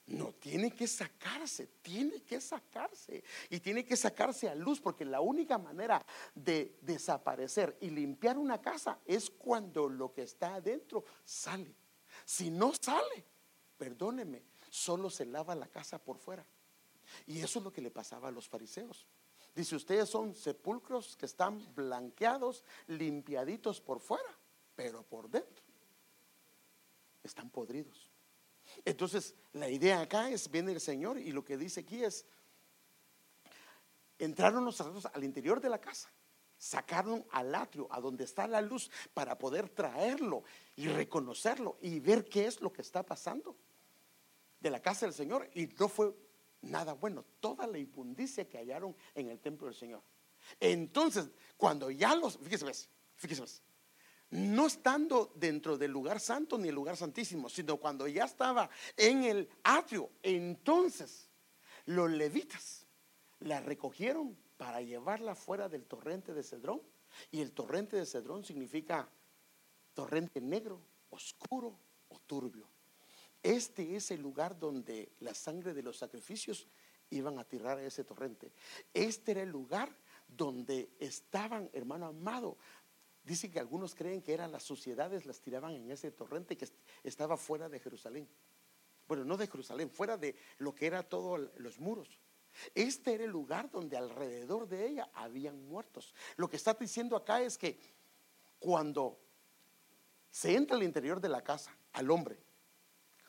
No, 0.06 0.34
tiene 0.34 0.72
que 0.72 0.86
sacarse, 0.86 1.68
tiene 1.82 2.22
que 2.24 2.41
sacarse. 2.41 3.24
Y 3.49 3.60
tiene 3.60 3.86
que 3.86 3.95
sacarse 3.95 4.49
a 4.49 4.56
luz, 4.56 4.82
porque 4.82 5.06
la 5.06 5.22
única 5.22 5.58
manera 5.58 6.06
de 6.36 6.78
desaparecer 6.82 7.78
y 7.80 7.89
limpiar 7.89 8.38
una 8.38 8.62
casa 8.62 8.99
es 9.06 9.30
cuando 9.30 9.88
lo 9.88 10.12
que 10.12 10.24
está 10.24 10.56
adentro 10.56 11.06
sale. 11.24 11.74
Si 12.26 12.49
no 12.49 12.74
sale, 12.80 13.26
perdóneme, 13.78 14.43
solo 14.70 15.10
se 15.10 15.26
lava 15.26 15.56
la 15.56 15.68
casa 15.68 15.97
por 15.97 16.18
fuera. 16.18 16.45
Y 17.28 17.39
eso 17.39 17.60
es 17.60 17.66
lo 17.66 17.72
que 17.72 17.82
le 17.82 17.91
pasaba 17.91 18.28
a 18.28 18.32
los 18.32 18.47
fariseos. 18.47 19.08
Dice, 19.56 19.76
ustedes 19.76 20.10
son 20.10 20.36
sepulcros 20.36 21.16
que 21.16 21.28
están 21.28 21.64
blanqueados, 21.76 22.64
limpiaditos 22.88 23.80
por 23.80 23.99
fuera, 23.99 24.38
pero 24.76 25.04
por 25.04 25.30
dentro 25.30 25.64
están 27.24 27.49
podridos. 27.49 28.12
Entonces, 28.86 29.36
la 29.53 29.69
idea 29.69 30.01
acá 30.01 30.30
es, 30.30 30.49
viene 30.49 30.71
el 30.71 30.82
Señor 30.82 31.17
y 31.17 31.32
lo 31.32 31.43
que 31.43 31.57
dice 31.57 31.82
aquí 31.82 32.03
es, 32.03 32.26
entraron 34.19 34.65
los 34.65 34.76
sacerdotes 34.76 35.11
al 35.13 35.24
interior 35.24 35.59
de 35.61 35.69
la 35.69 35.80
casa, 35.80 36.09
sacaron 36.57 37.26
al 37.32 37.53
atrio, 37.53 37.88
a 37.91 37.99
donde 37.99 38.24
está 38.24 38.47
la 38.47 38.61
luz, 38.61 38.89
para 39.13 39.38
poder 39.38 39.69
traerlo 39.69 40.43
y 40.76 40.88
reconocerlo 40.88 41.78
y 41.82 41.99
ver 41.99 42.26
qué 42.26 42.47
es 42.47 42.61
lo 42.61 42.71
que 42.71 42.82
está 42.82 43.03
pasando 43.03 43.55
de 44.59 44.69
la 44.69 44.82
casa 44.82 45.05
del 45.05 45.13
Señor. 45.13 45.49
Y 45.53 45.67
no 45.67 45.88
fue 45.88 46.15
nada 46.61 46.93
bueno, 46.93 47.26
toda 47.39 47.67
la 47.67 47.78
impundicia 47.78 48.47
que 48.47 48.57
hallaron 48.57 48.95
en 49.13 49.30
el 49.30 49.39
templo 49.39 49.67
del 49.67 49.76
Señor. 49.76 50.01
Entonces, 50.59 51.30
cuando 51.57 51.91
ya 51.91 52.15
los, 52.15 52.38
fíjese, 52.38 52.89
fíjese, 53.15 53.43
no 54.34 54.65
estando 54.65 55.31
dentro 55.36 55.77
del 55.77 55.91
lugar 55.91 56.19
santo 56.19 56.57
ni 56.57 56.69
el 56.69 56.75
lugar 56.75 56.97
santísimo, 56.97 57.49
sino 57.49 57.77
cuando 57.77 58.07
ya 58.07 58.25
estaba 58.25 58.69
en 58.97 59.23
el 59.25 59.49
atrio, 59.63 60.09
entonces 60.23 61.29
los 61.86 62.09
levitas 62.09 62.88
la 63.41 63.61
recogieron 63.61 64.36
para 64.57 64.81
llevarla 64.81 65.36
fuera 65.36 65.69
del 65.69 65.86
torrente 65.86 66.34
de 66.34 66.41
Cedrón. 66.41 66.81
Y 67.29 67.41
el 67.41 67.51
torrente 67.51 67.95
de 67.95 68.07
Cedrón 68.07 68.43
significa 68.43 69.07
torrente 69.93 70.41
negro, 70.41 70.81
oscuro 71.11 71.77
o 72.09 72.17
turbio. 72.25 72.67
Este 73.43 73.95
es 73.95 74.09
el 74.09 74.21
lugar 74.21 74.57
donde 74.57 75.11
la 75.19 75.36
sangre 75.36 75.75
de 75.75 75.84
los 75.84 75.97
sacrificios 75.97 76.67
iban 77.11 77.38
a 77.38 77.43
tirar 77.43 77.77
a 77.77 77.84
ese 77.84 78.03
torrente. 78.03 78.51
Este 78.93 79.34
era 79.34 79.43
el 79.43 79.49
lugar 79.49 79.95
donde 80.27 80.89
estaban, 80.99 81.69
hermano 81.73 82.07
amado, 82.07 82.57
Dice 83.24 83.49
que 83.49 83.59
algunos 83.59 83.95
creen 83.95 84.21
que 84.21 84.34
eran 84.34 84.51
las 84.51 84.63
sociedades, 84.63 85.26
las 85.26 85.39
tiraban 85.39 85.74
en 85.74 85.89
ese 85.91 86.11
torrente 86.11 86.57
que 86.57 86.67
estaba 87.03 87.38
fuera 87.38 87.69
de 87.69 87.80
Jerusalén. 87.80 88.28
Bueno, 89.07 89.24
no 89.24 89.38
de 89.38 89.47
Jerusalén, 89.47 89.89
fuera 89.89 90.17
de 90.17 90.36
lo 90.57 90.76
que 90.76 90.88
era 90.88 91.03
todos 91.03 91.49
los 91.57 91.80
muros. 91.80 92.19
Este 92.76 93.13
era 93.13 93.24
el 93.24 93.32
lugar 93.32 93.69
donde 93.69 93.97
alrededor 93.97 94.67
de 94.67 94.88
ella 94.88 95.09
habían 95.13 95.67
muertos. 95.67 96.13
Lo 96.36 96.49
que 96.49 96.57
está 96.57 96.74
diciendo 96.74 97.15
acá 97.15 97.41
es 97.41 97.57
que 97.57 97.80
cuando 98.59 99.19
se 100.30 100.55
entra 100.55 100.76
al 100.76 100.84
interior 100.84 101.19
de 101.21 101.30
la 101.30 101.43
casa, 101.43 101.76
al 101.93 102.11
hombre, 102.11 102.38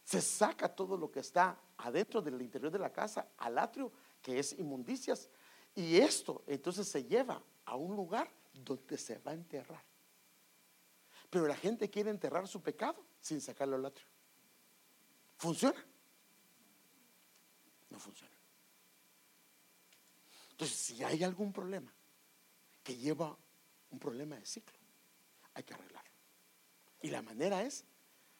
se 0.04 0.20
saca 0.20 0.74
todo 0.74 0.96
lo 0.96 1.10
que 1.10 1.20
está 1.20 1.58
adentro 1.78 2.20
del 2.20 2.40
interior 2.42 2.70
de 2.70 2.78
la 2.78 2.92
casa, 2.92 3.28
al 3.38 3.58
atrio, 3.58 3.92
que 4.20 4.38
es 4.38 4.52
inmundicias, 4.58 5.28
y 5.74 5.96
esto 5.96 6.42
entonces 6.46 6.88
se 6.88 7.04
lleva 7.04 7.42
a 7.64 7.76
un 7.76 7.96
lugar 7.96 8.30
donde 8.54 8.96
se 8.96 9.18
va 9.18 9.32
a 9.32 9.34
enterrar. 9.34 9.84
Pero 11.28 11.46
la 11.46 11.56
gente 11.56 11.90
quiere 11.90 12.10
enterrar 12.10 12.46
su 12.46 12.62
pecado 12.62 13.04
sin 13.20 13.40
sacarlo 13.40 13.76
al 13.76 13.86
atrio. 13.86 14.06
¿Funciona? 15.36 15.84
No 17.90 17.98
funciona. 17.98 18.34
Entonces, 20.50 20.76
si 20.76 21.02
hay 21.02 21.24
algún 21.24 21.52
problema 21.52 21.92
que 22.82 22.96
lleva 22.96 23.36
un 23.90 23.98
problema 23.98 24.36
de 24.36 24.46
ciclo, 24.46 24.78
hay 25.54 25.64
que 25.64 25.74
arreglarlo. 25.74 26.12
Y 27.02 27.10
la 27.10 27.22
manera 27.22 27.62
es, 27.62 27.84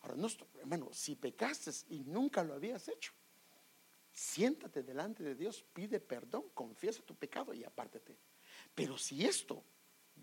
ahora 0.00 0.14
no, 0.16 0.28
hermano, 0.60 0.92
si 0.92 1.16
pecaste 1.16 1.70
y 1.88 2.04
nunca 2.04 2.44
lo 2.44 2.54
habías 2.54 2.88
hecho, 2.88 3.12
siéntate 4.12 4.82
delante 4.82 5.24
de 5.24 5.34
Dios, 5.34 5.64
pide 5.72 5.98
perdón, 5.98 6.50
confiesa 6.54 7.02
tu 7.02 7.16
pecado 7.16 7.52
y 7.52 7.64
apártate. 7.64 8.16
Pero 8.74 8.96
si 8.96 9.24
esto 9.24 9.64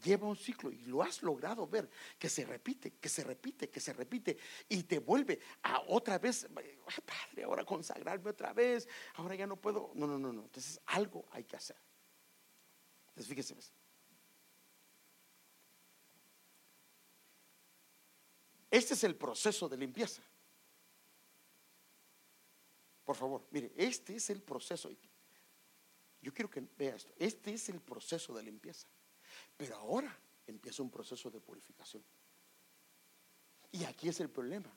lleva 0.01 0.27
un 0.27 0.35
ciclo 0.35 0.71
y 0.71 0.83
lo 0.85 1.01
has 1.03 1.21
logrado 1.21 1.67
ver, 1.67 1.89
que 2.17 2.29
se 2.29 2.45
repite, 2.45 2.93
que 2.93 3.09
se 3.09 3.23
repite, 3.23 3.69
que 3.69 3.79
se 3.79 3.93
repite 3.93 4.37
y 4.69 4.83
te 4.83 4.99
vuelve 4.99 5.39
a 5.63 5.81
otra 5.87 6.17
vez, 6.17 6.47
Padre, 7.05 7.43
ahora 7.43 7.63
consagrarme 7.63 8.29
otra 8.29 8.53
vez, 8.53 8.87
ahora 9.15 9.35
ya 9.35 9.47
no 9.47 9.55
puedo. 9.55 9.91
No, 9.95 10.07
no, 10.07 10.17
no, 10.17 10.33
no. 10.33 10.43
Entonces 10.43 10.79
algo 10.87 11.25
hay 11.31 11.43
que 11.43 11.55
hacer. 11.55 11.77
Entonces 13.09 13.27
fíjese. 13.27 13.55
Este 18.69 18.93
es 18.93 19.03
el 19.03 19.15
proceso 19.15 19.67
de 19.67 19.77
limpieza. 19.77 20.21
Por 23.03 23.15
favor, 23.15 23.45
mire, 23.51 23.73
este 23.75 24.15
es 24.15 24.29
el 24.29 24.41
proceso. 24.41 24.89
Yo 26.21 26.33
quiero 26.33 26.49
que 26.49 26.61
vea 26.77 26.95
esto. 26.95 27.13
Este 27.17 27.53
es 27.53 27.67
el 27.67 27.81
proceso 27.81 28.33
de 28.33 28.43
limpieza. 28.43 28.87
Pero 29.57 29.75
ahora 29.77 30.17
empieza 30.47 30.83
un 30.83 30.89
proceso 30.89 31.29
de 31.29 31.39
purificación. 31.39 32.03
Y 33.71 33.83
aquí 33.85 34.09
es 34.09 34.19
el 34.19 34.29
problema. 34.29 34.75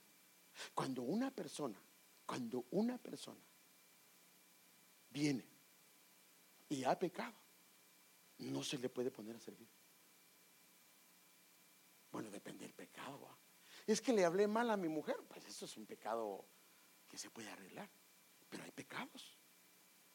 Cuando 0.74 1.02
una 1.02 1.30
persona, 1.30 1.80
cuando 2.26 2.66
una 2.70 2.98
persona 2.98 3.40
viene 5.10 5.44
y 6.68 6.84
ha 6.84 6.98
pecado, 6.98 7.34
no 8.38 8.62
se 8.62 8.78
le 8.78 8.88
puede 8.88 9.10
poner 9.10 9.36
a 9.36 9.40
servir. 9.40 9.68
Bueno, 12.10 12.30
depende 12.30 12.64
del 12.64 12.74
pecado. 12.74 13.28
Es 13.86 14.00
que 14.00 14.12
le 14.12 14.24
hablé 14.24 14.46
mal 14.46 14.70
a 14.70 14.76
mi 14.76 14.88
mujer, 14.88 15.16
pues 15.28 15.44
eso 15.46 15.64
es 15.64 15.76
un 15.76 15.86
pecado 15.86 16.46
que 17.08 17.18
se 17.18 17.30
puede 17.30 17.50
arreglar. 17.50 17.90
Pero 18.48 18.62
hay 18.62 18.70
pecados 18.70 19.38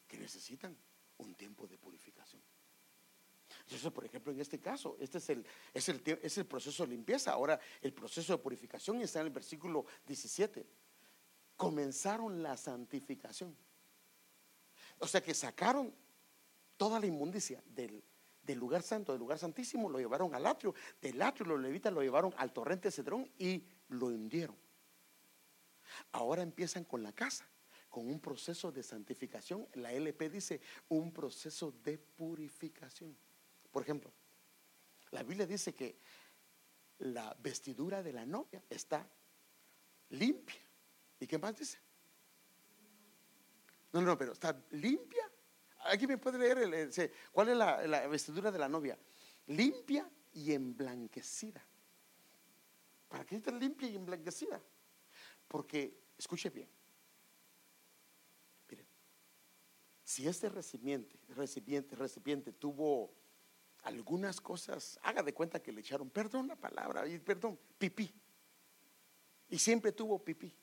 que 0.07 0.17
necesitan 0.17 0.77
un 1.17 1.35
tiempo 1.35 1.67
de 1.67 1.77
purificación. 1.77 2.41
Eso, 3.71 3.93
por 3.93 4.05
ejemplo, 4.05 4.31
en 4.31 4.39
este 4.39 4.59
caso, 4.59 4.97
este 4.99 5.19
es 5.19 5.29
el, 5.29 5.45
es 5.73 5.89
el, 5.89 6.01
es 6.23 6.37
el 6.37 6.45
proceso 6.45 6.83
de 6.83 6.89
limpieza. 6.89 7.31
Ahora, 7.31 7.59
el 7.81 7.93
proceso 7.93 8.33
de 8.33 8.41
purificación 8.41 9.01
está 9.01 9.19
en 9.21 9.27
el 9.27 9.33
versículo 9.33 9.85
17. 10.07 10.65
Comenzaron 11.55 12.41
la 12.41 12.57
santificación. 12.57 13.55
O 14.99 15.07
sea 15.07 15.21
que 15.21 15.33
sacaron 15.33 15.93
toda 16.77 16.99
la 16.99 17.05
inmundicia 17.05 17.61
del, 17.65 18.03
del 18.41 18.57
lugar 18.57 18.81
santo, 18.81 19.11
del 19.11 19.19
lugar 19.19 19.37
santísimo, 19.37 19.89
lo 19.89 19.99
llevaron 19.99 20.33
al 20.33 20.45
atrio, 20.45 20.73
del 21.01 21.21
atrio 21.21 21.45
los 21.45 21.59
levitas 21.59 21.93
lo 21.93 22.01
llevaron 22.01 22.33
al 22.37 22.51
torrente 22.51 22.91
Cedrón 22.91 23.29
y 23.37 23.63
lo 23.89 24.07
hundieron. 24.07 24.55
Ahora 26.11 26.41
empiezan 26.41 26.83
con 26.83 27.03
la 27.03 27.11
casa, 27.13 27.47
con 27.89 28.07
un 28.07 28.19
proceso 28.19 28.71
de 28.71 28.83
santificación. 28.83 29.67
La 29.73 29.91
LP 29.91 30.29
dice 30.29 30.61
un 30.87 31.11
proceso 31.11 31.71
de 31.83 31.97
purificación. 31.97 33.15
Por 33.71 33.83
ejemplo, 33.83 34.11
la 35.11 35.23
Biblia 35.23 35.45
dice 35.45 35.73
que 35.73 35.99
la 36.99 37.35
vestidura 37.39 38.03
de 38.03 38.13
la 38.13 38.25
novia 38.25 38.63
está 38.69 39.07
limpia. 40.09 40.61
¿Y 41.19 41.27
qué 41.27 41.37
más 41.37 41.57
dice? 41.57 41.77
No, 43.91 44.01
no, 44.01 44.17
pero 44.17 44.33
está 44.33 44.61
limpia. 44.71 45.29
Aquí 45.85 46.05
me 46.07 46.17
puede 46.17 46.37
leer 46.37 46.91
cuál 47.31 47.49
es 47.49 47.57
la, 47.57 48.07
vestidura 48.07 48.51
de 48.51 48.59
la 48.59 48.69
novia. 48.69 48.97
Limpia 49.47 50.09
y 50.33 50.53
emblanquecida. 50.53 51.65
¿Para 53.07 53.25
qué 53.25 53.37
está 53.37 53.51
limpia 53.51 53.89
y 53.89 53.95
emblanquecida? 53.95 54.61
Porque, 55.47 55.97
escuche 56.17 56.49
bien. 56.49 56.69
Mire, 58.69 58.85
Si 60.03 60.27
este 60.27 60.49
recipiente, 60.49 61.17
recipiente, 61.29 61.95
recipiente 61.95 62.51
tuvo 62.51 63.18
algunas 63.83 64.41
cosas, 64.41 64.99
haga 65.03 65.23
de 65.23 65.33
cuenta 65.33 65.61
que 65.61 65.71
le 65.71 65.81
echaron, 65.81 66.09
perdón 66.09 66.47
la 66.47 66.55
palabra, 66.55 67.03
perdón, 67.23 67.59
pipí. 67.77 68.13
Y 69.49 69.57
siempre 69.57 69.91
tuvo 69.91 70.23
pipí. 70.23 70.53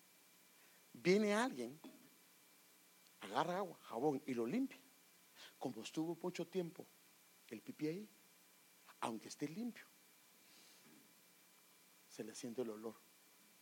Viene 0.93 1.35
alguien, 1.35 1.79
agarra 3.21 3.59
agua, 3.59 3.79
jabón 3.83 4.23
y 4.27 4.35
lo 4.35 4.47
limpia. 4.47 4.81
Como 5.59 5.83
estuvo 5.83 6.17
mucho 6.23 6.47
tiempo 6.47 6.87
el 7.49 7.63
pipí 7.63 7.89
ahí, 7.89 8.09
aunque 9.01 9.29
esté 9.29 9.49
limpio, 9.49 9.87
se 12.09 12.25
le 12.25 12.35
siente 12.35 12.63
el 12.63 12.71
olor 12.71 12.95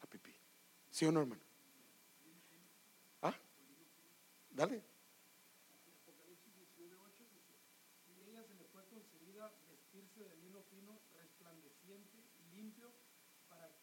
a 0.00 0.06
pipí. 0.06 0.34
¿Sí 0.90 1.04
o 1.06 1.12
no, 1.12 1.20
hermano? 1.20 1.42
¿Ah? 3.22 3.34
Dale. 4.50 4.84
Apocalipsis 6.04 6.54
19:8 6.54 7.28
dice, 7.34 7.58
y 8.06 8.30
ella 8.30 8.44
se 8.44 8.54
le 8.54 8.64
fue 8.66 8.86
concedida 8.86 9.52
vestirse 9.68 10.22
de 10.22 10.36
lino 10.36 10.62
fino, 10.70 11.00
resplandeciente 11.14 12.16
y 12.38 12.56
limpio, 12.56 12.92
para, 13.48 13.74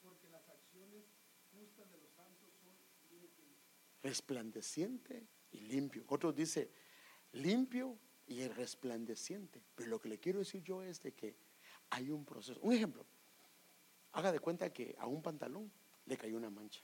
porque 0.00 0.30
las 0.30 0.48
acciones 0.48 1.04
justas 1.52 1.90
de 1.90 1.98
los 1.98 2.12
santos 2.14 2.54
son 2.60 2.74
limpias. 3.10 3.46
Resplandeciente 4.06 5.26
y 5.50 5.62
limpio. 5.62 6.04
Otro 6.06 6.32
dice 6.32 6.70
limpio 7.32 7.98
y 8.28 8.46
resplandeciente. 8.46 9.60
Pero 9.74 9.90
lo 9.90 10.00
que 10.00 10.08
le 10.08 10.20
quiero 10.20 10.38
decir 10.38 10.62
yo 10.62 10.80
es 10.80 11.02
de 11.02 11.12
que 11.12 11.34
hay 11.90 12.10
un 12.10 12.24
proceso. 12.24 12.60
Un 12.60 12.72
ejemplo. 12.72 13.04
Haga 14.12 14.30
de 14.30 14.38
cuenta 14.38 14.72
que 14.72 14.94
a 15.00 15.08
un 15.08 15.22
pantalón 15.22 15.72
le 16.04 16.16
cayó 16.16 16.36
una 16.36 16.50
mancha. 16.50 16.82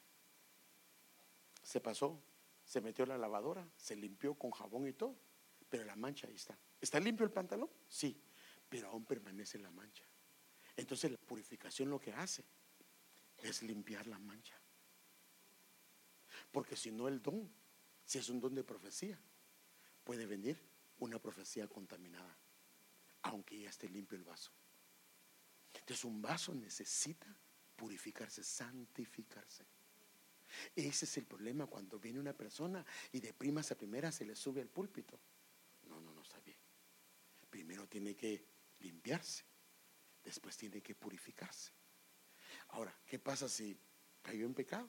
Se 1.62 1.80
pasó, 1.80 2.20
se 2.64 2.80
metió 2.80 3.04
a 3.04 3.06
la 3.08 3.18
lavadora, 3.18 3.68
se 3.76 3.94
limpió 3.94 4.34
con 4.34 4.50
jabón 4.50 4.88
y 4.88 4.92
todo, 4.92 5.14
pero 5.68 5.84
la 5.84 5.94
mancha 5.94 6.26
ahí 6.26 6.34
está. 6.34 6.58
¿Está 6.80 6.98
limpio 6.98 7.24
el 7.24 7.30
pantalón? 7.30 7.70
Sí, 7.88 8.20
pero 8.68 8.88
aún 8.88 9.04
permanece 9.04 9.60
la 9.60 9.70
mancha. 9.70 10.04
Entonces 10.76 11.12
la 11.12 11.18
purificación 11.18 11.88
lo 11.88 12.00
que 12.00 12.12
hace 12.12 12.44
es 13.36 13.62
limpiar 13.62 14.08
la 14.08 14.18
mancha. 14.18 14.60
Porque 16.52 16.76
si 16.76 16.92
no 16.92 17.08
el 17.08 17.20
don, 17.20 17.50
si 18.04 18.18
es 18.18 18.28
un 18.28 18.40
don 18.40 18.54
de 18.54 18.62
profecía, 18.62 19.18
puede 20.04 20.26
venir 20.26 20.60
una 20.98 21.18
profecía 21.18 21.66
contaminada, 21.66 22.36
aunque 23.22 23.58
ya 23.58 23.70
esté 23.70 23.88
limpio 23.88 24.16
el 24.16 24.24
vaso. 24.24 24.52
Entonces 25.72 26.04
un 26.04 26.20
vaso 26.20 26.54
necesita 26.54 27.34
purificarse, 27.74 28.44
santificarse. 28.44 29.64
Ese 30.76 31.06
es 31.06 31.16
el 31.16 31.24
problema 31.24 31.66
cuando 31.66 31.98
viene 31.98 32.20
una 32.20 32.34
persona 32.34 32.84
y 33.10 33.20
de 33.20 33.32
primas 33.32 33.72
a 33.72 33.74
primera 33.76 34.12
se 34.12 34.26
le 34.26 34.36
sube 34.36 34.60
al 34.60 34.68
púlpito. 34.68 35.18
No, 35.88 36.00
no, 36.00 36.12
no 36.12 36.22
está 36.22 36.38
bien. 36.40 36.58
Primero 37.48 37.88
tiene 37.88 38.14
que 38.14 38.44
limpiarse, 38.80 39.44
después 40.22 40.56
tiene 40.56 40.82
que 40.82 40.94
purificarse. 40.94 41.72
Ahora, 42.68 42.94
¿qué 43.06 43.18
pasa 43.18 43.48
si 43.48 43.78
cayó 44.22 44.46
en 44.46 44.54
pecado? 44.54 44.88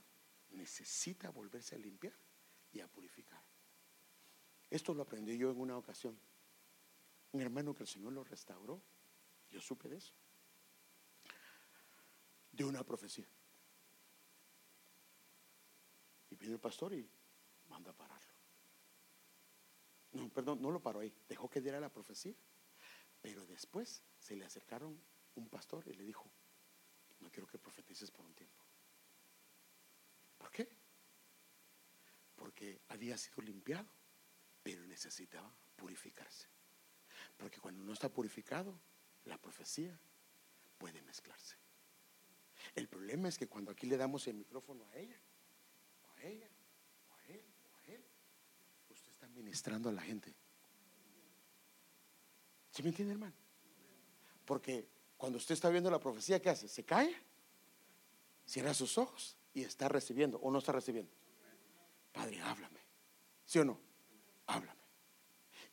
Necesita 0.54 1.30
volverse 1.30 1.76
a 1.76 1.78
limpiar 1.78 2.14
y 2.72 2.80
a 2.80 2.88
purificar. 2.88 3.43
Esto 4.70 4.93
lo 4.93 5.04
aprendí 5.04 5.38
yo 5.38 5.51
en 5.51 5.60
una 5.60 5.78
ocasión. 5.78 6.18
Un 7.32 7.41
hermano 7.41 7.76
que 7.76 7.84
el 7.84 7.89
Señor 7.89 8.14
lo 8.14 8.24
restauró, 8.24 8.82
yo 9.49 9.62
supe 9.62 9.89
de 9.89 9.97
eso 9.97 10.14
de 12.54 12.64
una 12.64 12.84
profecía. 12.84 13.28
Y 16.30 16.36
vino 16.36 16.54
el 16.54 16.60
pastor 16.60 16.93
y 16.93 17.10
manda 17.68 17.91
a 17.91 17.93
pararlo. 17.93 18.34
No, 20.14 20.30
perdón, 20.30 20.62
no 20.62 20.72
lo 20.72 20.80
paró 20.80 20.99
ahí, 20.99 21.14
dejó 21.28 21.49
que 21.49 21.60
diera 21.60 21.80
la 21.80 21.89
profecía. 21.89 22.36
Pero 23.22 23.45
después 23.45 24.04
se 24.20 24.36
le 24.36 24.45
acercaron 24.45 25.01
un 25.36 25.49
pastor 25.49 25.88
y 25.88 25.93
le 25.93 26.04
dijo, 26.04 26.30
no 27.20 27.32
quiero 27.32 27.47
que 27.47 27.58
profetices 27.58 28.12
por 28.12 28.26
un 28.26 28.34
tiempo. 28.36 28.62
¿Por 30.44 30.52
qué? 30.52 30.68
Porque 32.36 32.82
había 32.89 33.18
sido 33.18 33.41
limpiado, 33.41 33.88
pero 34.62 34.86
necesitaba 34.86 35.50
purificarse. 35.78 36.48
Porque 37.38 37.62
cuando 37.62 37.82
no 37.82 37.94
está 37.94 38.10
purificado, 38.10 38.78
la 39.24 39.38
profecía 39.38 39.98
puede 40.78 41.02
mezclarse. 41.04 41.56
El 42.76 42.89
problema 42.89 43.30
es 43.30 43.38
que 43.38 43.48
cuando 43.48 43.72
aquí 43.72 43.88
le 43.88 43.96
damos 43.96 44.28
el 44.28 44.36
micrófono 44.36 44.86
a 44.91 44.98
ella, 44.98 45.18
o 46.10 46.12
a 46.12 46.24
ella, 46.24 46.50
o 47.10 47.16
a 47.16 47.26
él, 47.28 47.46
o 47.72 47.78
a 47.78 47.86
él, 47.94 48.04
usted 48.89 49.12
está 49.12 49.30
ministrando 49.30 49.88
a 49.88 49.94
la 49.94 50.02
gente. 50.02 50.36
¿Sí 52.70 52.84
me 52.84 52.89
entiende, 52.89 53.14
hermano? 53.14 53.36
Porque 54.44 54.89
cuando 55.16 55.38
usted 55.38 55.54
está 55.54 55.70
viendo 55.70 55.89
la 55.89 56.02
profecía, 56.02 56.41
¿qué 56.41 56.50
hace? 56.50 56.68
Se 56.68 56.84
cae, 56.84 57.16
cierra 58.46 58.74
sus 58.74 58.98
ojos 58.98 59.38
y 59.54 59.64
está 59.64 59.88
recibiendo 59.88 60.38
o 60.39 60.51
no 60.51 60.60
está 60.60 60.72
recibiendo. 60.72 61.12
Padre, 62.12 62.41
háblame. 62.41 62.80
¿Sí 63.45 63.60
o 63.60 63.66
no? 63.66 63.80
Háblame. 64.47 64.82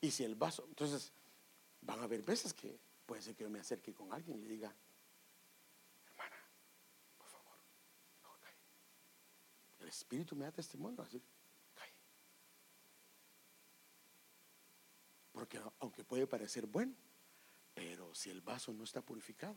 Y 0.01 0.11
si 0.11 0.25
el 0.25 0.35
vaso, 0.35 0.65
entonces 0.69 1.13
van 1.83 2.01
a 2.01 2.05
haber 2.05 2.23
veces 2.23 2.55
que 2.55 2.79
puede 3.07 3.23
ser 3.23 3.35
que 3.35 3.45
yo 3.45 3.51
me 3.51 3.61
acerque 3.61 3.93
con 3.93 4.13
alguien 4.13 4.39
y 4.39 4.43
le 4.43 4.49
diga, 4.49 4.75
Espíritu 9.91 10.37
me 10.37 10.45
da 10.45 10.53
testimonio, 10.53 11.03
así, 11.03 11.21
Porque 15.33 15.61
aunque 15.79 16.05
puede 16.05 16.27
parecer 16.27 16.67
bueno, 16.67 16.95
pero 17.73 18.15
si 18.15 18.31
el 18.31 18.41
vaso 18.41 18.73
no 18.73 18.85
está 18.85 19.01
purificado, 19.01 19.57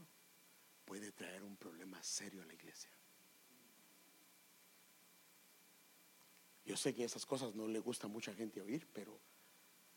puede 0.86 1.12
traer 1.12 1.44
un 1.44 1.58
problema 1.58 2.02
serio 2.02 2.42
a 2.42 2.46
la 2.46 2.54
iglesia. 2.54 2.63
Yo 6.66 6.78
sé 6.78 6.94
que 6.94 7.04
esas 7.04 7.26
cosas 7.26 7.56
no 7.56 7.68
le 7.68 7.80
gusta 7.80 8.08
a 8.08 8.10
mucha 8.10 8.34
gente 8.34 8.62
oír, 8.62 8.88
pero 8.94 9.20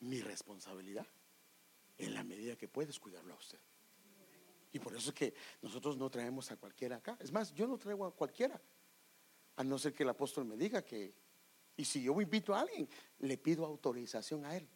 mi 0.00 0.20
responsabilidad, 0.20 1.06
en 1.98 2.14
la 2.14 2.24
medida 2.24 2.56
que 2.56 2.68
puedes, 2.68 2.98
cuidarlo 2.98 3.34
a 3.34 3.36
usted. 3.36 3.60
Y 4.72 4.78
por 4.78 4.94
eso 4.94 5.10
es 5.10 5.14
que 5.14 5.34
nosotros 5.62 5.96
no 5.96 6.10
traemos 6.10 6.50
a 6.50 6.56
cualquiera 6.56 6.96
acá. 6.96 7.16
Es 7.20 7.32
más, 7.32 7.54
yo 7.54 7.66
no 7.66 7.78
traigo 7.78 8.04
a 8.04 8.14
cualquiera. 8.14 8.60
A 9.56 9.64
no 9.64 9.78
ser 9.78 9.94
que 9.94 10.02
el 10.02 10.10
apóstol 10.10 10.44
me 10.44 10.56
diga 10.56 10.84
que, 10.84 11.14
y 11.76 11.84
si 11.84 12.02
yo 12.02 12.20
invito 12.20 12.54
a 12.54 12.60
alguien, 12.60 12.88
le 13.20 13.38
pido 13.38 13.64
autorización 13.64 14.44
a 14.44 14.56
él. 14.56 14.68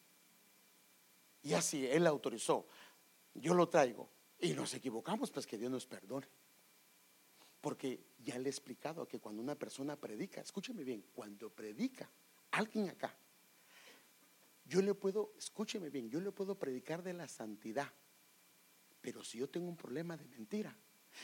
Y 1.43 1.53
así 1.53 1.86
él 1.86 2.07
autorizó, 2.07 2.66
yo 3.34 3.53
lo 3.55 3.68
traigo 3.68 4.09
y 4.38 4.53
nos 4.53 4.72
equivocamos, 4.74 5.30
pues 5.30 5.47
que 5.47 5.59
Dios 5.59 5.70
nos 5.70 5.86
perdone. 5.86 6.26
Porque 7.61 8.00
ya 8.24 8.38
le 8.38 8.46
he 8.46 8.50
explicado 8.50 9.06
que 9.06 9.18
cuando 9.18 9.42
una 9.42 9.54
persona 9.54 9.96
predica, 9.96 10.40
escúcheme 10.40 10.84
bien, 10.84 11.04
cuando 11.14 11.50
predica 11.50 12.11
alguien 12.52 12.88
acá, 12.88 13.14
yo 14.64 14.80
le 14.82 14.94
puedo, 14.94 15.34
escúcheme 15.36 15.90
bien, 15.90 16.08
yo 16.08 16.20
le 16.20 16.32
puedo 16.32 16.58
predicar 16.58 17.02
de 17.02 17.12
la 17.12 17.28
santidad. 17.28 17.92
Pero 19.00 19.24
si 19.24 19.38
yo 19.38 19.48
tengo 19.48 19.68
un 19.68 19.76
problema 19.76 20.16
de 20.16 20.26
mentira 20.26 20.74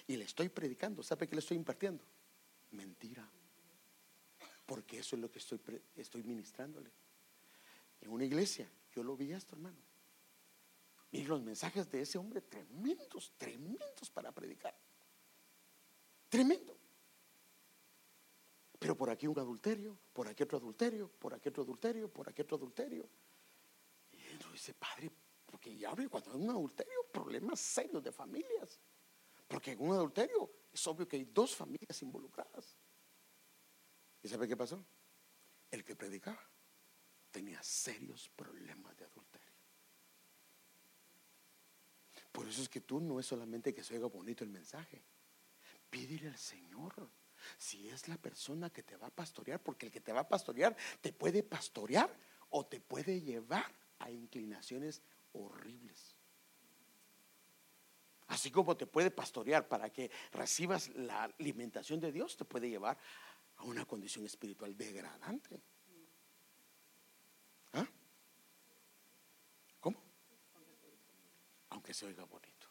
y 0.06 0.16
le 0.16 0.24
estoy 0.24 0.48
predicando, 0.48 1.02
¿sabe 1.02 1.28
qué 1.28 1.36
le 1.36 1.40
estoy 1.40 1.56
impartiendo? 1.56 2.04
Mentira 2.72 3.30
porque 4.66 4.98
eso 4.98 5.16
es 5.16 5.22
lo 5.22 5.30
que 5.30 5.38
estoy, 5.38 5.60
estoy 5.94 6.24
ministrándole. 6.24 6.90
En 8.00 8.10
una 8.10 8.24
iglesia, 8.24 8.68
yo 8.92 9.02
lo 9.02 9.16
vi 9.16 9.32
esto, 9.32 9.54
hermano. 9.54 9.78
Y 11.12 11.24
los 11.24 11.40
mensajes 11.40 11.90
de 11.90 12.02
ese 12.02 12.18
hombre 12.18 12.42
tremendos, 12.42 13.32
tremendos 13.38 14.10
para 14.12 14.32
predicar. 14.32 14.76
Tremendo. 16.28 16.76
Pero 18.78 18.96
por 18.96 19.10
aquí 19.10 19.26
un 19.26 19.38
adulterio, 19.38 19.98
por 20.12 20.28
aquí 20.28 20.42
otro 20.42 20.58
adulterio, 20.58 21.08
por 21.08 21.34
aquí 21.34 21.48
otro 21.48 21.62
adulterio, 21.62 22.12
por 22.12 22.28
aquí 22.28 22.42
otro 22.42 22.56
adulterio. 22.56 23.08
Y 24.12 24.22
él 24.22 24.38
dice, 24.52 24.74
padre, 24.74 25.10
porque 25.44 25.76
ya 25.76 25.94
ve, 25.94 26.08
cuando 26.08 26.32
hay 26.32 26.40
un 26.40 26.50
adulterio, 26.50 27.06
problemas 27.10 27.60
serios 27.60 28.02
de 28.02 28.12
familias. 28.12 28.78
Porque 29.48 29.72
en 29.72 29.80
un 29.80 29.92
adulterio 29.92 30.50
es 30.72 30.86
obvio 30.86 31.06
que 31.08 31.16
hay 31.16 31.24
dos 31.24 31.54
familias 31.54 32.02
involucradas. 32.02 32.76
¿Y 34.22 34.28
sabe 34.28 34.48
qué 34.48 34.56
pasó? 34.56 34.84
El 35.70 35.84
que 35.84 35.96
predicaba 35.96 36.40
tenía 37.30 37.62
serios 37.62 38.28
problemas 38.30 38.96
de 38.96 39.04
adulterio. 39.04 39.52
Por 42.32 42.46
eso 42.46 42.62
es 42.62 42.68
que 42.68 42.82
tú 42.82 43.00
no 43.00 43.18
es 43.18 43.26
solamente 43.26 43.72
que 43.74 43.82
se 43.82 43.94
oiga 43.94 44.06
bonito 44.08 44.44
el 44.44 44.50
mensaje. 44.50 45.02
Pídele 45.90 46.28
al 46.28 46.38
Señor 46.38 47.10
si 47.58 47.88
es 47.88 48.08
la 48.08 48.16
persona 48.16 48.70
que 48.70 48.82
te 48.82 48.96
va 48.96 49.08
a 49.08 49.10
pastorear, 49.10 49.62
porque 49.62 49.86
el 49.86 49.92
que 49.92 50.00
te 50.00 50.12
va 50.12 50.20
a 50.20 50.28
pastorear 50.28 50.76
te 51.00 51.12
puede 51.12 51.42
pastorear 51.42 52.14
o 52.50 52.66
te 52.66 52.80
puede 52.80 53.20
llevar 53.20 53.72
a 53.98 54.10
inclinaciones 54.10 55.02
horribles. 55.32 56.16
Así 58.28 58.50
como 58.50 58.76
te 58.76 58.86
puede 58.86 59.10
pastorear 59.10 59.68
para 59.68 59.90
que 59.90 60.10
recibas 60.32 60.88
la 60.96 61.24
alimentación 61.24 62.00
de 62.00 62.10
Dios, 62.10 62.36
te 62.36 62.44
puede 62.44 62.68
llevar 62.68 62.98
a 63.56 63.64
una 63.64 63.84
condición 63.84 64.26
espiritual 64.26 64.76
degradante. 64.76 65.62
¿Ah? 67.72 67.86
¿Cómo? 69.80 70.02
Aunque 71.70 71.94
se 71.94 72.06
oiga 72.06 72.24
bonito. 72.24 72.66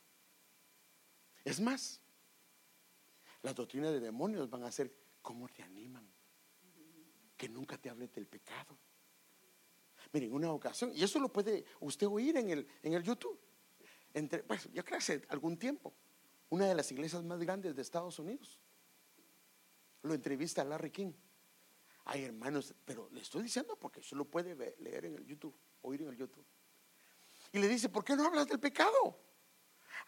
Es 1.45 1.59
más, 1.61 2.01
las 3.45 3.53
doctrinas 3.53 3.93
de 3.93 3.99
demonios 3.99 4.49
van 4.49 4.63
a 4.63 4.71
ser 4.71 4.91
cómo 5.21 5.47
te 5.49 5.61
animan, 5.61 6.03
que 7.37 7.47
nunca 7.47 7.77
te 7.77 7.91
hable 7.91 8.07
del 8.07 8.25
pecado. 8.25 8.75
Miren, 10.11 10.33
una 10.33 10.51
ocasión, 10.51 10.91
y 10.95 11.03
eso 11.03 11.19
lo 11.19 11.31
puede 11.31 11.63
usted 11.79 12.07
oír 12.07 12.35
en 12.37 12.49
el, 12.49 12.67
en 12.81 12.93
el 12.93 13.03
YouTube, 13.03 13.39
entre, 14.15 14.41
pues 14.41 14.67
yo 14.73 14.83
creo 14.83 14.97
hace 14.97 15.21
algún 15.29 15.57
tiempo, 15.57 15.93
una 16.49 16.67
de 16.67 16.73
las 16.73 16.91
iglesias 16.91 17.23
más 17.23 17.39
grandes 17.39 17.75
de 17.75 17.83
Estados 17.83 18.17
Unidos, 18.17 18.59
lo 20.01 20.15
entrevista 20.15 20.63
a 20.63 20.65
Larry 20.65 20.89
King. 20.89 21.13
Ay, 22.05 22.23
hermanos, 22.23 22.73
pero 22.83 23.09
le 23.11 23.21
estoy 23.21 23.43
diciendo 23.43 23.77
porque 23.79 23.99
eso 23.99 24.15
lo 24.15 24.25
puede 24.25 24.55
leer 24.79 25.05
en 25.05 25.15
el 25.15 25.25
YouTube, 25.25 25.55
oír 25.83 26.01
en 26.01 26.09
el 26.09 26.17
YouTube. 26.17 26.45
Y 27.51 27.59
le 27.59 27.67
dice, 27.67 27.89
¿por 27.89 28.03
qué 28.03 28.15
no 28.15 28.25
hablas 28.25 28.47
del 28.47 28.59
pecado? 28.59 29.19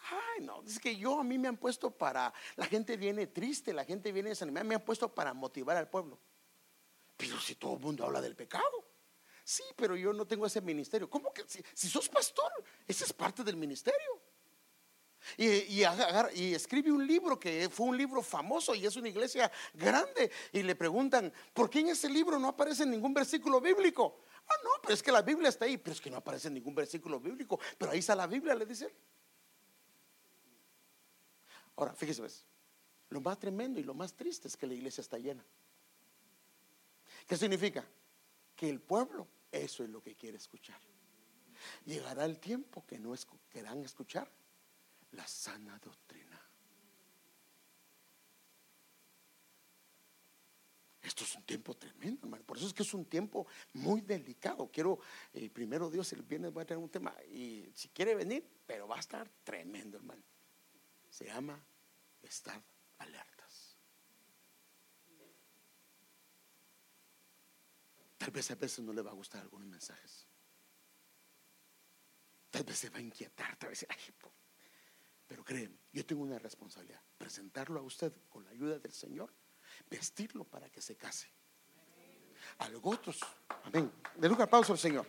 Ay, 0.09 0.43
no, 0.43 0.63
es 0.63 0.79
que 0.79 0.95
yo 0.95 1.19
a 1.19 1.23
mí 1.23 1.37
me 1.37 1.47
han 1.47 1.57
puesto 1.57 1.91
para, 1.91 2.33
la 2.55 2.65
gente 2.65 2.95
viene 2.97 3.27
triste, 3.27 3.73
la 3.73 3.83
gente 3.83 4.11
viene 4.11 4.29
desanimada, 4.29 4.63
me 4.63 4.75
han 4.75 4.85
puesto 4.85 5.13
para 5.13 5.33
motivar 5.33 5.75
al 5.75 5.89
pueblo. 5.89 6.19
Pero 7.17 7.39
si 7.39 7.55
todo 7.55 7.73
el 7.73 7.79
mundo 7.79 8.05
habla 8.05 8.21
del 8.21 8.35
pecado. 8.35 8.85
Sí, 9.43 9.63
pero 9.75 9.95
yo 9.95 10.13
no 10.13 10.27
tengo 10.27 10.45
ese 10.45 10.61
ministerio. 10.61 11.09
¿Cómo 11.09 11.33
que 11.33 11.43
si, 11.47 11.89
sos 11.89 12.09
pastor? 12.09 12.51
Ese 12.85 13.05
es 13.05 13.13
parte 13.13 13.43
del 13.43 13.55
ministerio. 13.55 14.21
Y, 15.35 15.45
y, 15.45 16.53
escribe 16.53 16.91
un 16.91 17.05
libro 17.05 17.39
que 17.39 17.69
fue 17.69 17.87
un 17.87 17.97
libro 17.97 18.21
famoso 18.21 18.75
y 18.75 18.85
es 18.85 18.95
una 18.97 19.09
iglesia 19.09 19.51
grande. 19.73 20.29
Y 20.51 20.63
le 20.63 20.75
preguntan, 20.75 21.33
¿por 21.53 21.69
qué 21.69 21.79
en 21.79 21.89
ese 21.89 22.09
libro 22.09 22.37
no 22.37 22.49
aparece 22.49 22.85
ningún 22.85 23.13
versículo 23.13 23.59
bíblico? 23.59 24.19
Ah, 24.47 24.55
no, 24.63 24.69
pero 24.81 24.93
es 24.93 25.01
que 25.01 25.11
la 25.11 25.21
Biblia 25.21 25.49
está 25.49 25.65
ahí, 25.65 25.77
pero 25.77 25.93
es 25.93 26.01
que 26.01 26.11
no 26.11 26.17
aparece 26.17 26.49
ningún 26.49 26.75
versículo 26.75 27.19
bíblico. 27.19 27.59
Pero 27.77 27.91
ahí 27.91 27.99
está 27.99 28.15
la 28.15 28.27
Biblia, 28.27 28.53
le 28.53 28.65
dice 28.65 28.93
Ahora, 31.78 31.93
fíjese, 31.93 32.21
¿ves? 32.21 32.45
lo 33.09 33.21
más 33.21 33.39
tremendo 33.39 33.80
y 33.80 33.84
lo 33.84 33.93
más 33.93 34.13
triste 34.13 34.47
es 34.47 34.57
que 34.57 34.67
la 34.67 34.73
iglesia 34.73 35.01
está 35.01 35.17
llena. 35.17 35.45
¿Qué 37.25 37.38
significa? 37.38 37.88
Que 38.55 38.69
el 38.69 38.82
pueblo, 38.82 39.28
eso 39.51 39.84
es 39.84 39.89
lo 39.89 40.01
que 40.01 40.15
quiere 40.15 40.38
escuchar. 40.38 40.80
Llegará 41.86 42.25
el 42.25 42.39
tiempo 42.39 42.86
que 42.86 42.99
no 42.99 43.13
querrán 43.49 43.84
escuchar 43.84 44.30
la 45.11 45.25
sana 45.28 45.80
doctrina. 45.80 46.41
Esto 51.01 51.23
es 51.23 51.36
un 51.36 51.43
tiempo 51.43 51.73
tremendo, 51.75 52.25
hermano. 52.25 52.43
Por 52.43 52.57
eso 52.57 52.67
es 52.67 52.73
que 52.73 52.84
es 52.84 52.93
un 52.93 53.05
tiempo 53.05 53.47
muy 53.73 54.01
delicado. 54.01 54.69
Quiero, 54.69 54.99
eh, 55.32 55.49
primero 55.49 55.89
Dios, 55.89 56.11
el 56.11 56.23
viernes 56.23 56.55
va 56.55 56.63
a 56.63 56.65
tener 56.65 56.84
un 56.84 56.89
tema. 56.89 57.15
Y 57.30 57.71
si 57.73 57.88
quiere 57.89 58.13
venir, 58.13 58.45
pero 58.65 58.88
va 58.88 58.97
a 58.97 58.99
estar 58.99 59.30
tremendo, 59.43 59.97
hermano. 59.97 60.21
Se 61.18 61.26
llama 61.26 61.59
estar 62.22 62.63
alertas. 62.99 63.76
Tal 68.20 68.30
vez 68.30 68.51
a 68.51 68.55
veces 68.55 68.86
no 68.86 68.93
le 68.93 69.01
va 69.01 69.09
a 69.09 69.15
gustar 69.15 69.41
algunos 69.41 69.68
mensajes. 69.68 70.28
Tal 72.51 72.63
vez 72.63 72.78
se 72.78 72.91
va 72.91 72.99
a 72.99 73.01
inquietar, 73.01 73.57
tal 73.57 73.70
vez, 73.70 73.84
ay, 73.89 74.13
pero 75.26 75.43
créeme, 75.43 75.80
yo 75.91 76.05
tengo 76.05 76.22
una 76.22 76.38
responsabilidad, 76.38 77.01
presentarlo 77.18 77.80
a 77.80 77.84
usted 77.84 78.13
con 78.30 78.43
la 78.43 78.51
ayuda 78.51 78.78
del 78.78 78.93
Señor, 78.93 79.34
vestirlo 79.89 80.43
para 80.43 80.70
que 80.70 80.84
se 80.84 80.95
case. 80.97 81.34
Algo 82.59 82.91
otros, 82.91 83.22
amén. 83.63 83.91
De 84.18 84.30
un 84.30 84.38
pausa 84.47 84.74
al 84.74 84.78
Señor. 84.78 85.07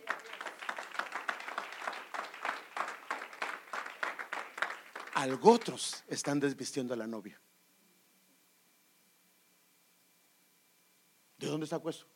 Algo 5.19 5.51
otros 5.51 6.01
están 6.07 6.39
desvistiendo 6.39 6.93
a 6.93 6.97
la 6.97 7.05
novia. 7.05 7.37
¿De 11.37 11.47
dónde 11.47 11.65
está 11.65 11.81
eso? 11.89 12.07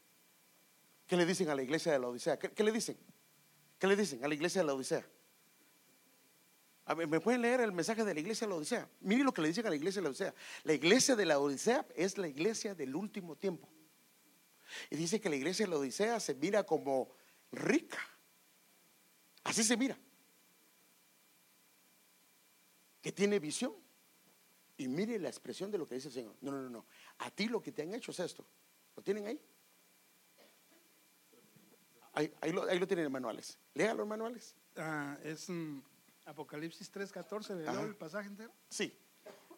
¿Qué 1.06 1.18
le 1.18 1.26
dicen 1.26 1.50
a 1.50 1.56
la 1.56 1.64
iglesia 1.64 1.92
de 1.92 2.00
la 2.00 2.08
Odisea? 2.08 2.40
¿Qué, 2.40 2.52
¿Qué, 2.52 2.64
le 2.64 2.72
dicen? 2.72 2.98
¿Qué 3.78 3.88
le 3.88 3.98
dicen 3.98 4.24
a 4.24 4.28
la 4.30 4.34
iglesia 4.34 4.62
de 4.62 4.68
la 4.68 4.74
Odisea? 4.74 5.06
A 6.86 6.96
¿Me 6.96 7.20
pueden 7.20 7.42
leer 7.42 7.60
el 7.60 7.74
mensaje 7.74 8.06
de 8.06 8.14
la 8.14 8.20
iglesia 8.22 8.48
de 8.48 8.52
la 8.52 8.58
Odisea? 8.58 8.90
Miren 9.02 9.26
lo 9.26 9.34
que 9.34 9.42
le 9.42 9.50
dicen 9.50 9.68
a 9.68 9.70
la 9.70 9.76
iglesia 9.76 10.00
de 10.00 10.04
la 10.04 10.10
Odisea. 10.10 10.34
La 10.64 10.74
iglesia 10.74 11.18
de 11.18 11.26
la 11.26 11.40
Odisea 11.40 11.86
es 11.98 12.18
la 12.18 12.30
iglesia 12.30 12.74
del 12.74 12.96
último 12.96 13.36
tiempo. 13.36 13.68
Y 14.90 14.96
dice 14.96 15.20
que 15.20 15.30
la 15.30 15.36
iglesia 15.36 15.66
de 15.66 15.72
la 15.72 15.78
Odisea 15.78 16.22
se 16.22 16.36
mira 16.36 16.64
como 16.64 17.10
rica. 17.52 18.00
Así 19.44 19.62
se 19.62 19.76
mira. 19.76 20.00
Que 23.04 23.12
tiene 23.12 23.38
visión. 23.38 23.74
Y 24.78 24.88
mire 24.88 25.20
la 25.20 25.30
expresión 25.30 25.70
de 25.70 25.78
lo 25.78 25.88
que 25.88 25.94
dice 25.94 26.08
el 26.08 26.14
Señor. 26.16 26.36
No, 26.42 26.52
no, 26.52 26.64
no, 26.64 26.70
no. 26.72 26.86
A 27.20 27.30
ti 27.30 27.48
lo 27.48 27.62
que 27.62 27.72
te 27.72 27.84
han 27.84 27.94
hecho 27.94 28.10
es 28.10 28.20
esto. 28.20 28.44
¿Lo 28.96 29.04
tienen 29.04 29.28
ahí? 29.28 29.40
Ahí, 32.14 32.52
lo, 32.52 32.88
tienen 32.88 33.06
en 33.06 33.12
manuales. 33.12 33.58
Lea 33.76 33.94
los 33.94 34.08
manuales. 34.08 34.56
Ah, 34.76 35.18
es 35.24 35.48
Apocalipsis 36.26 36.92
3:14, 36.92 37.56
¿le 37.56 37.82
el 37.82 37.96
pasaje 37.96 38.28
entero? 38.28 38.54
Sí. 38.70 38.98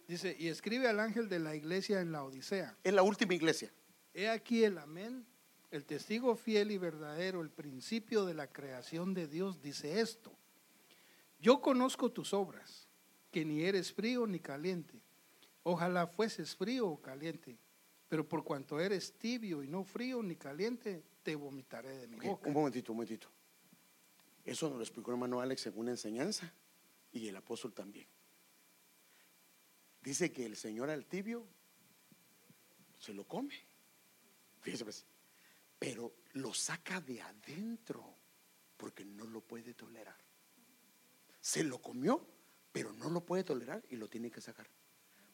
Dice, 0.08 0.36
y 0.38 0.48
escribe 0.48 0.88
al 0.88 1.00
ángel 1.00 1.28
de 1.30 1.40
la 1.40 1.56
iglesia 1.56 2.00
en 2.00 2.12
la 2.12 2.24
Odisea. 2.24 2.78
En 2.84 2.96
la 2.96 3.04
última 3.04 3.34
iglesia. 3.34 3.72
He 4.14 4.30
aquí 4.30 4.64
el 4.64 4.78
amén, 4.78 5.26
el 5.72 5.86
testigo 5.86 6.36
fiel 6.36 6.72
y 6.72 6.78
verdadero, 6.78 7.42
el 7.42 7.50
principio 7.50 8.24
de 8.26 8.34
la 8.34 8.48
creación 8.48 9.14
de 9.14 9.28
Dios, 9.28 9.62
dice 9.62 10.00
esto. 10.00 10.32
Yo 11.40 11.60
conozco 11.62 12.12
tus 12.12 12.34
obras, 12.34 12.85
que 13.36 13.44
ni 13.44 13.64
eres 13.64 13.92
frío 13.92 14.26
ni 14.26 14.40
caliente. 14.40 14.98
Ojalá 15.64 16.08
fueses 16.08 16.56
frío 16.56 16.88
o 16.88 17.02
caliente, 17.02 17.58
pero 18.08 18.26
por 18.26 18.46
cuanto 18.46 18.80
eres 18.80 19.12
tibio 19.18 19.62
y 19.62 19.68
no 19.68 19.84
frío 19.84 20.24
ni 20.24 20.38
caliente, 20.38 21.04
te 21.22 21.36
vomitaré 21.36 21.98
de 21.98 22.08
mi 22.08 22.16
boca. 22.16 22.48
Un 22.48 22.54
momentito, 22.54 22.94
un 22.94 23.00
momentito. 23.00 23.28
Eso 24.46 24.70
nos 24.70 24.78
lo 24.78 24.84
explicó 24.84 25.12
el 25.12 25.16
hermano 25.16 25.42
Alex 25.42 25.68
en 25.68 25.78
una 25.78 25.92
enseñanza 25.92 26.50
y 27.12 27.28
el 27.28 27.36
apóstol 27.36 27.74
también. 27.74 28.08
Dice 30.02 30.32
que 30.32 30.46
el 30.46 30.56
Señor 30.56 30.90
al 30.90 31.06
tibio 31.06 31.46
se 33.02 33.14
lo 33.14 33.26
come. 33.26 33.54
Fíjese 34.62 34.86
pues, 34.86 35.06
pero 35.78 36.14
lo 36.36 36.54
saca 36.54 37.02
de 37.02 37.22
adentro 37.22 38.16
porque 38.78 39.04
no 39.04 39.26
lo 39.26 39.42
puede 39.42 39.74
tolerar. 39.74 40.16
Se 41.42 41.66
lo 41.66 41.82
comió, 41.82 42.26
pero 42.76 42.92
no 42.92 43.10
lo 43.10 43.22
puede 43.22 43.46
tolerar 43.46 43.82
y 43.90 43.96
lo 43.96 44.10
tiene 44.10 44.30
que 44.30 44.42
sacar. 44.42 44.68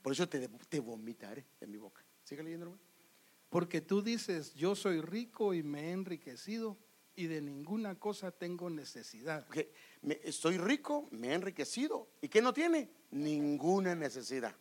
Por 0.04 0.14
eso 0.14 0.30
te, 0.30 0.48
te 0.48 0.80
vomitaré 0.80 1.44
de 1.60 1.66
mi 1.66 1.80
boca. 1.80 2.06
Sigue 2.24 2.44
leyendo, 2.44 2.66
hermano. 2.68 2.84
Porque 3.50 3.82
tú 3.82 4.04
dices, 4.04 4.54
yo 4.54 4.76
soy 4.76 5.02
rico 5.02 5.56
y 5.56 5.64
me 5.64 5.90
he 5.90 5.92
enriquecido 5.92 6.78
y 7.16 7.26
de 7.26 7.42
ninguna 7.42 7.96
cosa 7.96 8.30
tengo 8.30 8.70
necesidad. 8.70 9.48
estoy 10.24 10.60
rico, 10.60 11.08
me 11.10 11.30
he 11.30 11.34
enriquecido. 11.34 12.08
¿Y 12.22 12.30
qué 12.30 12.44
no 12.44 12.54
tiene? 12.54 12.92
Ninguna 13.10 13.96
necesidad. 13.96 14.56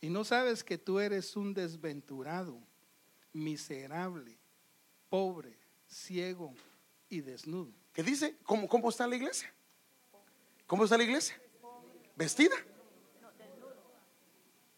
Y 0.00 0.10
no 0.10 0.24
sabes 0.24 0.62
que 0.62 0.78
tú 0.78 1.00
eres 1.00 1.34
un 1.34 1.54
desventurado, 1.54 2.56
miserable, 3.32 4.38
pobre, 5.08 5.58
ciego 5.88 6.54
y 7.08 7.20
desnudo. 7.20 7.72
¿Qué 7.92 8.04
dice? 8.04 8.36
¿Cómo, 8.44 8.68
cómo 8.68 8.90
está 8.90 9.08
la 9.08 9.16
iglesia? 9.16 9.52
¿Cómo 10.68 10.84
está 10.84 10.96
la 10.96 11.02
iglesia? 11.02 11.36
¿Vestida? 12.16 12.56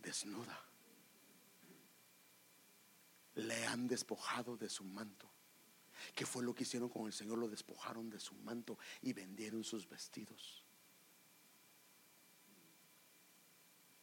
Desnuda. 0.00 0.62
Le 3.34 3.66
han 3.66 3.86
despojado 3.86 4.56
de 4.56 4.68
su 4.68 4.84
manto 4.84 5.30
¿Qué 6.14 6.26
fue 6.26 6.42
lo 6.42 6.54
que 6.54 6.62
hicieron 6.64 6.88
con 6.88 7.06
el 7.06 7.12
Señor? 7.12 7.38
Lo 7.38 7.48
despojaron 7.48 8.10
de 8.10 8.20
su 8.20 8.34
manto 8.36 8.78
y 9.02 9.12
vendieron 9.12 9.64
sus 9.64 9.88
vestidos. 9.88 10.62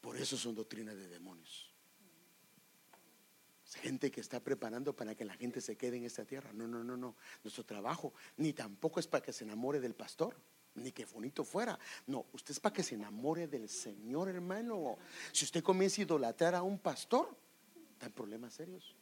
Por 0.02 0.18
eso 0.18 0.38
son 0.38 0.56
doctrinas 0.56 0.96
de 0.96 1.08
demonios. 1.08 1.70
gente 3.82 4.12
que 4.12 4.22
está 4.22 4.40
preparando 4.40 4.96
para 4.96 5.16
que 5.16 5.26
la 5.26 5.34
gente 5.34 5.60
se 5.60 5.76
quede 5.76 5.98
en 5.98 6.06
esta 6.06 6.26
tierra. 6.26 6.54
No, 6.54 6.68
no, 6.68 6.84
no, 6.84 6.96
no. 6.96 7.16
Nuestro 7.44 7.66
trabajo 7.66 8.14
ni 8.38 8.54
tampoco 8.54 9.00
es 9.00 9.08
para 9.08 9.24
que 9.24 9.34
se 9.34 9.46
enamore 9.46 9.80
del 9.80 9.96
pastor, 9.96 10.36
ni 10.76 10.92
que 10.92 11.06
bonito 11.06 11.44
fuera. 11.44 11.78
No, 12.08 12.26
usted 12.34 12.52
es 12.52 12.60
para 12.60 12.74
que 12.74 12.84
se 12.84 12.96
enamore 12.96 13.48
del 13.48 13.70
Señor, 13.70 14.30
hermano. 14.30 14.98
Si 15.32 15.46
usted 15.46 15.64
comienza 15.64 16.02
a 16.02 16.06
idolatrar 16.06 16.56
a 16.56 16.64
un 16.64 16.80
pastor, 16.80 17.36
está 17.94 18.10
problemas 18.10 18.54
serios. 18.54 18.96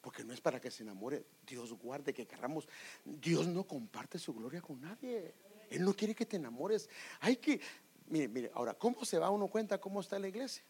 Porque 0.00 0.24
no 0.24 0.34
es 0.34 0.40
para 0.40 0.60
que 0.60 0.70
se 0.70 0.82
enamore. 0.82 1.24
Dios 1.46 1.72
guarde 1.74 2.12
que 2.12 2.26
querramos. 2.26 2.68
Dios 3.04 3.46
no 3.46 3.64
comparte 3.64 4.18
su 4.18 4.34
gloria 4.34 4.60
con 4.60 4.80
nadie. 4.80 5.34
Él 5.70 5.84
no 5.84 5.94
quiere 5.94 6.14
que 6.14 6.26
te 6.26 6.36
enamores. 6.36 6.88
Hay 7.20 7.36
que, 7.36 7.60
mire, 8.08 8.28
mire, 8.28 8.50
ahora, 8.54 8.74
¿cómo 8.74 9.04
se 9.04 9.18
va 9.18 9.30
uno 9.30 9.46
cuenta 9.46 9.80
cómo 9.80 10.00
está 10.00 10.18
la 10.18 10.28
iglesia? 10.28 10.64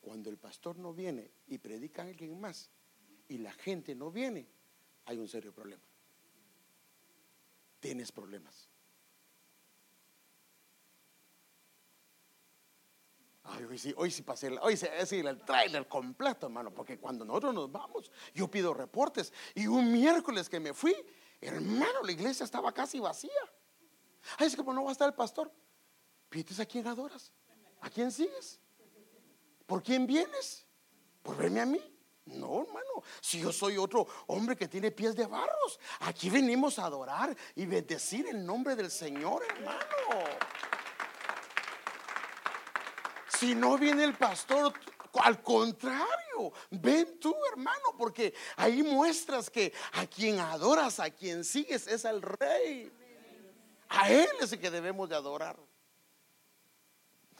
Cuando 0.00 0.30
el 0.30 0.36
pastor 0.36 0.78
no 0.78 0.94
viene 0.94 1.30
y 1.48 1.58
predica 1.58 2.02
a 2.02 2.06
alguien 2.06 2.40
más 2.40 2.70
y 3.28 3.38
la 3.38 3.52
gente 3.52 3.94
no 3.96 4.12
viene, 4.12 4.46
hay 5.04 5.18
un 5.18 5.28
serio 5.28 5.52
problema. 5.52 5.82
Tienes 7.80 8.12
problemas. 8.12 8.68
Ay, 13.48 13.64
hoy 13.64 13.78
sí, 13.78 13.94
hoy 13.96 14.10
sí 14.10 14.22
pasé, 14.22 14.56
hoy 14.60 14.76
sí, 14.76 14.86
sí, 15.06 15.18
el 15.18 15.40
trailer 15.44 15.86
completo, 15.86 16.46
hermano, 16.46 16.72
porque 16.72 16.98
cuando 16.98 17.24
nosotros 17.24 17.54
nos 17.54 17.70
vamos, 17.70 18.10
yo 18.34 18.48
pido 18.48 18.74
reportes. 18.74 19.32
Y 19.54 19.66
un 19.66 19.92
miércoles 19.92 20.48
que 20.48 20.58
me 20.58 20.74
fui, 20.74 20.94
hermano, 21.40 22.02
la 22.02 22.12
iglesia 22.12 22.44
estaba 22.44 22.72
casi 22.72 22.98
vacía. 22.98 23.30
Ay, 24.38 24.48
es 24.48 24.56
como 24.56 24.72
no 24.72 24.82
va 24.82 24.90
a 24.90 24.92
estar 24.92 25.08
el 25.08 25.14
pastor. 25.14 25.52
Pides 26.28 26.58
a 26.58 26.66
quién 26.66 26.86
adoras, 26.86 27.32
a 27.80 27.88
quién 27.88 28.10
sigues, 28.10 28.58
por 29.64 29.82
quién 29.82 30.06
vienes, 30.06 30.66
por 31.22 31.36
verme 31.36 31.60
a 31.60 31.66
mí. 31.66 31.80
No, 32.26 32.62
hermano, 32.62 33.04
si 33.20 33.40
yo 33.40 33.52
soy 33.52 33.76
otro 33.76 34.04
hombre 34.26 34.56
que 34.56 34.66
tiene 34.66 34.90
pies 34.90 35.14
de 35.14 35.26
barros, 35.26 35.78
aquí 36.00 36.28
venimos 36.28 36.80
a 36.80 36.86
adorar 36.86 37.36
y 37.54 37.66
bendecir 37.66 38.26
el 38.26 38.44
nombre 38.44 38.74
del 38.74 38.90
Señor, 38.90 39.44
hermano. 39.48 39.86
Si 43.38 43.54
no 43.54 43.76
viene 43.76 44.04
el 44.04 44.14
pastor, 44.14 44.72
al 45.20 45.42
contrario, 45.42 46.52
ven 46.70 47.18
tú, 47.20 47.34
hermano, 47.52 47.94
porque 47.98 48.32
ahí 48.56 48.82
muestras 48.82 49.50
que 49.50 49.72
a 49.92 50.06
quien 50.06 50.38
adoras, 50.38 51.00
a 51.00 51.10
quien 51.10 51.44
sigues, 51.44 51.86
es 51.86 52.04
al 52.04 52.22
rey. 52.22 52.90
A 53.88 54.10
él 54.10 54.28
es 54.40 54.52
el 54.52 54.58
que 54.58 54.70
debemos 54.70 55.08
de 55.08 55.16
adorar. 55.16 55.56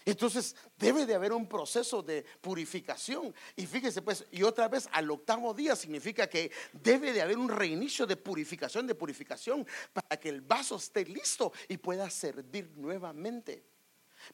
Entonces 0.05 0.55
debe 0.77 1.05
de 1.05 1.17
haber 1.17 1.33
un 1.33 1.49
proceso 1.49 2.01
de 2.03 2.25
purificación. 2.41 3.35
Y 3.57 3.67
fíjese 3.67 4.03
pues, 4.03 4.25
y 4.31 4.45
otra 4.45 4.69
vez 4.69 4.89
al 4.93 5.11
octavo 5.11 5.53
día 5.53 5.75
significa 5.75 6.29
que 6.29 6.53
debe 6.73 7.13
de 7.13 7.23
haber 7.23 7.37
un 7.37 7.49
reinicio 7.49 8.07
de 8.07 8.17
purificación, 8.17 8.87
de 8.87 8.95
purificación, 8.95 9.67
para 9.93 10.21
que 10.21 10.29
el 10.29 10.43
vaso 10.43 10.77
esté 10.77 11.05
listo 11.05 11.53
y 11.69 11.79
pueda 11.79 12.09
servir 12.09 12.71
nuevamente. 12.77 13.76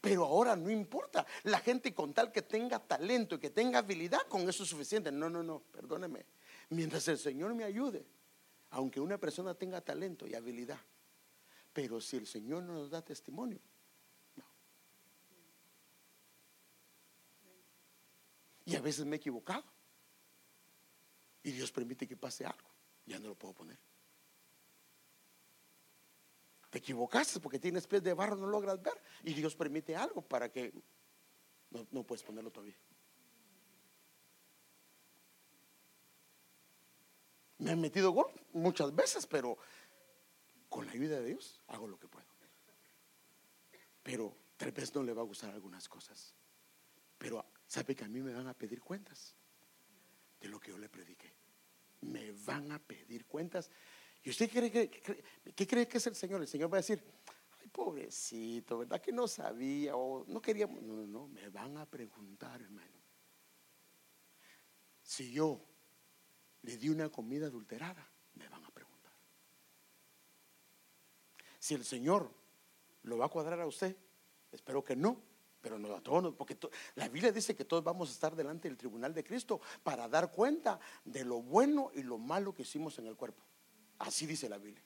Pero 0.00 0.24
ahora 0.24 0.56
no 0.56 0.70
importa, 0.70 1.26
la 1.44 1.58
gente 1.58 1.92
con 1.92 2.12
tal 2.14 2.32
que 2.32 2.42
tenga 2.42 2.78
talento 2.78 3.36
y 3.36 3.38
que 3.38 3.50
tenga 3.50 3.80
habilidad, 3.80 4.22
con 4.28 4.48
eso 4.48 4.62
es 4.62 4.68
suficiente. 4.68 5.12
No, 5.12 5.28
no, 5.28 5.42
no, 5.42 5.60
perdóneme. 5.60 6.24
Mientras 6.70 7.06
el 7.08 7.18
Señor 7.18 7.54
me 7.54 7.64
ayude, 7.64 8.06
aunque 8.70 9.00
una 9.00 9.18
persona 9.18 9.54
tenga 9.54 9.80
talento 9.80 10.26
y 10.26 10.34
habilidad, 10.34 10.80
pero 11.72 12.00
si 12.00 12.16
el 12.16 12.26
Señor 12.26 12.62
no 12.62 12.74
nos 12.74 12.90
da 12.90 13.02
testimonio, 13.02 13.60
no. 14.36 14.44
Y 18.64 18.76
a 18.76 18.80
veces 18.80 19.04
me 19.04 19.16
he 19.16 19.18
equivocado. 19.18 19.64
Y 21.42 21.50
Dios 21.50 21.72
permite 21.72 22.06
que 22.06 22.16
pase 22.16 22.44
algo. 22.44 22.68
Ya 23.04 23.18
no 23.18 23.28
lo 23.28 23.34
puedo 23.34 23.54
poner. 23.54 23.78
Te 26.72 26.78
equivocaste 26.78 27.38
porque 27.38 27.58
tienes 27.58 27.86
pies 27.86 28.02
de 28.02 28.14
barro, 28.14 28.34
no 28.34 28.46
logras 28.46 28.80
ver. 28.80 28.98
Y 29.24 29.34
Dios 29.34 29.54
permite 29.54 29.94
algo 29.94 30.22
para 30.22 30.50
que 30.50 30.72
no, 31.68 31.86
no 31.90 32.02
puedes 32.02 32.22
ponerlo 32.22 32.50
todavía. 32.50 32.78
Me 37.58 37.72
han 37.72 37.80
metido 37.80 38.10
gol 38.12 38.32
muchas 38.54 38.94
veces, 38.94 39.26
pero 39.26 39.58
con 40.70 40.86
la 40.86 40.92
ayuda 40.92 41.20
de 41.20 41.26
Dios 41.26 41.60
hago 41.66 41.86
lo 41.86 41.98
que 41.98 42.08
puedo. 42.08 42.26
Pero 44.02 44.34
tal 44.56 44.72
vez 44.72 44.94
no 44.94 45.02
le 45.02 45.12
va 45.12 45.20
a 45.20 45.26
gustar 45.26 45.50
algunas 45.50 45.86
cosas. 45.90 46.34
Pero 47.18 47.44
sabe 47.66 47.94
que 47.94 48.04
a 48.04 48.08
mí 48.08 48.22
me 48.22 48.32
van 48.32 48.48
a 48.48 48.54
pedir 48.54 48.80
cuentas 48.80 49.34
de 50.40 50.48
lo 50.48 50.58
que 50.58 50.70
yo 50.70 50.78
le 50.78 50.88
prediqué. 50.88 51.34
Me 52.00 52.32
van 52.32 52.72
a 52.72 52.78
pedir 52.78 53.26
cuentas. 53.26 53.70
¿Y 54.24 54.30
usted 54.30 54.50
cree 54.50 54.70
que, 54.70 54.88
que- 54.90 55.24
qué 55.54 55.66
cree 55.66 55.88
que 55.88 55.98
es 55.98 56.06
el 56.06 56.14
Señor? 56.14 56.40
El 56.40 56.48
Señor 56.48 56.72
va 56.72 56.76
a 56.78 56.80
decir, 56.80 57.02
ay, 57.60 57.68
pobrecito, 57.68 58.78
¿verdad 58.78 59.00
que 59.00 59.12
no 59.12 59.26
sabía 59.26 59.96
o 59.96 60.24
no 60.26 60.40
queríamos? 60.40 60.80
No, 60.82 60.94
no, 60.94 61.06
no, 61.06 61.26
me 61.28 61.48
van 61.48 61.76
a 61.76 61.86
preguntar, 61.86 62.60
hermano. 62.60 63.02
Si 65.02 65.32
yo 65.32 65.60
le 66.62 66.76
di 66.76 66.88
una 66.88 67.08
comida 67.08 67.46
adulterada, 67.46 68.08
me 68.34 68.48
van 68.48 68.64
a 68.64 68.70
preguntar. 68.70 69.12
Si 71.58 71.74
el 71.74 71.84
Señor 71.84 72.30
lo 73.02 73.18
va 73.18 73.26
a 73.26 73.28
cuadrar 73.28 73.60
a 73.60 73.66
usted, 73.66 73.96
espero 74.52 74.84
que 74.84 74.94
no, 74.94 75.20
pero 75.60 75.78
no 75.78 75.94
a 75.94 76.00
todos, 76.00 76.34
porque 76.34 76.56
la 76.94 77.08
Biblia 77.08 77.32
dice 77.32 77.54
que 77.56 77.64
todos 77.64 77.82
vamos 77.82 78.08
a 78.08 78.12
estar 78.12 78.34
delante 78.34 78.68
del 78.68 78.76
tribunal 78.76 79.12
de 79.14 79.24
Cristo 79.24 79.60
para 79.82 80.08
dar 80.08 80.30
cuenta 80.30 80.78
de 81.04 81.24
lo 81.24 81.42
bueno 81.42 81.90
y 81.94 82.02
lo 82.02 82.18
malo 82.18 82.54
que 82.54 82.62
hicimos 82.62 82.98
en 82.98 83.06
el 83.06 83.16
cuerpo. 83.16 83.42
Así 83.98 84.26
dice 84.26 84.48
la 84.48 84.58
Biblia. 84.58 84.82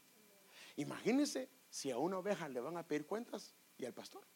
Imagínense 0.77 1.49
si 1.71 1.91
a 1.91 1.99
una 1.99 2.19
oveja 2.19 2.49
le 2.49 2.61
van 2.61 2.77
a 2.77 2.87
pedir 2.87 3.07
cuentas 3.07 3.55
y 3.79 3.85
al 3.85 3.95
pastor 3.95 4.27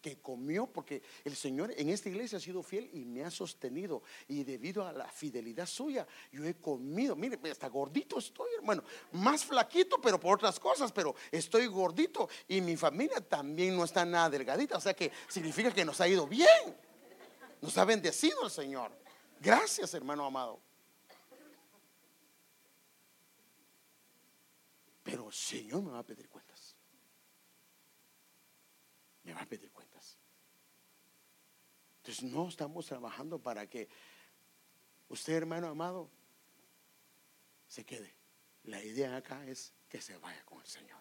que 0.00 0.20
comió, 0.20 0.66
porque 0.66 1.02
el 1.24 1.34
Señor 1.36 1.72
en 1.76 1.88
esta 1.88 2.08
iglesia 2.08 2.38
ha 2.38 2.40
sido 2.40 2.62
fiel 2.62 2.88
y 2.92 3.04
me 3.04 3.24
ha 3.24 3.30
sostenido. 3.30 4.02
Y 4.28 4.44
debido 4.44 4.86
a 4.86 4.92
la 4.92 5.08
fidelidad 5.08 5.66
suya, 5.66 6.06
yo 6.30 6.44
he 6.44 6.54
comido. 6.54 7.16
Mire, 7.16 7.38
hasta 7.50 7.68
gordito 7.68 8.18
estoy, 8.18 8.48
hermano. 8.56 8.82
Más 9.12 9.44
flaquito, 9.44 10.00
pero 10.00 10.18
por 10.20 10.36
otras 10.36 10.58
cosas, 10.60 10.92
pero 10.92 11.14
estoy 11.30 11.66
gordito. 11.66 12.28
Y 12.46 12.60
mi 12.60 12.76
familia 12.76 13.20
también 13.20 13.76
no 13.76 13.84
está 13.84 14.04
nada 14.04 14.30
delgadita. 14.30 14.76
O 14.76 14.80
sea 14.80 14.94
que 14.94 15.10
significa 15.28 15.72
que 15.72 15.84
nos 15.84 16.00
ha 16.00 16.08
ido 16.08 16.26
bien. 16.26 16.76
Nos 17.60 17.76
ha 17.76 17.84
bendecido 17.84 18.44
el 18.44 18.50
Señor. 18.50 18.92
Gracias, 19.40 19.94
hermano 19.94 20.24
amado. 20.24 20.60
Pero 25.08 25.28
el 25.28 25.32
Señor 25.32 25.82
me 25.82 25.90
va 25.92 26.00
a 26.00 26.04
pedir 26.04 26.28
cuentas. 26.28 26.76
Me 29.22 29.32
va 29.32 29.40
a 29.40 29.46
pedir 29.46 29.72
cuentas. 29.72 30.18
Entonces 31.96 32.24
no 32.24 32.46
estamos 32.46 32.84
trabajando 32.84 33.42
para 33.42 33.66
que 33.66 33.88
usted, 35.08 35.32
hermano 35.32 35.68
amado, 35.68 36.10
se 37.66 37.86
quede. 37.86 38.14
La 38.64 38.84
idea 38.84 39.16
acá 39.16 39.46
es 39.46 39.72
que 39.88 40.02
se 40.02 40.18
vaya 40.18 40.44
con 40.44 40.60
el 40.60 40.66
Señor. 40.66 41.00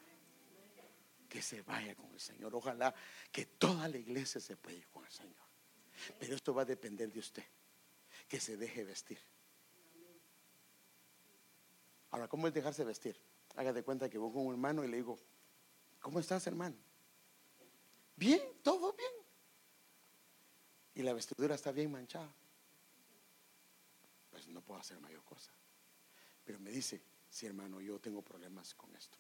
Que 1.27 1.41
se 1.41 1.61
vaya 1.63 1.93
con 1.93 2.09
el 2.13 2.21
Señor. 2.21 2.55
Ojalá 2.55 2.95
que 3.29 3.45
toda 3.45 3.89
la 3.89 3.97
iglesia 3.97 4.39
se 4.39 4.55
pueda 4.55 4.85
con 4.89 5.03
el 5.03 5.11
Señor. 5.11 5.45
Pero 6.17 6.33
esto 6.33 6.53
va 6.53 6.61
a 6.61 6.65
depender 6.65 7.11
de 7.11 7.19
usted. 7.19 7.43
Que 8.29 8.39
se 8.39 8.55
deje 8.55 8.85
vestir. 8.85 9.19
Ahora, 12.11 12.29
¿cómo 12.29 12.47
es 12.47 12.53
dejarse 12.53 12.85
vestir? 12.85 13.21
Haga 13.57 13.73
de 13.73 13.83
cuenta 13.83 14.07
que 14.07 14.19
voy 14.19 14.31
con 14.31 14.45
un 14.45 14.53
hermano 14.53 14.85
y 14.85 14.87
le 14.87 14.97
digo, 14.97 15.17
¿cómo 15.99 16.19
estás, 16.19 16.45
hermano? 16.45 16.75
Bien, 18.15 18.39
todo 18.61 18.93
bien. 18.93 19.11
Y 20.93 21.01
la 21.01 21.13
vestidura 21.13 21.55
está 21.55 21.71
bien 21.71 21.91
manchada. 21.91 22.31
Pues 24.29 24.47
no 24.47 24.61
puedo 24.61 24.79
hacer 24.79 24.99
mayor 24.99 25.23
cosa. 25.23 25.51
Pero 26.43 26.59
me 26.59 26.69
dice, 26.69 27.01
sí, 27.31 27.47
hermano, 27.47 27.81
yo 27.81 27.99
tengo 27.99 28.21
problemas 28.21 28.75
con 28.75 28.95
esto. 28.95 29.17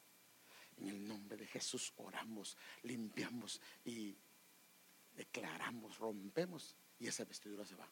En 0.77 0.89
el 0.89 1.07
nombre 1.07 1.35
de 1.35 1.47
Jesús 1.47 1.91
oramos, 1.97 2.55
limpiamos 2.83 3.59
y 3.85 4.15
declaramos, 5.15 5.97
rompemos. 5.97 6.75
Y 6.99 7.07
esa 7.07 7.25
vestidura 7.25 7.65
se 7.65 7.73
va 7.73 7.91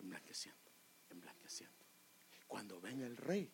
emblanqueciendo, 0.00 0.72
emblanqueciendo. 1.08 1.86
Cuando 2.48 2.80
venga 2.80 3.06
el 3.06 3.16
rey, 3.16 3.48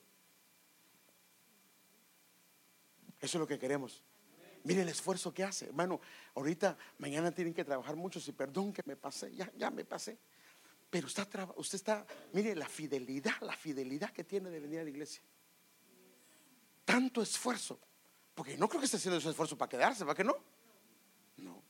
eso 3.24 3.38
es 3.38 3.40
lo 3.40 3.46
que 3.46 3.58
queremos. 3.58 4.02
Mire 4.64 4.82
el 4.82 4.88
esfuerzo 4.88 5.32
que 5.32 5.44
hace, 5.44 5.66
hermano. 5.66 6.00
Ahorita, 6.34 6.76
mañana 6.98 7.30
tienen 7.32 7.52
que 7.52 7.64
trabajar 7.64 7.96
muchos 7.96 8.26
y 8.28 8.32
perdón 8.32 8.72
que 8.72 8.82
me 8.86 8.96
pasé, 8.96 9.34
ya, 9.34 9.50
ya 9.56 9.70
me 9.70 9.84
pasé. 9.84 10.18
Pero 10.90 11.06
está, 11.06 11.26
usted 11.56 11.76
está, 11.76 12.06
mire 12.32 12.54
la 12.54 12.68
fidelidad, 12.68 13.40
la 13.40 13.56
fidelidad 13.56 14.10
que 14.10 14.24
tiene 14.24 14.48
de 14.48 14.60
venir 14.60 14.80
a 14.80 14.84
la 14.84 14.90
iglesia. 14.90 15.22
Tanto 16.84 17.20
esfuerzo, 17.20 17.78
porque 18.34 18.56
no 18.56 18.68
creo 18.68 18.80
que 18.80 18.86
esté 18.86 18.98
haciendo 18.98 19.18
ese 19.18 19.30
esfuerzo 19.30 19.56
para 19.58 19.68
quedarse, 19.68 20.04
¿va 20.04 20.14
que 20.14 20.24
no? 20.24 20.36
No. 21.38 21.62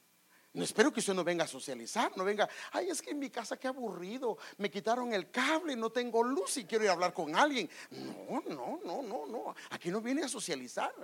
No 0.52 0.62
espero 0.62 0.92
que 0.92 1.00
usted 1.00 1.14
no 1.14 1.24
venga 1.24 1.44
a 1.44 1.48
socializar, 1.48 2.16
no 2.16 2.24
venga, 2.24 2.48
ay, 2.70 2.90
es 2.90 3.02
que 3.02 3.10
en 3.10 3.18
mi 3.18 3.28
casa 3.28 3.56
qué 3.56 3.66
aburrido, 3.66 4.38
me 4.58 4.70
quitaron 4.70 5.12
el 5.12 5.30
cable, 5.30 5.74
no 5.74 5.90
tengo 5.90 6.22
luz 6.22 6.58
y 6.58 6.64
quiero 6.64 6.84
ir 6.84 6.90
a 6.90 6.92
hablar 6.92 7.12
con 7.12 7.34
alguien. 7.34 7.68
No, 7.90 8.40
no, 8.48 8.80
no, 8.84 9.02
no, 9.02 9.26
no. 9.26 9.54
Aquí 9.70 9.90
no 9.90 10.00
viene 10.00 10.22
a 10.22 10.28
socializar. 10.28 10.94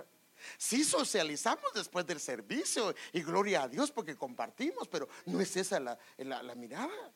Sí 0.57 0.83
socializamos 0.83 1.73
después 1.73 2.05
del 2.05 2.19
servicio 2.19 2.93
y 3.13 3.21
gloria 3.21 3.63
a 3.63 3.67
Dios 3.67 3.91
porque 3.91 4.15
compartimos, 4.15 4.87
pero 4.87 5.07
no 5.25 5.39
es 5.41 5.55
esa 5.57 5.79
la, 5.79 5.97
la- 6.17 6.43
la 6.43 6.55
mirada. 6.55 7.13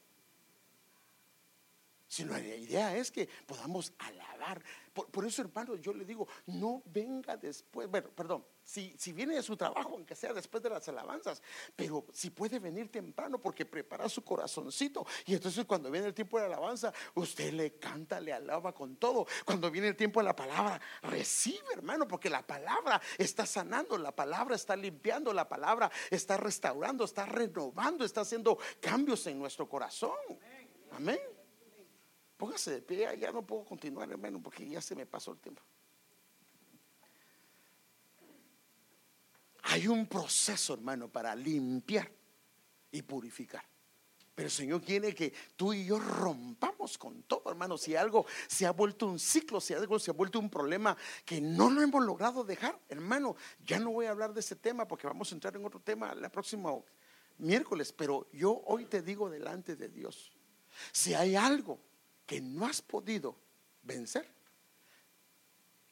Sino 2.07 2.33
la 2.33 2.39
idea 2.39 2.95
es 2.95 3.11
que 3.11 3.27
podamos 3.45 3.93
alabar. 3.97 4.61
Por, 4.93 5.07
por 5.09 5.25
eso, 5.25 5.41
hermano, 5.41 5.75
yo 5.75 5.93
le 5.93 6.05
digo, 6.05 6.27
no 6.45 6.83
venga 6.85 7.35
después, 7.35 7.89
bueno, 7.89 8.09
perdón, 8.09 8.45
si, 8.65 8.95
si 8.97 9.13
viene 9.13 9.35
de 9.35 9.43
su 9.43 9.55
trabajo, 9.55 9.91
aunque 9.93 10.15
sea 10.15 10.33
después 10.33 10.61
de 10.63 10.69
las 10.69 10.87
alabanzas, 10.87 11.41
pero 11.75 12.05
si 12.11 12.31
puede 12.31 12.59
venir 12.59 12.91
temprano 12.91 13.39
porque 13.39 13.65
prepara 13.65 14.09
su 14.09 14.23
corazoncito. 14.23 15.05
Y 15.25 15.35
entonces 15.35 15.65
cuando 15.65 15.91
viene 15.91 16.07
el 16.07 16.13
tiempo 16.13 16.37
de 16.37 16.47
la 16.47 16.55
alabanza, 16.55 16.93
usted 17.13 17.53
le 17.53 17.77
canta, 17.77 18.19
le 18.19 18.33
alaba 18.33 18.73
con 18.73 18.95
todo. 18.97 19.27
Cuando 19.45 19.69
viene 19.69 19.89
el 19.89 19.95
tiempo 19.95 20.19
de 20.19 20.25
la 20.25 20.35
palabra, 20.35 20.81
recibe, 21.03 21.73
hermano, 21.73 22.07
porque 22.07 22.29
la 22.29 22.45
palabra 22.45 23.01
está 23.17 23.45
sanando, 23.45 23.97
la 23.97 24.15
palabra 24.15 24.55
está 24.55 24.75
limpiando, 24.75 25.31
la 25.31 25.47
palabra 25.47 25.91
está 26.09 26.37
restaurando, 26.37 27.03
está 27.05 27.25
renovando, 27.25 28.03
está 28.03 28.21
haciendo 28.21 28.57
cambios 28.79 29.27
en 29.27 29.37
nuestro 29.37 29.69
corazón. 29.69 30.15
Amén. 30.91 31.34
Póngase 32.37 32.71
de 32.71 32.81
pie, 32.81 33.17
ya 33.17 33.31
no 33.31 33.45
puedo 33.45 33.63
continuar, 33.63 34.09
hermano, 34.09 34.41
porque 34.41 34.67
ya 34.67 34.81
se 34.81 34.95
me 34.95 35.05
pasó 35.05 35.31
el 35.31 35.39
tiempo. 35.39 35.61
Hay 39.63 39.87
un 39.87 40.05
proceso, 40.05 40.73
hermano, 40.73 41.09
para 41.09 41.35
limpiar 41.35 42.11
y 42.91 43.01
purificar. 43.01 43.63
Pero 44.35 44.47
el 44.47 44.51
Señor 44.51 44.81
quiere 44.81 45.15
que 45.15 45.33
tú 45.55 45.73
y 45.73 45.85
yo 45.85 45.97
rompamos 45.97 46.97
con 46.97 47.23
todo, 47.23 47.49
hermano. 47.49 47.77
Si 47.77 47.95
algo 47.95 48.25
se 48.47 48.65
ha 48.65 48.71
vuelto 48.71 49.07
un 49.07 49.17
ciclo, 49.17 49.61
si 49.61 49.73
algo 49.73 49.97
se 49.97 50.11
ha 50.11 50.13
vuelto 50.13 50.39
un 50.39 50.49
problema 50.49 50.95
que 51.23 51.39
no 51.39 51.69
lo 51.69 51.81
hemos 51.81 52.03
logrado 52.03 52.43
dejar, 52.43 52.77
hermano, 52.89 53.37
ya 53.65 53.79
no 53.79 53.91
voy 53.91 54.07
a 54.07 54.11
hablar 54.11 54.33
de 54.33 54.41
ese 54.41 54.57
tema 54.57 54.85
porque 54.85 55.07
vamos 55.07 55.31
a 55.31 55.35
entrar 55.35 55.55
en 55.55 55.65
otro 55.65 55.79
tema 55.79 56.13
la 56.13 56.29
próxima 56.29 56.73
miércoles. 57.37 57.93
Pero 57.93 58.27
yo 58.33 58.61
hoy 58.65 58.85
te 58.85 59.01
digo 59.01 59.29
delante 59.29 59.77
de 59.77 59.87
Dios, 59.87 60.33
si 60.91 61.13
hay 61.13 61.37
algo 61.37 61.79
que 62.25 62.41
no 62.41 62.65
has 62.65 62.81
podido 62.81 63.35
vencer 63.83 64.27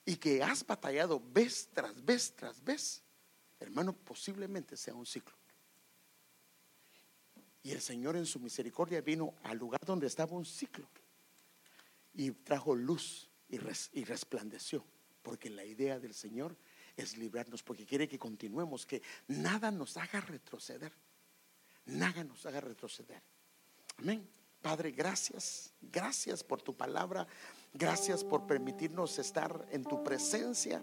y 0.05 0.15
que 0.17 0.43
has 0.43 0.65
batallado 0.65 1.21
vez 1.31 1.69
tras 1.73 2.03
vez 2.03 2.33
tras 2.35 2.63
vez, 2.63 3.01
hermano, 3.59 3.93
posiblemente 3.93 4.75
sea 4.75 4.95
un 4.95 5.05
ciclo. 5.05 5.35
Y 7.61 7.71
el 7.71 7.81
Señor 7.81 8.17
en 8.17 8.25
su 8.25 8.39
misericordia 8.39 8.99
vino 9.01 9.35
al 9.43 9.57
lugar 9.57 9.79
donde 9.85 10.07
estaba 10.07 10.35
un 10.35 10.45
ciclo 10.45 10.87
y 12.13 12.31
trajo 12.31 12.75
luz 12.75 13.29
y, 13.47 13.55
y 13.93 14.03
resplandeció, 14.03 14.85
porque 15.21 15.49
la 15.49 15.63
idea 15.63 15.99
del 15.99 16.13
Señor 16.13 16.57
es 16.97 17.17
librarnos, 17.17 17.63
porque 17.63 17.85
quiere 17.85 18.07
que 18.07 18.19
continuemos, 18.19 18.85
que 18.85 19.01
nada 19.27 19.71
nos 19.71 19.95
haga 19.95 20.19
retroceder, 20.19 20.91
nada 21.85 22.23
nos 22.23 22.45
haga 22.45 22.59
retroceder. 22.59 23.21
Amén. 23.97 24.27
Padre, 24.63 24.91
gracias, 24.91 25.73
gracias 25.81 26.41
por 26.41 26.61
tu 26.61 26.73
palabra, 26.73 27.27
gracias 27.73 28.23
por 28.23 28.47
permitirnos 28.47 29.19
estar 29.19 29.67
en 29.71 29.83
tu 29.83 30.01
presencia. 30.01 30.81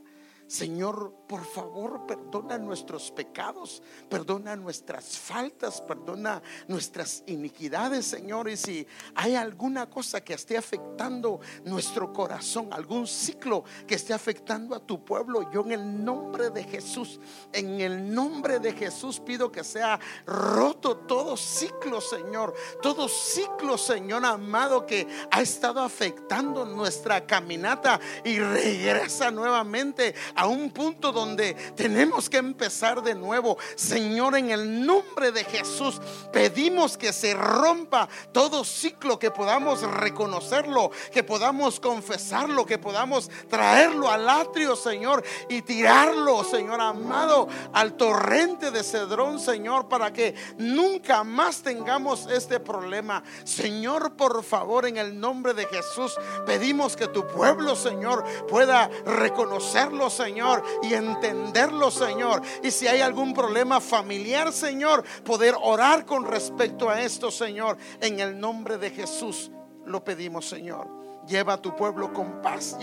Señor, 0.50 1.14
por 1.28 1.44
favor, 1.44 2.06
perdona 2.08 2.58
nuestros 2.58 3.12
pecados, 3.12 3.80
perdona 4.08 4.56
nuestras 4.56 5.16
faltas, 5.16 5.80
perdona 5.80 6.42
nuestras 6.66 7.22
iniquidades, 7.28 8.06
Señor. 8.06 8.48
Y 8.48 8.56
si 8.56 8.84
hay 9.14 9.36
alguna 9.36 9.88
cosa 9.88 10.24
que 10.24 10.34
esté 10.34 10.56
afectando 10.56 11.38
nuestro 11.62 12.12
corazón, 12.12 12.68
algún 12.72 13.06
ciclo 13.06 13.62
que 13.86 13.94
esté 13.94 14.12
afectando 14.12 14.74
a 14.74 14.80
tu 14.80 15.04
pueblo, 15.04 15.52
yo 15.52 15.60
en 15.60 15.70
el 15.70 16.04
nombre 16.04 16.50
de 16.50 16.64
Jesús, 16.64 17.20
en 17.52 17.80
el 17.80 18.12
nombre 18.12 18.58
de 18.58 18.72
Jesús 18.72 19.20
pido 19.20 19.52
que 19.52 19.62
sea 19.62 20.00
roto 20.26 20.96
todo 20.96 21.36
ciclo, 21.36 22.00
Señor. 22.00 22.54
Todo 22.82 23.08
ciclo, 23.08 23.78
Señor 23.78 24.24
amado, 24.24 24.84
que 24.84 25.06
ha 25.30 25.42
estado 25.42 25.80
afectando 25.80 26.66
nuestra 26.66 27.24
caminata 27.24 28.00
y 28.24 28.40
regresa 28.40 29.30
nuevamente 29.30 30.16
a 30.40 30.46
un 30.46 30.70
punto 30.70 31.12
donde 31.12 31.52
tenemos 31.76 32.30
que 32.30 32.38
empezar 32.38 33.02
de 33.02 33.14
nuevo. 33.14 33.58
Señor, 33.76 34.38
en 34.38 34.50
el 34.50 34.86
nombre 34.86 35.32
de 35.32 35.44
Jesús, 35.44 36.00
pedimos 36.32 36.96
que 36.96 37.12
se 37.12 37.34
rompa 37.34 38.08
todo 38.32 38.64
ciclo, 38.64 39.18
que 39.18 39.30
podamos 39.30 39.82
reconocerlo, 39.82 40.92
que 41.12 41.22
podamos 41.22 41.78
confesarlo, 41.78 42.64
que 42.64 42.78
podamos 42.78 43.30
traerlo 43.50 44.08
al 44.08 44.26
atrio, 44.30 44.76
Señor, 44.76 45.22
y 45.50 45.60
tirarlo, 45.60 46.42
Señor 46.42 46.80
amado, 46.80 47.46
al 47.74 47.98
torrente 47.98 48.70
de 48.70 48.82
Cedrón, 48.82 49.40
Señor, 49.40 49.90
para 49.90 50.10
que 50.10 50.34
nunca 50.56 51.22
más 51.22 51.60
tengamos 51.60 52.26
este 52.30 52.60
problema. 52.60 53.22
Señor, 53.44 54.16
por 54.16 54.42
favor, 54.42 54.86
en 54.86 54.96
el 54.96 55.20
nombre 55.20 55.52
de 55.52 55.66
Jesús, 55.66 56.14
pedimos 56.46 56.96
que 56.96 57.08
tu 57.08 57.26
pueblo, 57.26 57.76
Señor, 57.76 58.24
pueda 58.48 58.88
reconocerlo, 59.04 60.08
Señor 60.08 60.29
Señor, 60.30 60.62
y 60.84 60.94
entenderlo, 60.94 61.90
Señor. 61.90 62.40
Y 62.62 62.70
si 62.70 62.86
hay 62.86 63.00
algún 63.00 63.34
problema 63.34 63.80
familiar, 63.80 64.52
Señor, 64.52 65.02
poder 65.24 65.56
orar 65.60 66.06
con 66.06 66.24
respecto 66.24 66.88
a 66.88 67.00
esto, 67.00 67.32
Señor. 67.32 67.76
En 68.00 68.20
el 68.20 68.38
nombre 68.38 68.78
de 68.78 68.90
Jesús 68.90 69.50
lo 69.86 70.04
pedimos, 70.04 70.48
Señor. 70.48 70.86
Lleva 71.26 71.54
a 71.54 71.60
tu 71.60 71.74
pueblo 71.74 72.12
con 72.12 72.40
paz. 72.40 72.78